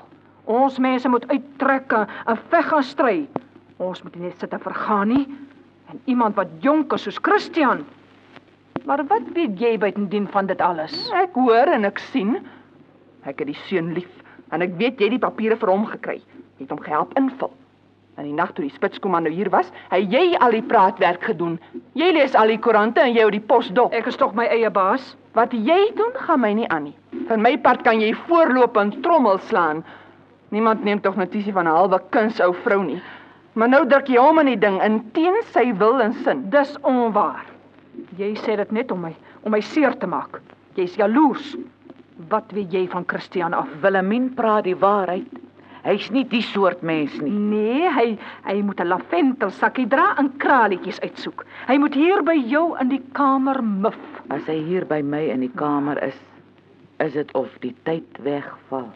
Ons 0.44 0.80
mense 0.80 1.10
moet 1.10 1.28
uittrek 1.28 1.92
en 1.92 2.38
veg 2.50 2.68
gaan 2.68 2.84
stry. 2.84 3.28
Ons 3.78 4.02
moet 4.02 4.16
nie 4.16 4.30
net 4.30 4.40
sit 4.40 4.54
en 4.54 4.60
vergaan 4.60 5.08
nie. 5.08 5.26
En 5.90 6.02
iemand 6.06 6.36
wat 6.36 6.48
jonk 6.60 6.94
is 6.94 7.02
soos 7.02 7.20
Christian. 7.22 7.86
Maar 8.86 9.06
wat 9.08 9.30
weet 9.34 9.60
jy 9.60 9.78
buitendien 9.78 10.28
van 10.28 10.46
dit 10.50 10.62
alles? 10.62 11.10
Ek 11.14 11.34
hoor 11.38 11.70
en 11.70 11.86
ek 11.86 12.02
sien. 12.12 12.40
Ek 13.24 13.40
het 13.40 13.52
die 13.52 13.60
seun 13.68 13.94
lief 13.94 14.10
en 14.52 14.62
ek 14.66 14.74
weet 14.80 15.00
jy 15.00 15.08
het 15.08 15.20
die 15.20 15.24
papiere 15.24 15.56
vir 15.58 15.70
hom 15.72 15.86
gekry. 15.88 16.18
Jy 16.58 16.66
het 16.66 16.74
hom 16.74 16.82
gehelp 16.84 17.14
invul. 17.20 17.54
En 18.20 18.28
die 18.28 18.34
nag 18.36 18.52
toe 18.54 18.66
die 18.66 18.74
spitskomando 18.74 19.32
hier 19.32 19.50
was, 19.50 19.70
het 19.90 20.12
jy 20.12 20.36
al 20.40 20.52
die 20.52 20.66
praatwerk 20.68 21.24
gedoen. 21.24 21.60
Jy 21.98 22.12
lees 22.12 22.36
al 22.36 22.52
die 22.52 22.60
koerante 22.60 23.02
en 23.02 23.14
jy 23.16 23.24
hou 23.24 23.32
die 23.32 23.40
pos 23.40 23.70
dop. 23.78 23.94
Ek 23.96 24.10
is 24.12 24.20
tog 24.20 24.36
my 24.36 24.50
eie 24.52 24.70
baas. 24.70 25.16
Wat 25.38 25.54
jy 25.56 25.80
doen 25.96 26.12
gaan 26.28 26.42
my 26.44 26.52
nie 26.54 26.68
aan 26.68 26.90
nie. 26.90 26.96
Van 27.30 27.42
my 27.42 27.56
part 27.64 27.86
kan 27.88 28.02
jy 28.04 28.12
voorloop 28.28 28.78
en 28.78 28.92
trommel 29.02 29.40
slaan. 29.48 29.84
Niemand 30.52 30.84
neem 30.84 31.00
tog 31.00 31.16
notisie 31.16 31.54
van 31.56 31.68
'n 31.68 31.76
halwe 31.78 32.02
kuns 32.12 32.42
ou 32.42 32.54
vrou 32.54 32.84
nie. 32.84 33.02
Maar 33.54 33.70
nou 33.70 33.88
druk 33.88 34.08
jy 34.08 34.18
hom 34.18 34.40
in 34.40 34.46
die 34.46 34.60
ding 34.60 34.82
in 34.84 35.12
teen 35.12 35.36
sy 35.54 35.74
wil 35.78 36.02
en 36.02 36.14
sin. 36.14 36.50
Dis 36.50 36.78
onwaar. 36.82 37.46
Jy 38.18 38.36
sê 38.36 38.56
dit 38.58 38.72
net 38.72 38.92
om 38.92 39.02
my 39.02 39.16
om 39.44 39.52
my 39.52 39.62
seer 39.62 39.98
te 39.98 40.08
maak. 40.08 40.42
Jy's 40.76 40.96
jaloers. 40.96 41.56
Wat 42.30 42.52
weet 42.52 42.72
jy 42.72 42.88
van 42.88 43.04
Christian 43.08 43.54
af? 43.54 43.68
Wilhelmine 43.82 44.30
praat 44.30 44.64
die 44.64 44.76
waarheid. 44.76 45.41
Hy's 45.82 46.12
nie 46.14 46.24
die 46.30 46.44
soort 46.46 46.84
mens 46.86 47.16
nie. 47.22 47.32
Nee, 47.32 47.90
hy 47.90 48.18
hy 48.46 48.62
moet 48.62 48.82
'n 48.82 48.88
lavendelsakkie 48.88 49.88
dra 49.90 50.14
en 50.22 50.30
kraletjies 50.38 51.02
uitsoek. 51.02 51.46
Hy 51.68 51.78
moet 51.78 51.94
hier 51.98 52.22
by 52.24 52.36
jou 52.38 52.78
in 52.80 52.90
die 52.90 53.02
kamer 53.18 53.64
mif. 53.64 53.98
As 54.30 54.46
hy 54.46 54.60
hier 54.62 54.86
by 54.86 55.02
my 55.02 55.24
in 55.34 55.42
die 55.42 55.56
kamer 55.56 55.98
is, 56.04 56.20
is 57.00 57.14
dit 57.14 57.34
of 57.34 57.50
die 57.62 57.76
tyd 57.84 58.22
wegval. 58.22 58.92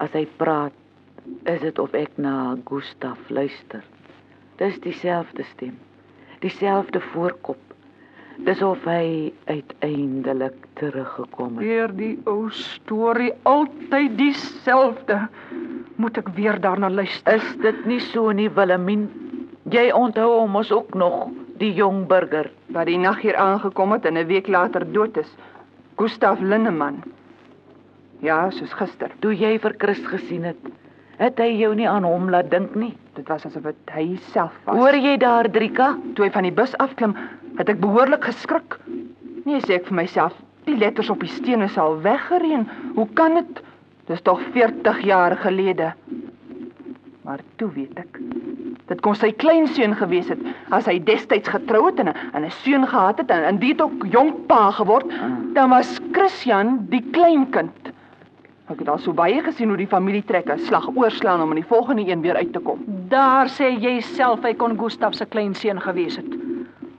As 0.00 0.12
hy 0.12 0.26
praat, 0.36 0.72
is 1.44 1.60
dit 1.60 1.78
of 1.78 1.94
ek 1.94 2.16
na 2.16 2.56
Gustaf 2.64 3.18
luister. 3.28 3.84
Dis 4.56 4.80
dieselfde 4.80 5.44
stem, 5.44 5.76
dieselfde 6.40 7.00
voorkop. 7.00 7.69
Dis 8.44 8.62
of 8.62 8.84
hy 8.84 9.32
uiteindelik 9.46 10.54
teruggekom 10.80 11.58
het. 11.58 11.66
Weer 11.66 11.92
die 11.94 12.14
ou 12.24 12.50
storie, 12.50 13.32
altyd 13.42 14.16
dieselfde. 14.18 15.28
Moet 16.00 16.18
ek 16.22 16.28
weer 16.34 16.60
daarna 16.60 16.88
luister? 16.90 17.34
Is 17.36 17.56
dit 17.60 17.84
nie 17.86 18.00
so 18.00 18.32
nie, 18.32 18.48
Wilhelmine? 18.48 19.08
Jy 19.70 19.90
onthou 19.92 20.40
hom 20.40 20.50
mos 20.50 20.72
ook 20.72 20.94
nog, 20.94 21.28
die 21.60 21.72
jong 21.76 22.06
burger. 22.08 22.50
wat 22.70 22.86
die 22.86 22.98
nag 22.98 23.20
hier 23.20 23.36
aangekom 23.36 23.92
het 23.92 24.04
en 24.06 24.16
'n 24.18 24.26
week 24.26 24.48
later 24.48 24.92
dood 24.92 25.16
is. 25.16 25.36
Gustaf 25.96 26.40
Linneman. 26.40 27.02
Ja, 28.20 28.50
soos 28.50 28.72
gister. 28.72 29.10
Toe 29.20 29.34
jy 29.34 29.58
vir 29.58 29.74
Chris 29.78 30.06
gesien 30.06 30.44
het, 30.44 30.56
het 31.16 31.38
hy 31.38 31.58
jou 31.58 31.74
nie 31.74 31.88
aan 31.88 32.04
hom 32.04 32.30
laat 32.30 32.50
dink 32.50 32.74
nie. 32.74 32.96
Dit 33.14 33.28
was 33.28 33.46
asof 33.46 33.62
dit 33.62 33.90
hy 33.92 34.16
self 34.32 34.52
was. 34.64 34.76
Hoor 34.76 34.94
jy 34.94 35.16
daar, 35.16 35.50
Drika? 35.50 35.98
toe 36.14 36.24
hy 36.24 36.30
van 36.30 36.42
die 36.42 36.52
bus 36.52 36.76
afklim, 36.76 37.16
het 37.60 37.68
ek 37.68 37.80
behoorlik 37.82 38.24
geskrik. 38.24 38.78
Nee, 39.44 39.60
sê 39.60 39.76
ek 39.76 39.88
vir 39.90 39.98
myself, 40.02 40.36
die 40.68 40.78
letters 40.80 41.10
op 41.12 41.20
die 41.24 41.32
stene 41.32 41.68
sal 41.72 41.98
weggereën. 42.04 42.66
Hoe 42.96 43.08
kan 43.18 43.36
dit? 43.40 43.62
Dis 44.10 44.22
tog 44.26 44.40
40 44.54 45.02
jaar 45.06 45.36
gelede. 45.36 45.92
Maar 47.24 47.44
toe 47.60 47.68
weet 47.76 47.98
ek. 48.00 48.18
Dit 48.90 49.02
kon 49.04 49.14
sy 49.14 49.30
kleinseun 49.38 49.94
gewees 49.94 50.32
het 50.32 50.40
as 50.74 50.88
hy 50.90 50.96
destyds 51.06 51.52
getrou 51.52 51.84
het 51.86 52.00
en 52.02 52.08
'n 52.10 52.16
en 52.34 52.44
'n 52.44 52.50
seun 52.64 52.86
gehad 52.86 53.18
het 53.18 53.30
en, 53.30 53.44
en 53.44 53.58
dit 53.58 53.70
het 53.70 53.82
ook 53.82 54.06
jong 54.10 54.46
pa 54.46 54.70
geword, 54.70 55.06
dan 55.54 55.70
was 55.70 56.00
Christian 56.12 56.86
die 56.90 57.04
kleinkind. 57.12 57.92
Ek 58.70 58.78
het 58.78 58.88
al 58.88 58.98
so 58.98 59.12
baie 59.12 59.42
gesien 59.42 59.68
hoe 59.68 59.76
die 59.76 59.86
familie 59.86 60.24
trek 60.24 60.50
'n 60.50 60.58
slag 60.58 60.88
oorslaan 60.94 61.42
om 61.42 61.50
in 61.50 61.62
die 61.62 61.70
volgende 61.70 62.06
een 62.06 62.20
weer 62.20 62.36
uit 62.36 62.52
te 62.52 62.58
kom. 62.58 62.78
Daar 63.08 63.46
sê 63.48 63.78
jy 63.78 64.00
self 64.00 64.42
hy 64.42 64.54
kon 64.54 64.78
Gustaf 64.78 65.14
se 65.14 65.26
kleinseun 65.26 65.80
gewees 65.80 66.16
het. 66.16 66.49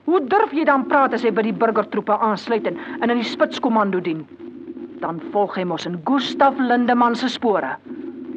Hoe 0.04 0.20
durf 0.26 0.52
jy 0.52 0.64
dan 0.66 0.86
praat 0.90 1.14
as 1.14 1.22
hy 1.22 1.30
by 1.30 1.44
die 1.46 1.54
burgertroepe 1.54 2.16
aansluit 2.26 2.66
en, 2.66 2.78
en 3.00 3.12
in 3.12 3.20
die 3.20 3.28
spitskomando 3.28 4.00
dien? 4.02 4.24
Dan 5.02 5.20
volg 5.34 5.54
hy 5.58 5.64
mos 5.66 5.86
in 5.86 6.00
Gustaf 6.08 6.58
Lindeman 6.58 7.14
se 7.18 7.30
spore. 7.30 7.76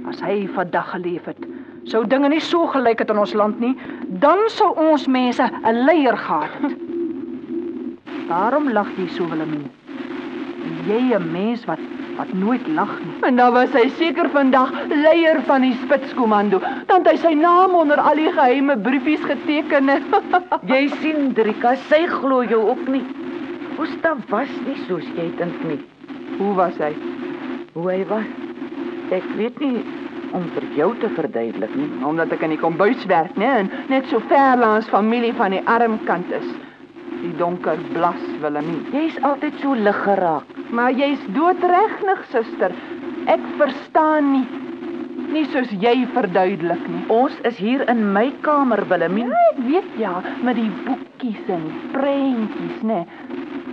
As 0.10 0.22
hy 0.22 0.44
vandag 0.54 0.92
geleef 0.94 1.26
het, 1.30 1.42
sou 1.90 2.04
dinge 2.10 2.30
nie 2.30 2.42
so 2.42 2.70
gelyk 2.74 3.02
het 3.02 3.14
in 3.14 3.22
ons 3.22 3.34
land 3.34 3.58
nie, 3.62 3.74
dan 4.22 4.46
sou 4.54 4.72
ons 4.78 5.08
mense 5.10 5.42
'n 5.42 5.86
leier 5.90 6.18
gehad 6.18 6.54
het. 6.62 6.78
Daarom 8.30 8.70
lag 8.74 8.90
jy 8.98 9.08
so 9.08 9.26
Wilhelmine. 9.30 9.70
Jy 10.88 11.14
'n 11.16 11.32
mens 11.32 11.66
wat 11.66 11.80
wat 12.18 12.34
nooit 12.34 12.68
lag 12.68 12.92
nie. 13.04 13.14
En 13.28 13.36
dan 13.36 13.54
was 13.54 13.74
hy 13.76 13.90
seker 13.98 14.30
vandag 14.30 14.72
leier 14.88 15.42
van 15.48 15.62
die 15.62 15.76
spitskomando. 15.84 16.62
Dan 16.88 17.04
het 17.04 17.12
hy 17.12 17.16
sy 17.18 17.34
naam 17.34 17.76
onder 17.76 18.00
al 18.00 18.16
die 18.16 18.32
geheime 18.32 18.78
briefies 18.78 19.24
geteken. 19.28 19.92
Jy 20.72 20.88
sien, 21.02 21.34
Drika, 21.34 21.76
sy 21.90 22.06
glo 22.08 22.44
jou 22.44 22.62
ook 22.70 22.88
nie. 22.88 23.04
Gustav 23.76 24.24
was 24.32 24.52
nie 24.66 24.78
soos 24.88 25.06
jy 25.18 25.28
dink 25.38 25.64
nie. 25.68 25.82
Hoe 26.38 26.54
was 26.56 26.78
hy? 26.80 26.94
Hoe 27.74 27.90
hy 27.92 28.06
was. 28.08 28.30
Ek 29.12 29.26
weet 29.36 29.60
nie 29.60 29.84
om 30.36 30.46
vir 30.56 30.64
jou 30.78 30.94
te 31.02 31.10
verduidelik 31.16 31.76
nie. 31.76 31.90
Omdat 32.08 32.32
ek 32.36 32.46
in 32.48 32.56
die 32.56 32.62
kombuis 32.62 33.04
werk, 33.12 33.36
né, 33.40 33.52
en 33.64 33.72
net 33.92 34.08
so 34.12 34.24
ver 34.32 34.56
langs 34.60 34.88
familie 34.92 35.34
van 35.36 35.56
die 35.56 35.64
arm 35.68 36.00
kant 36.08 36.32
is. 36.36 36.48
Die 37.26 37.34
donker 37.40 37.80
blas 37.96 38.22
Willemie. 38.44 38.84
Jy's 38.94 39.18
altyd 39.26 39.58
so 39.64 39.74
lig 39.74 39.98
geraak. 40.06 40.52
Maar 40.70 40.94
jy's 40.94 41.24
doodregnig, 41.34 42.22
suster. 42.30 42.78
Ek 43.26 43.42
verstaan 43.58 44.32
nie. 44.36 44.46
nie 45.36 45.44
soos 45.52 45.72
jy 45.84 45.94
verduidelik 46.16 46.84
nie. 46.88 47.02
Ons 47.12 47.36
is 47.50 47.58
hier 47.60 47.84
in 47.92 48.04
my 48.16 48.28
kamer, 48.46 48.86
Willemien. 48.92 49.32
Ja, 49.34 49.42
ek 49.52 49.62
weet 49.68 49.98
ja, 50.00 50.14
met 50.48 50.60
die 50.60 50.70
boekies 50.86 51.52
en 51.52 51.66
prentjies, 51.96 52.84
né? 52.88 53.02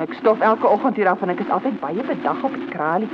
Ek 0.03 0.14
stof 0.18 0.42
elke 0.42 0.66
oggend 0.66 0.98
hier 0.98 1.11
af 1.12 1.22
en 1.22 1.34
ek 1.34 1.44
is 1.44 1.53
altyd 1.55 1.78
baie 1.82 2.07
bedag 2.09 2.42
op 2.48 2.57
die 2.57 2.70
kralie. 2.72 3.11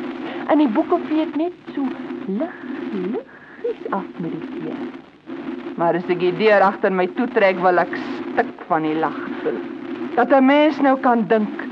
En 0.49 0.63
die 0.63 0.71
boeke 0.73 1.01
vee 1.09 1.27
ek 1.27 1.37
net 1.41 1.73
so 1.75 1.85
lig, 2.29 2.61
liggies 2.95 3.89
af 3.93 4.07
met 4.23 4.37
die 4.37 4.63
vee. 4.63 4.79
Maar 5.79 5.99
as 6.01 6.09
ek 6.11 6.23
die 6.23 6.37
deur 6.41 6.65
agter 6.71 6.95
my 6.95 7.09
toetrek, 7.19 7.61
wil 7.65 7.85
ek 7.85 7.99
stik 7.99 8.55
van 8.71 8.89
die 8.89 8.97
lag. 8.99 9.19
Dat 10.15 10.33
'n 10.33 10.45
mens 10.45 10.81
nou 10.81 10.97
kan 11.01 11.27
dink, 11.29 11.65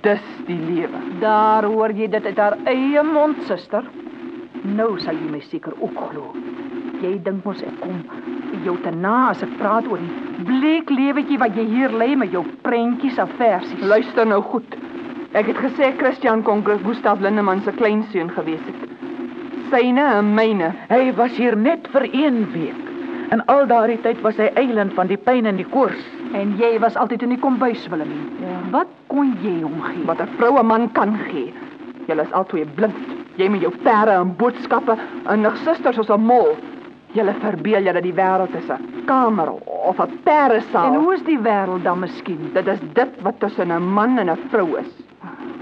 dis 0.00 0.24
die 0.46 0.58
lewe. 0.58 0.98
Daar 1.20 1.64
hoor 1.64 1.92
jy 1.92 2.08
dit 2.08 2.24
uit 2.24 2.38
haar 2.38 2.56
eie 2.64 3.02
mond, 3.02 3.42
suster. 3.42 3.84
Nou 4.62 4.98
sal 4.98 5.14
jy 5.14 5.30
my 5.30 5.40
seker 5.40 5.72
ook 5.80 5.98
glo. 6.10 6.34
Jy 7.02 7.20
dink 7.22 7.44
mos 7.44 7.62
ek 7.62 7.80
kom 7.80 8.02
jou 8.64 8.76
te 8.82 8.90
na 8.90 9.28
as 9.30 9.42
ek 9.42 9.52
praat 9.60 9.86
oor 9.90 10.00
die 10.02 10.44
bleek 10.48 10.90
lewetjie 10.90 11.38
wat 11.38 11.56
jy 11.56 11.64
hier 11.64 11.94
lê 11.94 12.16
met 12.16 12.32
jou 12.34 12.44
prentjies 12.62 13.18
en 13.18 13.30
versies. 13.38 13.80
Luister 13.80 14.26
nou 14.26 14.40
goed. 14.42 14.76
Ek 15.36 15.46
het 15.46 15.56
gesê 15.60 15.92
Christian 15.98 16.42
kon 16.42 16.64
Gustav 16.64 17.20
Lindeman 17.20 17.60
se 17.62 17.72
kleinseun 17.76 18.30
gewees 18.30 18.62
het. 18.66 18.86
Syne 19.70 20.04
en 20.18 20.34
myne. 20.34 20.72
Hy 20.88 21.12
was 21.16 21.36
hier 21.36 21.56
net 21.56 21.88
vir 21.92 22.08
1 22.12 22.52
week. 22.52 22.84
En 23.30 23.44
al 23.52 23.66
daardie 23.68 24.00
tyd 24.00 24.22
was 24.24 24.38
hy 24.40 24.48
eiland 24.56 24.94
van 24.96 25.10
die 25.10 25.20
pyn 25.20 25.46
en 25.46 25.56
die 25.60 25.68
koors. 25.68 26.00
En 26.32 26.56
jy 26.58 26.78
was 26.78 26.96
altyd 26.96 27.22
in 27.22 27.28
die 27.28 27.38
kombuis, 27.38 27.88
Willemien. 27.88 28.30
Ja. 28.40 28.58
Wat 28.70 28.90
kon 29.06 29.36
jy 29.42 29.60
hom 29.62 29.80
gee? 29.82 30.04
wat 30.04 30.20
'n 30.20 30.28
vroue 30.36 30.62
man 30.62 30.92
kan 30.92 31.16
gee. 31.30 31.52
Julle 32.06 32.22
is 32.22 32.32
albei 32.32 32.64
blind. 32.74 32.96
Jy 33.36 33.48
met 33.48 33.60
jou 33.60 33.72
perde 33.82 34.10
en 34.10 34.36
boodskappe 34.36 34.96
en 35.26 35.40
nog 35.40 35.56
susters 35.56 35.96
soos 35.96 36.10
'n 36.10 36.20
mol. 36.20 36.56
Julle 37.12 37.34
verbeel 37.40 37.82
julle 37.82 38.00
die 38.00 38.12
wêreld 38.12 38.54
is 38.54 38.70
'n 38.70 39.04
kamer 39.06 39.50
of 39.64 40.00
'n 40.00 40.18
perdesaal. 40.22 40.94
En 40.94 41.00
hoe 41.00 41.14
is 41.14 41.22
die 41.22 41.38
wêreld 41.38 41.82
dan 41.82 41.98
miskien? 41.98 42.50
dit 42.52 42.66
is 42.66 42.80
dit 42.92 43.22
wat 43.22 43.40
tussen 43.40 43.68
'n 43.72 43.92
man 43.92 44.18
en 44.18 44.30
'n 44.30 44.38
vrou 44.50 44.78
is. 44.78 45.08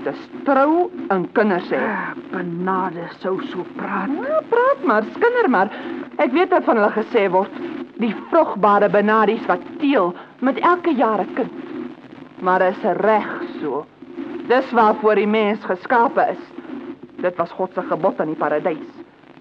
Dis 0.04 0.28
trou 0.44 0.90
en 1.08 1.32
kinders 1.32 1.70
hê. 1.70 1.78
Ah, 1.82 2.14
Benade 2.30 3.08
sou 3.18 3.40
so 3.42 3.64
praat. 3.76 4.08
Ja, 4.28 4.40
praat 4.48 4.84
maar, 4.84 5.02
skinder 5.02 5.50
maar. 5.50 5.70
Ek 6.16 6.32
weet 6.32 6.50
wat 6.50 6.64
van 6.64 6.76
hulle 6.76 6.92
gesê 6.94 7.30
word. 7.30 7.50
Die 7.98 8.14
vrugbare 8.30 8.88
benadies 8.88 9.46
wat 9.46 9.60
teel 9.80 10.14
met 10.38 10.58
elke 10.58 10.94
jaar 10.94 11.20
'n 11.20 11.34
kind. 11.34 11.52
Maar 12.40 12.62
is 12.62 12.82
reg 12.82 13.42
so. 13.60 13.86
Dis 14.46 14.70
waarvoor 14.70 15.14
die 15.14 15.26
mens 15.26 15.64
geskape 15.64 16.26
is. 16.30 16.42
Dit 17.16 17.36
was 17.36 17.50
God 17.50 17.72
se 17.72 17.82
gebod 17.82 18.20
in 18.20 18.26
die 18.26 18.36
paradys. 18.36 18.92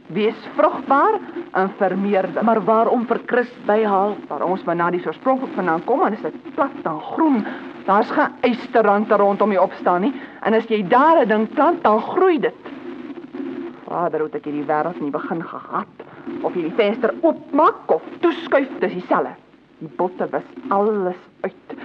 Wees 0.07 0.47
vrugbaar 0.55 1.19
en 1.51 1.69
vermeerder. 1.77 2.43
Maar 2.43 2.63
waarom 2.63 3.05
vir 3.05 3.21
Christ 3.25 3.65
byhaal? 3.65 4.15
waar 4.27 4.41
ons 4.41 4.63
benadies 4.63 5.05
oorspronklik 5.05 5.53
vandaan 5.53 5.83
kom, 5.83 5.99
dan 5.99 6.13
is 6.13 6.21
dit 6.21 6.53
plat 6.53 6.83
en 6.83 7.01
groen. 7.01 7.45
Daar's 7.85 8.11
geen 8.11 8.31
eysterrande 8.41 9.15
rondom 9.15 9.49
die 9.49 9.61
opstaan 9.61 10.01
nie. 10.01 10.13
En 10.41 10.53
as 10.53 10.67
jy 10.67 10.87
daar 10.87 11.21
'n 11.25 11.27
ding 11.27 11.49
plant, 11.53 11.83
dan 11.83 12.01
groei 12.01 12.39
dit. 12.39 12.55
Vader, 13.87 14.19
hoe 14.19 14.29
het 14.31 14.35
ek 14.35 14.45
hierdie 14.45 14.65
wêreld 14.65 15.01
nie 15.01 15.11
begin 15.11 15.43
gehad 15.43 15.87
of 16.41 16.53
jy 16.53 16.61
die 16.61 16.75
venster 16.75 17.13
oopmaak 17.21 17.91
of 17.91 18.01
toeskuif, 18.19 18.69
dis 18.79 18.93
dieselfde. 18.93 19.44
Die 19.80 19.89
botte 19.97 20.28
was 20.32 20.43
alles 20.69 21.15
uit. 21.41 21.76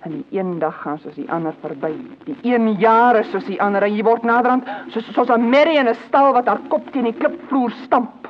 En 0.00 0.10
die 0.10 0.38
een 0.38 0.58
dag 0.58 0.80
gaan 0.82 0.98
soos 0.98 1.14
die 1.14 1.30
ander 1.32 1.54
verby. 1.60 1.92
Die 2.24 2.36
een 2.42 2.72
jaar 2.78 3.16
is 3.20 3.30
soos 3.30 3.44
die 3.44 3.60
ander 3.62 3.82
en 3.82 3.94
jy 3.96 4.02
word 4.02 4.22
naderhand 4.22 4.64
soos 4.88 5.12
soos 5.14 5.28
'n 5.30 5.48
merrie 5.50 5.78
in 5.78 5.88
'n 5.88 5.94
stal 5.94 6.32
wat 6.32 6.46
haar 6.46 6.60
kop 6.68 6.90
teen 6.92 7.04
die 7.04 7.12
klipvloer 7.12 7.70
stamp. 7.70 8.28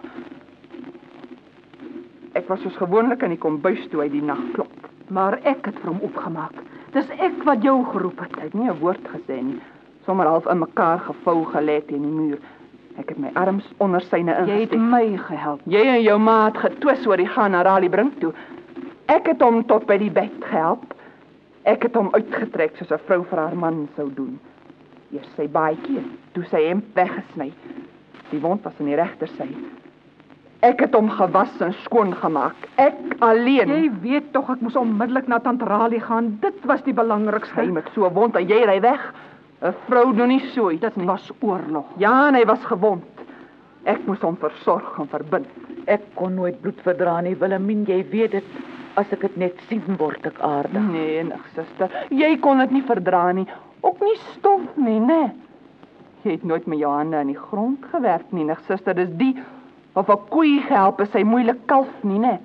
Ek 2.34 2.48
was 2.48 2.60
soos 2.62 2.76
gewoonlik 2.76 3.22
in 3.22 3.30
die 3.34 3.38
kombuis 3.38 3.88
toe 3.90 4.02
hy 4.02 4.08
die 4.08 4.22
nag 4.22 4.38
klop. 4.54 4.72
Maar 5.10 5.38
ek 5.42 5.66
het 5.66 5.78
vir 5.82 5.90
hom 5.90 6.00
opgemaak. 6.06 6.52
Dis 6.94 7.08
ek 7.18 7.42
wat 7.46 7.62
jou 7.62 7.84
geroep 7.84 8.18
het. 8.20 8.36
Hy 8.38 8.42
het 8.42 8.54
nie 8.54 8.68
'n 8.70 8.78
woord 8.80 9.04
gesê 9.08 9.42
nie. 9.42 9.60
Sommer 10.06 10.26
half 10.26 10.46
in 10.46 10.58
mekaar 10.58 10.98
gevou 10.98 11.44
gelê 11.44 11.80
teen 11.86 12.02
die 12.02 12.10
muur. 12.10 12.38
Ek 12.98 13.08
het 13.08 13.18
my 13.18 13.30
arms 13.34 13.64
onder 13.78 14.00
syne 14.00 14.32
Jy 14.46 14.60
het 14.60 14.72
ingesteek. 14.72 14.80
my 14.80 15.16
gehelp. 15.16 15.60
Jy 15.66 15.82
en 15.86 16.02
jou 16.02 16.18
ma 16.18 16.44
het 16.46 16.56
getwis 16.58 17.06
oor 17.06 17.16
die 17.16 17.26
gaan 17.28 17.50
na 17.50 17.62
Raleigh 17.62 17.90
brink 17.90 18.20
toe. 18.20 18.32
Ek 19.10 19.26
het 19.26 19.40
hom 19.42 19.64
tot 19.66 19.88
by 19.88 19.96
die 19.98 20.12
bed 20.14 20.36
gehelp. 20.44 20.92
Ek 21.66 21.82
het 21.82 21.96
hom 21.98 22.12
uitgetrek 22.14 22.76
soos 22.78 22.92
'n 22.94 23.02
vrou 23.06 23.24
vir 23.24 23.38
haar 23.38 23.56
man 23.56 23.88
sou 23.96 24.06
doen. 24.14 24.38
Eers 25.12 25.30
sy 25.36 25.48
baadjie, 25.48 26.04
toe 26.32 26.44
sy 26.44 26.62
hemp 26.68 26.94
weggesny. 26.94 27.52
Die 28.30 28.40
wond 28.40 28.62
was 28.62 28.78
aan 28.78 28.86
die 28.86 28.94
regtersy. 28.94 29.48
Ek 30.62 30.80
het 30.80 30.94
hom 30.94 31.08
gewas 31.10 31.60
en 31.60 31.72
skoon 31.72 32.14
gemaak. 32.14 32.54
Ek 32.76 32.94
alleen. 33.18 33.68
Jy 33.68 33.90
weet 34.00 34.32
tog 34.32 34.50
ek 34.50 34.60
moes 34.60 34.76
onmiddellik 34.76 35.26
na 35.26 35.38
tant 35.38 35.62
Rali 35.62 36.00
gaan. 36.00 36.38
Dit 36.40 36.64
was 36.64 36.82
die 36.82 36.94
belangrikste. 36.94 37.60
Hy 37.60 37.70
met 37.70 37.88
so 37.94 38.06
'n 38.06 38.14
wond 38.14 38.36
en 38.36 38.46
jy 38.46 38.64
ry 38.64 38.80
weg. 38.80 39.14
'n 39.62 39.74
Vrou 39.88 40.14
doen 40.14 40.28
nie 40.28 40.40
so 40.54 40.70
iets 40.70 40.80
Dit 40.80 41.04
was 41.04 41.32
oorlog. 41.40 41.86
Ja, 41.96 42.28
en 42.28 42.34
hy 42.34 42.44
was 42.44 42.64
gewond. 42.64 43.04
Ek 43.84 44.06
moes 44.06 44.20
hom 44.20 44.36
versorg 44.36 44.98
en 44.98 45.08
verbind. 45.08 45.48
Ek 45.86 46.00
kon 46.14 46.34
nooit 46.34 46.60
bloed 46.60 46.80
verdra 46.80 47.20
nie, 47.20 47.34
Willemien, 47.34 47.84
jy 47.84 48.04
weet 48.10 48.30
dit. 48.30 48.44
As 48.96 49.12
ek 49.12 49.20
dit 49.20 49.36
net 49.36 49.60
sien, 49.68 49.82
word 49.98 50.26
ek 50.26 50.40
aardig. 50.40 50.82
Nee, 50.90 51.22
nig 51.24 51.46
suster, 51.54 51.90
jy 52.10 52.36
kon 52.42 52.58
dit 52.58 52.70
nie 52.70 52.82
verdra 52.82 53.30
nie. 53.32 53.46
Ook 53.82 54.00
nie 54.00 54.16
stof 54.32 54.76
nie, 54.76 54.98
né? 55.00 55.30
Jy 56.24 56.32
het 56.32 56.44
nooit 56.44 56.66
met 56.66 56.78
jou 56.78 56.90
hande 56.92 57.16
aan 57.16 57.30
die 57.32 57.38
grond 57.38 57.84
gewerk 57.92 58.32
nie, 58.32 58.44
nig 58.44 58.60
suster. 58.66 58.94
Dis 58.94 59.12
die 59.16 59.36
of 59.94 60.08
'n 60.10 60.28
koei 60.28 60.60
gehelp 60.60 61.00
is 61.00 61.12
hy 61.12 61.22
moeilik 61.24 61.66
kalf 61.66 62.04
nie, 62.04 62.18
né? 62.18 62.38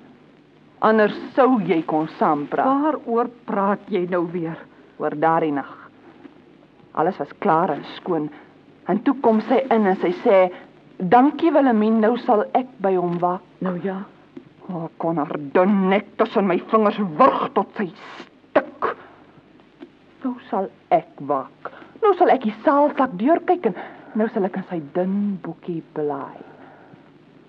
Anders 0.80 1.16
sou 1.34 1.60
jy 1.60 1.82
kon 1.82 2.08
saampraat 2.18 2.66
Waaroor 2.66 3.28
praat 3.46 3.80
jy 3.88 4.06
nou 4.10 4.26
weer? 4.32 4.56
oor 4.98 5.14
daardie 5.20 5.52
nag. 5.52 5.72
Alles 6.96 7.18
was 7.20 7.32
klaar 7.38 7.70
en 7.70 7.84
skoon. 7.96 8.30
En 8.88 9.02
toe 9.02 9.14
kom 9.20 9.40
sy 9.44 9.60
in 9.70 9.86
en 9.86 9.96
sy 10.00 10.12
sê: 10.24 10.36
"Dankie 10.96 11.52
Willemien, 11.52 12.00
nou 12.00 12.16
sal 12.16 12.44
ek 12.54 12.66
by 12.80 12.94
hom 12.94 13.18
wag." 13.18 13.40
Nou 13.58 13.78
ja. 13.82 14.04
O, 14.66 14.74
oh, 14.74 14.86
kon 14.98 15.20
haar 15.20 15.36
dun 15.54 15.88
nek 15.92 16.08
tussen 16.18 16.48
my 16.48 16.56
vingers 16.72 16.98
wurg 17.18 17.44
tot 17.54 17.70
sy 17.78 17.86
stik. 17.94 18.88
Nou 20.24 20.34
sal 20.50 20.66
ek 20.94 21.22
wak. 21.30 21.70
Nou 22.02 22.10
sal 22.18 22.32
ek 22.34 22.48
die 22.48 22.56
saalsak 22.64 23.14
deurkyk 23.20 23.70
en 23.70 23.76
nou 24.18 24.26
sal 24.34 24.48
ek 24.48 24.58
in 24.58 24.66
sy 24.70 24.80
dun 24.96 25.16
boekie 25.44 25.82
blaai. 25.94 26.42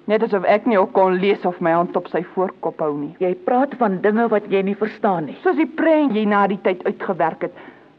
Net 0.07 0.23
asof 0.23 0.45
ek 0.47 0.67
nie 0.69 0.77
ook 0.79 0.93
kon 0.95 1.17
lees 1.19 1.43
of 1.49 1.57
my 1.59 1.73
hand 1.75 1.97
op 1.99 2.05
sy 2.13 2.21
voorkop 2.35 2.79
hou 2.79 2.93
nie. 2.95 3.11
Jy 3.19 3.33
praat 3.47 3.73
van 3.81 3.97
dinge 4.05 4.29
wat 4.31 4.45
jy 4.53 4.61
nie 4.63 4.77
verstaan 4.79 5.27
nie. 5.27 5.35
Soos 5.43 5.57
die 5.59 5.67
prent 5.67 6.15
jy 6.15 6.23
na 6.29 6.45
die 6.47 6.59
tyd 6.63 6.85
uitgewerk 6.87 7.49
het 7.49 7.57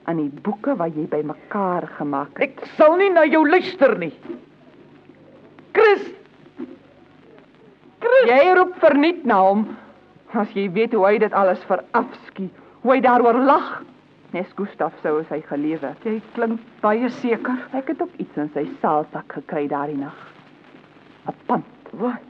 aan 0.09 0.23
die 0.23 0.45
boeke 0.47 0.73
wat 0.79 0.97
jy 0.97 1.05
bymekaar 1.11 1.85
gemaak 1.99 2.39
het. 2.41 2.55
Ek 2.55 2.71
sal 2.79 2.97
nie 2.97 3.11
na 3.13 3.27
jou 3.29 3.43
luister 3.45 3.93
nie. 4.01 4.15
Chris, 5.77 6.07
Jy 8.27 8.55
roep 8.55 8.75
verniet 8.83 9.25
na 9.25 9.41
hom 9.43 9.77
as 10.35 10.51
jy 10.57 10.69
weet 10.73 10.93
hoe 10.93 11.07
hy 11.07 11.19
dit 11.19 11.33
alles 11.33 11.63
verafskie. 11.69 12.51
Hoe 12.83 12.93
hy 12.95 13.01
daaroor 13.01 13.39
lag. 13.45 13.83
Nes 14.33 14.49
Gustaf 14.57 14.93
sou 15.03 15.21
as 15.21 15.29
hy 15.33 15.41
gelewe. 15.49 15.95
Jy 16.05 16.19
klink 16.35 16.61
baie 16.83 17.09
seker. 17.23 17.57
Ek 17.73 17.89
het 17.89 18.03
ook 18.03 18.13
iets 18.19 18.37
in 18.37 18.51
sy 18.55 18.67
saalsak 18.83 19.33
gekry 19.39 19.69
daardie 19.69 19.97
nag. 19.97 20.17
'n 21.29 21.35
Pand. 21.47 21.65
wat? 21.93 22.21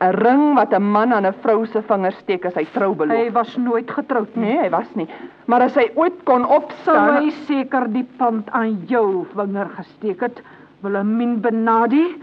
'n 0.00 0.12
Ring 0.12 0.54
wat 0.54 0.72
'n 0.74 0.82
man 0.82 1.12
aan 1.12 1.26
'n 1.26 1.32
vrou 1.42 1.66
se 1.66 1.82
vinger 1.82 2.12
steek 2.12 2.44
as 2.44 2.54
hy 2.54 2.64
trou 2.72 2.94
beloof. 2.94 3.18
Hy 3.18 3.30
was 3.32 3.56
nooit 3.56 3.90
getroud 3.90 4.36
nie. 4.36 4.44
nee, 4.46 4.58
hy 4.62 4.70
was 4.70 4.94
nie. 4.94 5.08
Maar 5.46 5.62
as 5.62 5.74
hy 5.74 5.90
ooit 5.94 6.24
kon 6.24 6.42
Sou 6.44 6.56
opstaan, 6.56 7.22
hy 7.24 7.30
seker 7.30 7.88
die 7.92 8.06
pand 8.18 8.50
aan 8.50 8.84
jou 8.86 9.26
vinger 9.34 9.68
gesteek 9.76 10.20
het. 10.20 10.42
Willemien 10.82 11.40
Benadi, 11.40 12.14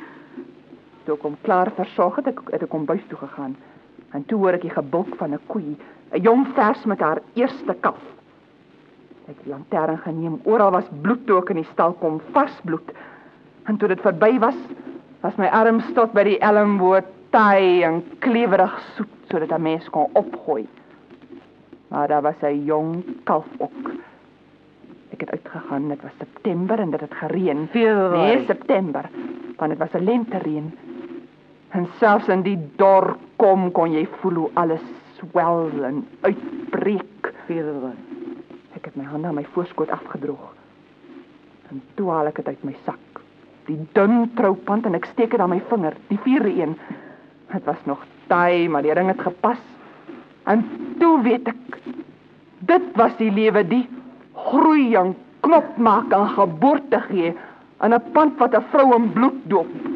toe 1.05 1.15
ek 1.15 1.21
hom 1.21 1.37
klaar 1.41 1.71
versorg 1.75 2.15
het, 2.15 2.27
ek 2.27 2.39
het 2.51 2.63
ek 2.63 2.71
hom 2.71 2.85
buis 2.85 3.03
toe 3.07 3.17
gegaan. 3.17 3.55
En 4.11 4.25
toe 4.25 4.37
hoor 4.37 4.53
ek 4.53 4.61
die 4.61 4.75
gebulk 4.75 5.15
van 5.17 5.33
'n 5.33 5.39
koei, 5.47 5.77
'n 6.11 6.21
jong 6.21 6.47
vers 6.53 6.85
met 6.85 6.99
haar 6.99 7.21
eerste 7.33 7.73
kalf. 7.79 8.03
Ek 9.27 9.35
het 9.37 9.43
die 9.43 9.53
lantern 9.53 9.97
geneem. 9.97 10.39
Oral 10.43 10.71
was 10.71 10.89
bloed 11.01 11.25
toe 11.25 11.37
ek 11.41 11.49
in 11.49 11.55
die 11.55 11.71
stal 11.71 11.93
kom, 11.93 12.21
vars 12.31 12.59
bloed. 12.63 12.91
En 13.65 13.77
toe 13.77 13.87
dit 13.87 14.01
verby 14.01 14.39
was, 14.39 14.55
was 15.21 15.37
my 15.37 15.47
arm 15.47 15.81
tot 15.93 16.13
by 16.13 16.23
die 16.23 16.39
elmboog 16.39 17.03
taai 17.31 17.83
en 17.83 18.03
klewerig 18.19 18.79
soet 18.95 19.07
sodat 19.29 19.51
'n 19.51 19.61
mens 19.61 19.89
kon 19.89 20.09
opgooi. 20.13 20.67
Maar 21.87 22.07
daar 22.07 22.21
was 22.21 22.41
'n 22.41 22.63
jong 22.65 23.03
kalf 23.23 23.47
ook. 23.57 23.91
Ek 25.11 25.19
het 25.19 25.31
uitgegaan, 25.31 25.87
dit 25.89 26.01
was 26.01 26.11
September 26.17 26.79
en 26.79 26.91
dit 26.91 26.99
het 26.99 27.13
gereën. 27.13 27.67
Februarie. 27.71 28.35
Nee, 28.35 28.45
September, 28.45 29.09
want 29.57 29.69
dit 29.69 29.79
was 29.79 29.93
'n 29.93 30.03
lentereën. 30.03 30.73
En 31.71 31.87
selfs 31.99 32.27
in 32.27 32.43
die 32.43 32.57
dor 32.75 33.15
kom 33.41 33.69
kon 33.71 33.93
jy 33.93 34.05
voel 34.19 34.43
hoe 34.43 34.49
alles 34.59 34.83
swel 35.19 35.69
en 35.87 36.01
uitbreek. 36.21 37.31
Februarie. 37.47 38.09
Ek 38.75 38.85
het 38.85 38.95
my 38.95 39.05
hande 39.05 39.27
aan 39.27 39.37
my 39.39 39.45
voorskoot 39.53 39.91
afgedroog. 39.91 40.51
En 41.71 41.81
toe 41.95 42.09
haal 42.11 42.31
ek 42.31 42.41
dit 42.41 42.47
uit 42.47 42.63
my 42.67 42.75
sak. 42.85 43.21
Die 43.69 43.77
dun 43.95 44.31
troupand 44.35 44.85
en 44.85 44.97
ek 44.97 45.07
steek 45.11 45.31
dit 45.31 45.39
aan 45.39 45.53
my 45.53 45.61
vinger, 45.69 45.95
die 46.09 46.19
vierde 46.25 46.51
een. 46.51 46.75
Dit 47.51 47.67
was 47.67 47.81
nog 47.85 48.03
taai, 48.31 48.67
maar 48.71 48.83
die 48.83 48.93
ring 48.95 49.11
het 49.11 49.21
gepas. 49.21 49.61
En 50.49 50.63
toe 50.99 51.19
weet 51.23 51.51
ek 51.51 51.79
dit 52.71 52.89
was 52.95 53.13
die 53.17 53.31
lewe 53.33 53.63
die 53.67 53.83
groei 54.47 54.95
en 54.95 55.15
knop 55.45 55.77
maak 55.81 56.13
en 56.13 56.27
geboorte 56.35 56.99
gee 57.09 57.33
in 57.81 57.93
'n 57.93 58.03
pand 58.13 58.37
wat 58.37 58.55
'n 58.55 58.65
vrou 58.71 58.95
in 58.95 59.11
bloed 59.13 59.39
doop. 59.49 59.90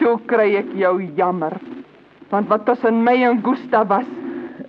Toe 0.00 0.16
kry 0.30 0.54
ek 0.56 0.72
jou 0.80 0.94
jammer. 1.18 1.58
Want 2.30 2.48
wat 2.48 2.64
tussen 2.64 3.02
my 3.04 3.16
en 3.28 3.42
Gustav 3.44 3.88
was, 3.90 4.08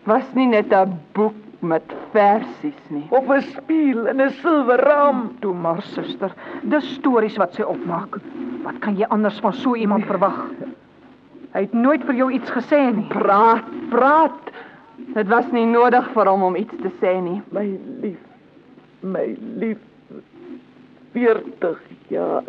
was 0.09 0.27
nie 0.35 0.47
net 0.47 0.73
'n 0.73 0.99
boek 1.13 1.37
met 1.61 1.83
versies 2.11 2.81
nie. 2.89 3.07
Op 3.09 3.29
'n 3.29 3.41
spieël 3.41 4.07
in 4.07 4.21
'n 4.21 4.29
silwerraam. 4.29 5.37
Toe 5.39 5.53
maar 5.53 5.81
suster, 5.81 6.33
dis 6.63 6.93
stories 6.93 7.37
wat 7.37 7.53
sy 7.53 7.61
opmaak. 7.61 8.17
Wat 8.63 8.79
kan 8.79 8.97
jy 8.97 9.05
anders 9.09 9.39
van 9.39 9.53
so 9.53 9.75
iemand 9.75 10.05
verwag? 10.05 10.49
Hy 11.53 11.61
het 11.61 11.73
nooit 11.73 12.03
vir 12.03 12.15
jou 12.15 12.31
iets 12.31 12.51
gesê 12.51 12.95
nie. 12.95 13.07
Praat, 13.07 13.63
praat. 13.89 14.51
Dit 15.13 15.27
was 15.27 15.51
nie 15.51 15.65
nodig 15.65 16.11
vir 16.13 16.29
hom 16.29 16.43
om 16.43 16.55
iets 16.55 16.75
te 16.81 16.91
sê 17.01 17.21
nie. 17.21 17.41
My 17.51 17.79
lief. 18.01 18.19
My 19.01 19.37
lief. 19.59 19.77
40 21.13 21.81
jaar. 22.07 22.43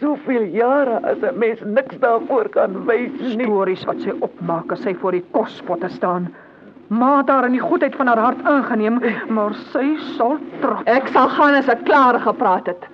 Soveel 0.00 0.46
jare 0.56 1.00
as 1.04 1.20
'n 1.22 1.38
mens 1.38 1.60
niks 1.64 1.98
daarvoor 1.98 2.48
kan 2.48 2.86
wys 2.86 3.36
nie. 3.36 3.44
Stories 3.44 3.84
wat 3.84 4.00
sy 4.00 4.12
opmaak 4.20 4.72
as 4.72 4.82
sy 4.82 4.94
voor 4.94 5.12
die 5.12 5.24
kospotte 5.30 5.88
staan. 5.88 6.30
Ma 6.88 7.18
het 7.18 7.28
haar 7.28 7.44
in 7.44 7.52
die 7.52 7.60
goedheid 7.60 7.94
van 7.94 8.06
haar 8.06 8.18
hart 8.18 8.42
aangeneem, 8.44 9.00
maar 9.28 9.54
sy 9.54 9.96
sal 10.16 10.38
trots. 10.60 10.82
Ek 10.86 11.08
sal 11.08 11.28
gaan 11.28 11.54
as 11.54 11.68
ek 11.68 11.84
klaar 11.84 12.18
gepraat 12.20 12.66
het. 12.66 12.88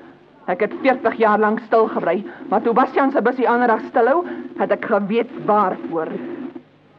Ek 0.46 0.60
het 0.60 0.74
40 0.82 1.14
jaar 1.18 1.38
lank 1.38 1.60
stil 1.60 1.86
gebly, 1.88 2.24
maar 2.48 2.62
toe 2.62 2.74
Bastian 2.74 3.12
se 3.12 3.22
busie 3.22 3.48
ander 3.48 3.68
dag 3.68 3.80
stilhou, 3.88 4.24
het 4.58 4.70
ek 4.70 4.84
geweet 4.84 5.30
waarvoor. 5.46 6.08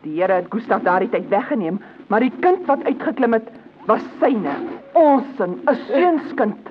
Die 0.04 0.22
Here 0.22 0.34
het 0.34 0.50
Gustav 0.50 0.84
daardie 0.84 1.10
tyd 1.10 1.30
weggeneem, 1.30 1.80
maar 2.08 2.20
die 2.20 2.34
kind 2.40 2.66
wat 2.66 2.84
uitgeklim 2.84 3.34
het, 3.34 3.52
was 3.86 4.04
syne, 4.20 4.56
ons 4.94 5.40
en 5.40 5.60
'n 5.68 5.76
seunskind. 5.88 6.70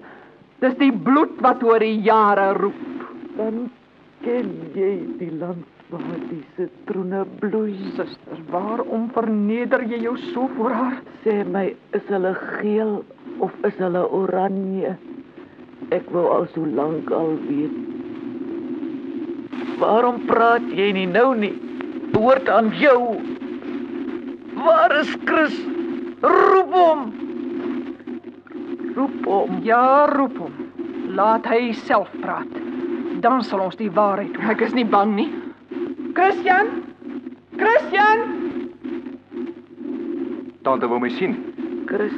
Dis 0.60 0.74
die 0.74 0.92
bloed 0.92 1.40
wat 1.40 1.62
oor 1.62 1.78
die 1.78 2.00
jare 2.00 2.52
roep. 2.52 3.05
Dan 3.36 3.66
ken 4.24 4.52
jy 4.72 4.92
die 5.20 5.32
land 5.36 5.66
waar 5.92 6.20
die 6.30 6.42
sitroene 6.56 7.24
bloei. 7.40 7.74
Suster, 7.96 8.40
waarom 8.50 9.10
verneder 9.14 9.84
jy 9.86 10.00
jou 10.06 10.16
so 10.32 10.48
voor 10.56 10.72
haar? 10.72 10.96
Sê 11.24 11.42
my, 11.44 11.68
is 11.96 12.06
hulle 12.08 12.32
geel 12.60 12.96
of 13.44 13.52
is 13.68 13.76
hulle 13.82 14.06
oranje? 14.08 14.96
Ek 15.94 16.08
wou 16.14 16.24
al 16.32 16.48
so 16.54 16.64
lank 16.64 17.12
al 17.14 17.36
weet. 17.46 17.76
Waarom 19.78 20.22
praat 20.26 20.64
jy 20.72 20.88
nie 20.96 21.06
nou 21.10 21.34
nie? 21.36 21.52
Behoort 22.14 22.48
aan 22.48 22.72
jou. 22.80 23.20
Waar 24.64 24.96
is 25.02 25.12
Chris? 25.28 25.58
Roep 26.24 26.72
hom. 26.72 27.04
Roep 28.96 29.28
hom. 29.28 29.60
Ja, 29.68 30.06
roep 30.16 30.40
hom. 30.40 30.56
Laat 31.12 31.44
hy 31.52 31.76
self 31.84 32.08
praat. 32.24 32.56
Dan 33.26 33.42
sal 33.42 33.64
ons 33.64 33.74
die 33.74 33.90
waarheid 33.90 34.36
hoor. 34.38 34.52
Ek 34.54 34.60
is 34.62 34.74
nie 34.76 34.86
bang 34.86 35.16
nie. 35.16 35.30
Christian? 36.14 36.68
Christian? 37.58 38.20
Tante 40.62 40.86
wou 40.86 41.00
my 41.02 41.10
sien. 41.10 41.34
Chris, 41.90 42.14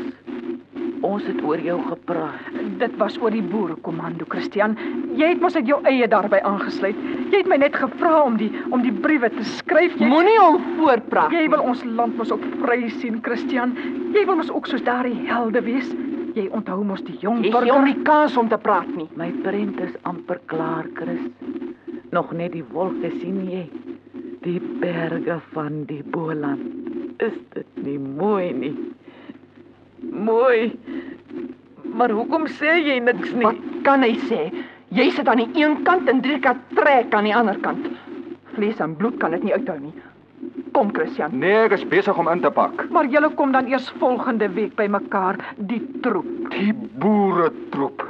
ons 1.04 1.24
het 1.24 1.40
oor 1.44 1.62
jou 1.64 1.78
gepraat. 1.86 2.50
Dit 2.82 2.98
was 3.00 3.16
oor 3.22 3.32
die 3.32 3.40
boerekommando, 3.40 4.28
Christian. 4.28 4.76
Jy 5.16 5.32
het 5.32 5.40
mos 5.40 5.56
uit 5.56 5.70
jou 5.70 5.78
eie 5.88 6.11
daarby 6.12 6.42
aangesluit. 6.44 7.00
Jy 7.32 7.40
het 7.40 7.48
my 7.48 7.56
net 7.64 7.80
gevra 7.80 8.20
om 8.26 8.36
die 8.40 8.50
om 8.68 8.84
die 8.84 8.92
briewe 8.92 9.32
te 9.32 9.46
skryf. 9.56 9.96
Jy 9.96 10.11
Moenie 10.12 10.36
hom 10.42 10.61
voorpraat. 10.76 11.32
Jy 11.32 11.46
wil 11.54 11.64
ons 11.72 11.86
land 11.88 12.20
mos 12.20 12.36
op 12.36 12.44
vry 12.66 12.82
sien, 13.00 13.16
Christian. 13.24 13.72
Jy 14.12 14.28
wil 14.28 14.42
mos 14.42 14.52
ook 14.52 14.68
soos 14.68 14.84
daardie 14.84 15.16
helde 15.32 15.64
wees. 15.64 15.88
Jy 16.39 16.47
onthou 16.55 16.84
mos 16.86 17.01
die 17.03 17.16
jong 17.18 17.41
Jy 17.43 17.51
gee 17.51 17.72
hom 17.72 17.86
nie 17.89 17.97
kans 18.07 18.36
om 18.39 18.47
te 18.51 18.59
praat 18.62 18.86
nie. 18.95 19.09
My 19.18 19.26
prent 19.43 19.80
is 19.82 19.97
amper 20.07 20.39
klaar, 20.51 20.86
Chris. 20.95 21.24
Nog 22.14 22.30
net 22.36 22.53
die 22.55 22.62
wolke 22.74 23.11
sien 23.16 23.41
jy. 23.51 23.64
Die 24.45 24.61
berge 24.82 25.41
van 25.51 25.82
die 25.89 26.05
Boland. 26.14 26.62
Is 27.24 27.34
dit 27.57 27.82
nie 27.82 27.99
mooi 27.99 28.53
nie? 28.55 28.70
Mooi. 30.14 30.70
Maar 31.99 32.14
hoekom 32.14 32.47
sê 32.61 32.76
jy 32.86 33.01
niks 33.03 33.34
nie? 33.34 33.49
Wat 33.49 33.59
kan 33.89 34.07
hy 34.07 34.14
sê? 34.30 34.45
Jy 34.95 35.09
sit 35.16 35.26
aan 35.28 35.43
die 35.43 35.51
een 35.59 35.80
kant 35.89 36.07
en 36.09 36.22
drie 36.22 36.39
kan 36.45 36.62
trek 36.78 37.18
aan 37.18 37.26
die 37.26 37.34
ander 37.34 37.59
kant. 37.66 37.91
Vlees 38.55 38.78
en 38.84 38.95
bloed 39.01 39.18
kan 39.18 39.34
dit 39.34 39.49
nie 39.49 39.57
uithou 39.59 39.80
nie. 39.82 39.97
Kom 40.79 40.93
Christian. 40.95 41.33
Nee, 41.35 41.64
ek 41.66 41.72
is 41.74 41.83
besig 41.91 42.18
om 42.22 42.29
in 42.31 42.39
te 42.39 42.51
pak. 42.55 42.85
Maar 42.95 43.09
julle 43.11 43.33
kom 43.35 43.51
dan 43.51 43.66
eers 43.66 43.89
volgende 43.99 44.47
week 44.55 44.76
by 44.79 44.85
mekaar, 44.87 45.35
die 45.57 45.81
troep. 46.05 46.29
Die 46.55 46.70
boere 47.03 47.49
troep. 47.74 48.05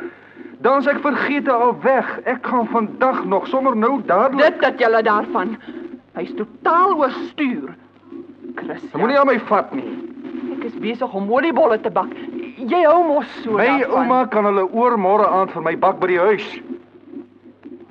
Dan 0.60 0.82
is 0.82 0.90
ek 0.92 0.98
vergete 1.00 1.54
al 1.54 1.72
weg. 1.80 2.10
Ek 2.28 2.44
gaan 2.44 2.66
vandag 2.68 3.22
nog 3.24 3.46
sommer 3.48 3.72
nou 3.72 4.02
dadelik. 4.04 4.58
Dit 4.58 4.60
dat 4.60 4.82
jy 4.84 5.00
daarvan. 5.06 5.54
Hy's 6.18 6.34
totaal 6.36 6.92
oorstuur. 6.98 7.72
Christian. 8.58 9.00
Moenie 9.00 9.16
aan 9.16 9.30
my 9.30 9.38
vat 9.48 9.72
nie. 9.72 9.88
Ek 10.58 10.66
is 10.68 10.76
besig 10.84 11.16
om 11.16 11.32
oliebolle 11.32 11.80
te 11.80 11.88
bak. 11.88 12.12
Jy 12.60 12.82
hou 12.84 13.00
mos 13.14 13.32
so 13.40 13.56
My 13.56 13.70
daarvan. 13.78 13.96
ouma 13.96 14.20
kan 14.28 14.50
hulle 14.50 14.66
oor 14.68 15.00
môre 15.00 15.24
aand 15.24 15.56
vir 15.56 15.64
my 15.70 15.78
bak 15.88 16.04
by 16.04 16.12
die 16.12 16.20
huis. 16.20 16.50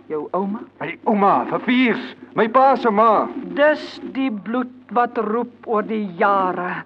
Jou 0.10 0.26
ouma? 0.34 0.64
My 0.82 0.96
ouma, 1.10 1.34
vir 1.52 1.66
viers, 1.68 2.06
my 2.38 2.48
pa 2.54 2.74
se 2.82 2.90
ma. 2.94 3.28
Dis 3.58 4.00
die 4.16 4.30
bloed 4.32 4.72
wat 4.96 5.18
roep 5.30 5.68
oor 5.70 5.86
die 5.86 6.06
jare. 6.20 6.84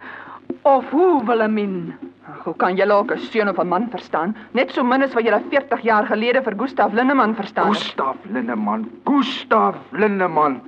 Of 0.67 0.89
hoe 0.91 1.23
Wilhelmine? 1.27 1.95
Ag, 2.27 2.43
Hoe 2.43 2.55
kan 2.59 2.75
julle 2.75 2.93
ook 2.93 3.11
'n 3.11 3.19
seun 3.19 3.49
of 3.49 3.59
'n 3.59 3.67
man 3.67 3.89
verstaan? 3.89 4.35
Net 4.53 4.71
so 4.71 4.83
min 4.83 5.03
as 5.03 5.13
wat 5.13 5.23
julle 5.23 5.41
40 5.49 5.81
jaar 5.81 6.05
gelede 6.05 6.43
vir 6.43 6.55
Gustav 6.57 6.93
Linneman 6.93 7.35
verstaan 7.35 7.67
het. 7.67 7.77
Gustav 7.77 8.15
Linneman, 8.25 8.89
Gustav 9.05 9.75
Linneman. 9.91 10.61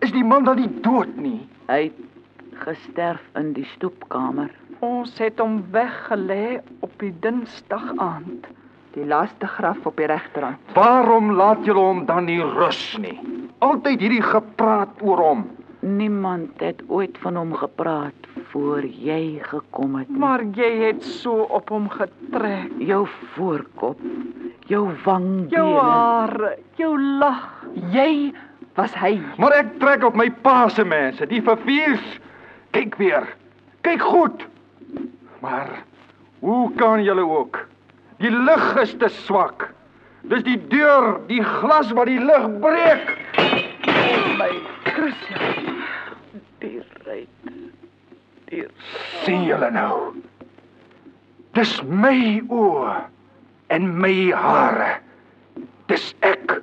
Is 0.00 0.12
die 0.12 0.24
man 0.24 0.44
dan 0.44 0.56
nie 0.56 0.80
dood 0.80 1.16
nie? 1.16 1.48
Hy 1.68 1.82
het 1.82 1.92
gesterf 2.54 3.20
in 3.34 3.52
die 3.52 3.64
stoepkamer. 3.64 4.50
Ons 4.80 5.18
het 5.18 5.38
hom 5.38 5.64
weggelê 5.72 6.60
op 6.80 6.92
die 6.98 7.14
Dinsdag 7.20 7.96
aand. 7.96 8.46
Die 8.94 9.06
laaste 9.06 9.46
graf 9.50 9.86
op 9.88 9.96
die 9.98 10.06
regterhand. 10.06 10.60
Waarom 10.76 11.32
laat 11.34 11.64
julle 11.66 11.82
hom 11.82 12.04
dan 12.06 12.28
nie 12.30 12.38
rus 12.38 12.94
nie? 13.02 13.16
Altyd 13.58 14.04
hierdie 14.04 14.22
gepraat 14.22 15.02
oor 15.02 15.18
hom. 15.18 15.42
Niemand 15.82 16.62
het 16.62 16.82
ooit 16.86 17.18
van 17.24 17.36
hom 17.36 17.56
gepraat 17.58 18.28
voor 18.52 18.86
jy 18.86 19.40
gekom 19.42 19.98
het. 19.98 20.08
nie. 20.08 20.18
Maar 20.22 20.44
jy 20.54 20.70
het 20.84 21.02
so 21.02 21.42
op 21.50 21.68
hom 21.74 21.88
getrek. 21.90 22.70
jou 22.78 23.02
voorkop, 23.34 23.98
jou 24.70 24.86
wangdele. 25.04 25.50
Jou 25.50 25.82
hare, 25.82 26.54
jou 26.78 26.94
lag. 27.18 27.66
Jy 27.90 28.32
was 28.74 28.94
hy. 28.94 29.18
Maar 29.38 29.58
ek 29.58 29.78
trek 29.82 30.04
op 30.06 30.14
my 30.14 30.30
pa 30.30 30.68
se 30.68 30.84
mense, 30.84 31.26
die 31.26 31.42
verviers. 31.42 32.20
Kyk 32.70 32.94
weer. 32.96 33.26
Kyk 33.82 34.02
goed. 34.02 34.46
Maar 35.40 35.82
hoe 36.38 36.72
kan 36.78 37.02
julle 37.02 37.26
ook? 37.26 37.73
Die 38.24 38.32
lig 38.32 38.68
is 38.80 38.94
te 38.96 39.10
swak. 39.12 39.66
Dis 40.30 40.40
die 40.46 40.56
deur, 40.72 41.18
die 41.28 41.42
glas 41.44 41.90
wat 41.92 42.08
die 42.08 42.20
lig 42.22 42.46
breek. 42.62 43.10
my 44.38 44.48
Christian. 44.88 45.82
Die 46.64 46.80
ryk. 47.04 47.50
Die 48.48 48.64
sien 49.26 49.44
julle 49.44 49.68
nou? 49.74 50.14
Dis 51.54 51.76
my 51.84 52.40
oë 52.48 52.96
en 53.76 53.92
my 54.00 54.16
hare. 54.32 54.90
Dis 55.92 56.14
ek. 56.24 56.62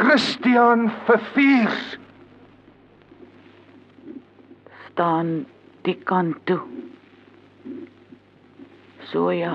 Christian 0.00 0.88
Verviers. 1.04 1.96
staan 4.98 5.46
die 5.86 5.94
kant 6.10 6.40
toe. 6.50 6.58
So 9.12 9.30
ja. 9.30 9.52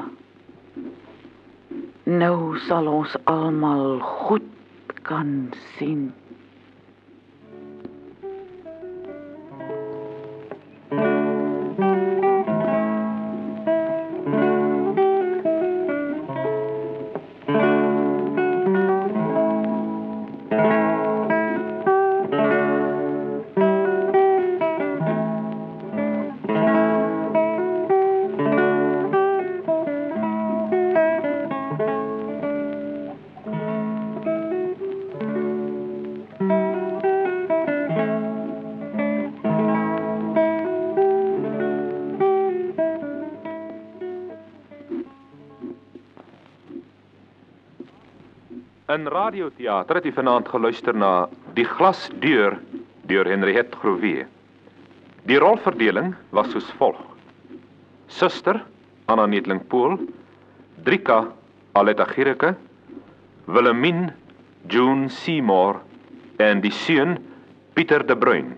Nou 2.03 2.57
sal 2.67 2.87
ons 2.91 3.13
almal 3.31 4.01
goed 4.03 4.43
kan 5.07 5.53
sien. 5.77 6.09
Radioteater 49.24 49.95
het 49.95 50.05
u 50.05 50.11
vanaand 50.11 50.49
geluister 50.51 50.95
na 50.95 51.30
Die 51.55 51.65
glasdeur 51.65 52.57
deur 53.07 53.28
Henriette 53.30 53.78
Groewe. 53.80 54.26
Die 55.30 55.39
rolverdeling 55.39 56.13
was 56.36 56.51
soos 56.51 56.67
volg: 56.80 56.99
Suster 58.07 58.59
Anna 59.05 59.26
Netling 59.26 59.61
Pool, 59.67 59.97
Drika 60.84 61.28
Aletta 61.71 62.05
Gierke, 62.05 62.55
Wilhelmine 63.45 64.13
June 64.67 65.09
Seymour 65.09 65.82
en 66.39 66.61
die 66.61 66.71
seun 66.71 67.17
Pieter 67.74 68.03
de 68.07 68.17
Bruin. 68.17 68.53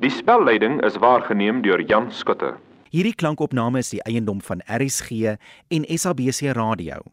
Die 0.00 0.10
spelleiding 0.10 0.80
is 0.84 0.96
waargeneem 0.96 1.60
deur 1.62 1.82
Jan 1.84 2.08
Skutte. 2.12 2.54
Hierdie 2.90 3.14
klankopname 3.14 3.84
is 3.84 3.92
die 3.92 4.02
eiendom 4.08 4.40
van 4.42 4.64
RSG 4.66 5.36
en 5.68 5.84
SABC 5.86 6.56
Radio. 6.56 7.04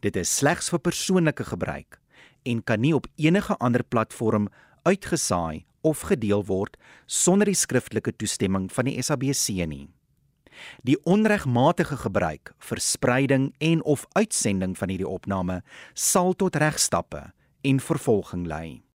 Dit 0.00 0.16
is 0.16 0.30
slegs 0.32 0.70
vir 0.72 0.80
persoonlike 0.80 1.44
gebruik 1.44 1.98
en 2.48 2.62
kan 2.64 2.80
nie 2.80 2.94
op 2.96 3.06
enige 3.20 3.56
ander 3.60 3.84
platform 3.84 4.48
uitgesaai 4.88 5.66
of 5.84 6.06
gedeel 6.08 6.44
word 6.48 6.76
sonder 7.06 7.48
die 7.48 7.56
skriftelike 7.56 8.14
toestemming 8.16 8.70
van 8.72 8.88
die 8.88 8.96
SABC 9.02 9.66
nie. 9.68 9.88
Die 10.84 10.96
onregmatige 11.08 11.96
gebruik, 12.00 12.52
verspreiding 12.58 13.50
en 13.58 13.84
of 13.84 14.06
uitsending 14.12 14.76
van 14.76 14.92
hierdie 14.92 15.08
opname 15.08 15.60
sal 15.94 16.32
tot 16.32 16.56
regstappe 16.56 17.30
en 17.60 17.80
vervolging 17.80 18.46
lei. 18.48 18.80